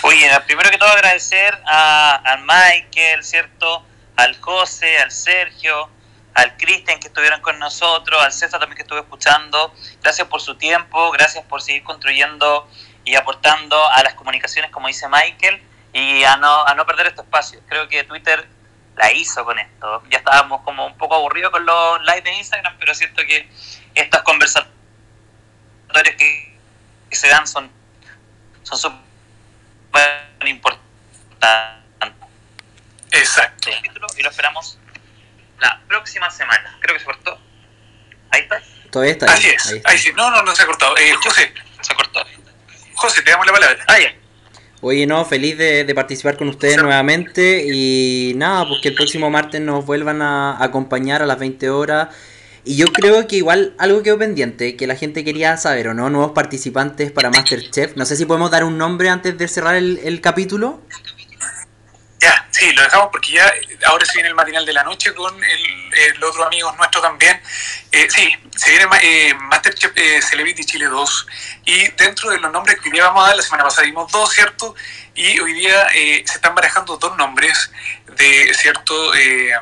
[0.04, 3.84] Oye, primero que todo agradecer a, al Michael, ¿cierto?
[4.16, 5.90] Al José, al Sergio,
[6.36, 9.74] al Cristian que estuvieron con nosotros, al César también que estuve escuchando.
[10.02, 12.70] Gracias por su tiempo, gracias por seguir construyendo
[13.06, 15.64] y aportando a las comunicaciones, como dice Michael,
[15.94, 17.60] y a no, a no perder este espacio.
[17.68, 18.48] Creo que Twitter
[18.98, 20.04] la hizo con esto.
[20.10, 23.50] Ya estábamos como un poco aburridos con los likes de Instagram, pero siento que
[23.96, 24.72] estos conversatorios
[26.18, 26.56] que,
[27.12, 27.72] se dan son
[28.64, 29.07] súper
[30.46, 30.88] importante.
[33.12, 33.70] Exacto.
[34.18, 34.78] Y lo esperamos
[35.60, 36.78] la próxima semana.
[36.82, 37.40] Creo que se cortó.
[38.32, 38.62] Ahí está.
[38.92, 39.26] Todavía está.
[39.26, 39.82] Ahí, Así es.
[39.86, 40.12] Ahí, sí.
[40.16, 40.96] No, no, no se ha cortado.
[40.98, 41.54] Eh, José.
[41.82, 42.24] Se cortó.
[42.94, 43.84] José, te damos la palabra.
[43.88, 44.14] Ah, ya.
[44.82, 49.30] Oye, no, feliz de, de participar con ustedes nuevamente y nada, pues que el próximo
[49.30, 52.10] martes nos vuelvan a acompañar a las 20 horas
[52.68, 56.10] y yo creo que igual algo quedó pendiente, que la gente quería saber, ¿o no?
[56.10, 57.96] Nuevos participantes para Masterchef.
[57.96, 60.82] No sé si podemos dar un nombre antes de cerrar el, el capítulo.
[62.20, 63.54] Ya, sí, lo dejamos porque ya
[63.86, 67.40] ahora se viene el matinal de la noche con el, otro amigo nuestro también.
[67.92, 71.28] Eh, sí, se viene eh, Masterchef eh, Celebrity Chile 2
[71.66, 74.30] y dentro de los nombres que hoy vamos a dar, la semana pasada dimos dos,
[74.34, 74.76] ¿cierto?
[75.16, 77.72] Y hoy día se están barajando dos nombres
[78.18, 79.12] de, ¿cierto?
[79.12, 79.54] de,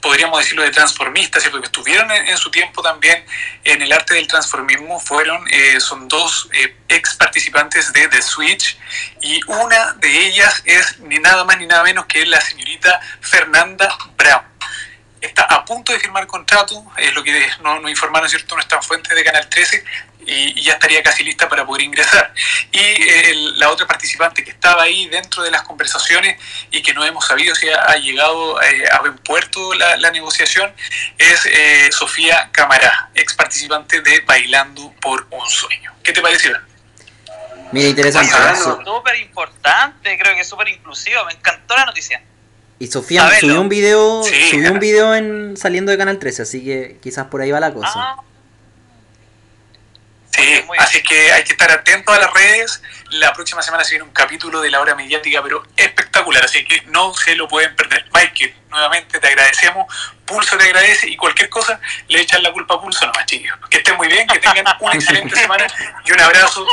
[0.00, 1.60] podríamos decirlo, de transformistas, ¿cierto?
[1.60, 3.24] que estuvieron en, su tiempo también
[3.64, 8.78] en el arte del transformismo, fueron, eh, son dos eh, ex participantes de The Switch
[9.20, 13.96] y una de ellas es ni nada más ni nada menos que la señorita Fernanda
[14.16, 14.44] Brown
[15.20, 18.54] está a punto de firmar contrato, es lo que nos no informaron ¿cierto?
[18.54, 19.84] nuestras fuentes de Canal 13,
[20.26, 22.32] y, ya estaría casi lista para poder ingresar.
[22.72, 26.40] Y la otra participante que estaba ahí dentro de las conversaciones
[26.70, 30.72] y que no hemos sabido si ha, llegado eh, a buen puerto la, negociación
[31.18, 35.92] es eh, Sofía Camará, ex participante de Bailando por un Sueño.
[36.02, 36.52] ¿Qué te parece,
[37.72, 38.32] Mira, interesante.
[38.84, 42.22] Súper importante, creo que es súper inclusivo, me encantó la noticia.
[42.78, 46.98] Y Sofía subió un video, subió un video en saliendo de Canal 13, así que
[47.00, 47.92] quizás por ahí va la cosa.
[47.94, 48.22] Ah.
[50.36, 52.82] Sí, así que hay que estar atentos a las redes.
[53.10, 56.82] La próxima semana se viene un capítulo de la hora mediática, pero espectacular, así que
[56.86, 58.04] no se lo pueden perder.
[58.12, 59.86] Michael, nuevamente te agradecemos,
[60.26, 63.58] Pulso te agradece y cualquier cosa le echan la culpa a Pulso nomás, chicos.
[63.70, 65.66] Que estén muy bien, que tengan una excelente semana
[66.04, 66.66] y un abrazo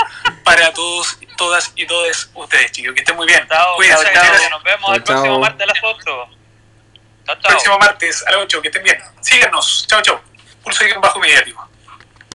[0.44, 2.94] para todos, todas y todos ustedes, chicos.
[2.94, 3.48] Que estén muy bien.
[3.78, 4.12] Cuídense,
[4.50, 6.28] Nos vemos el próximo martes a las 8.
[7.42, 8.98] Próximo martes a las 8, que estén bien.
[9.22, 9.86] Síganos.
[9.88, 10.22] Chao, chao.
[10.64, 11.63] Pulso y bajo mediático.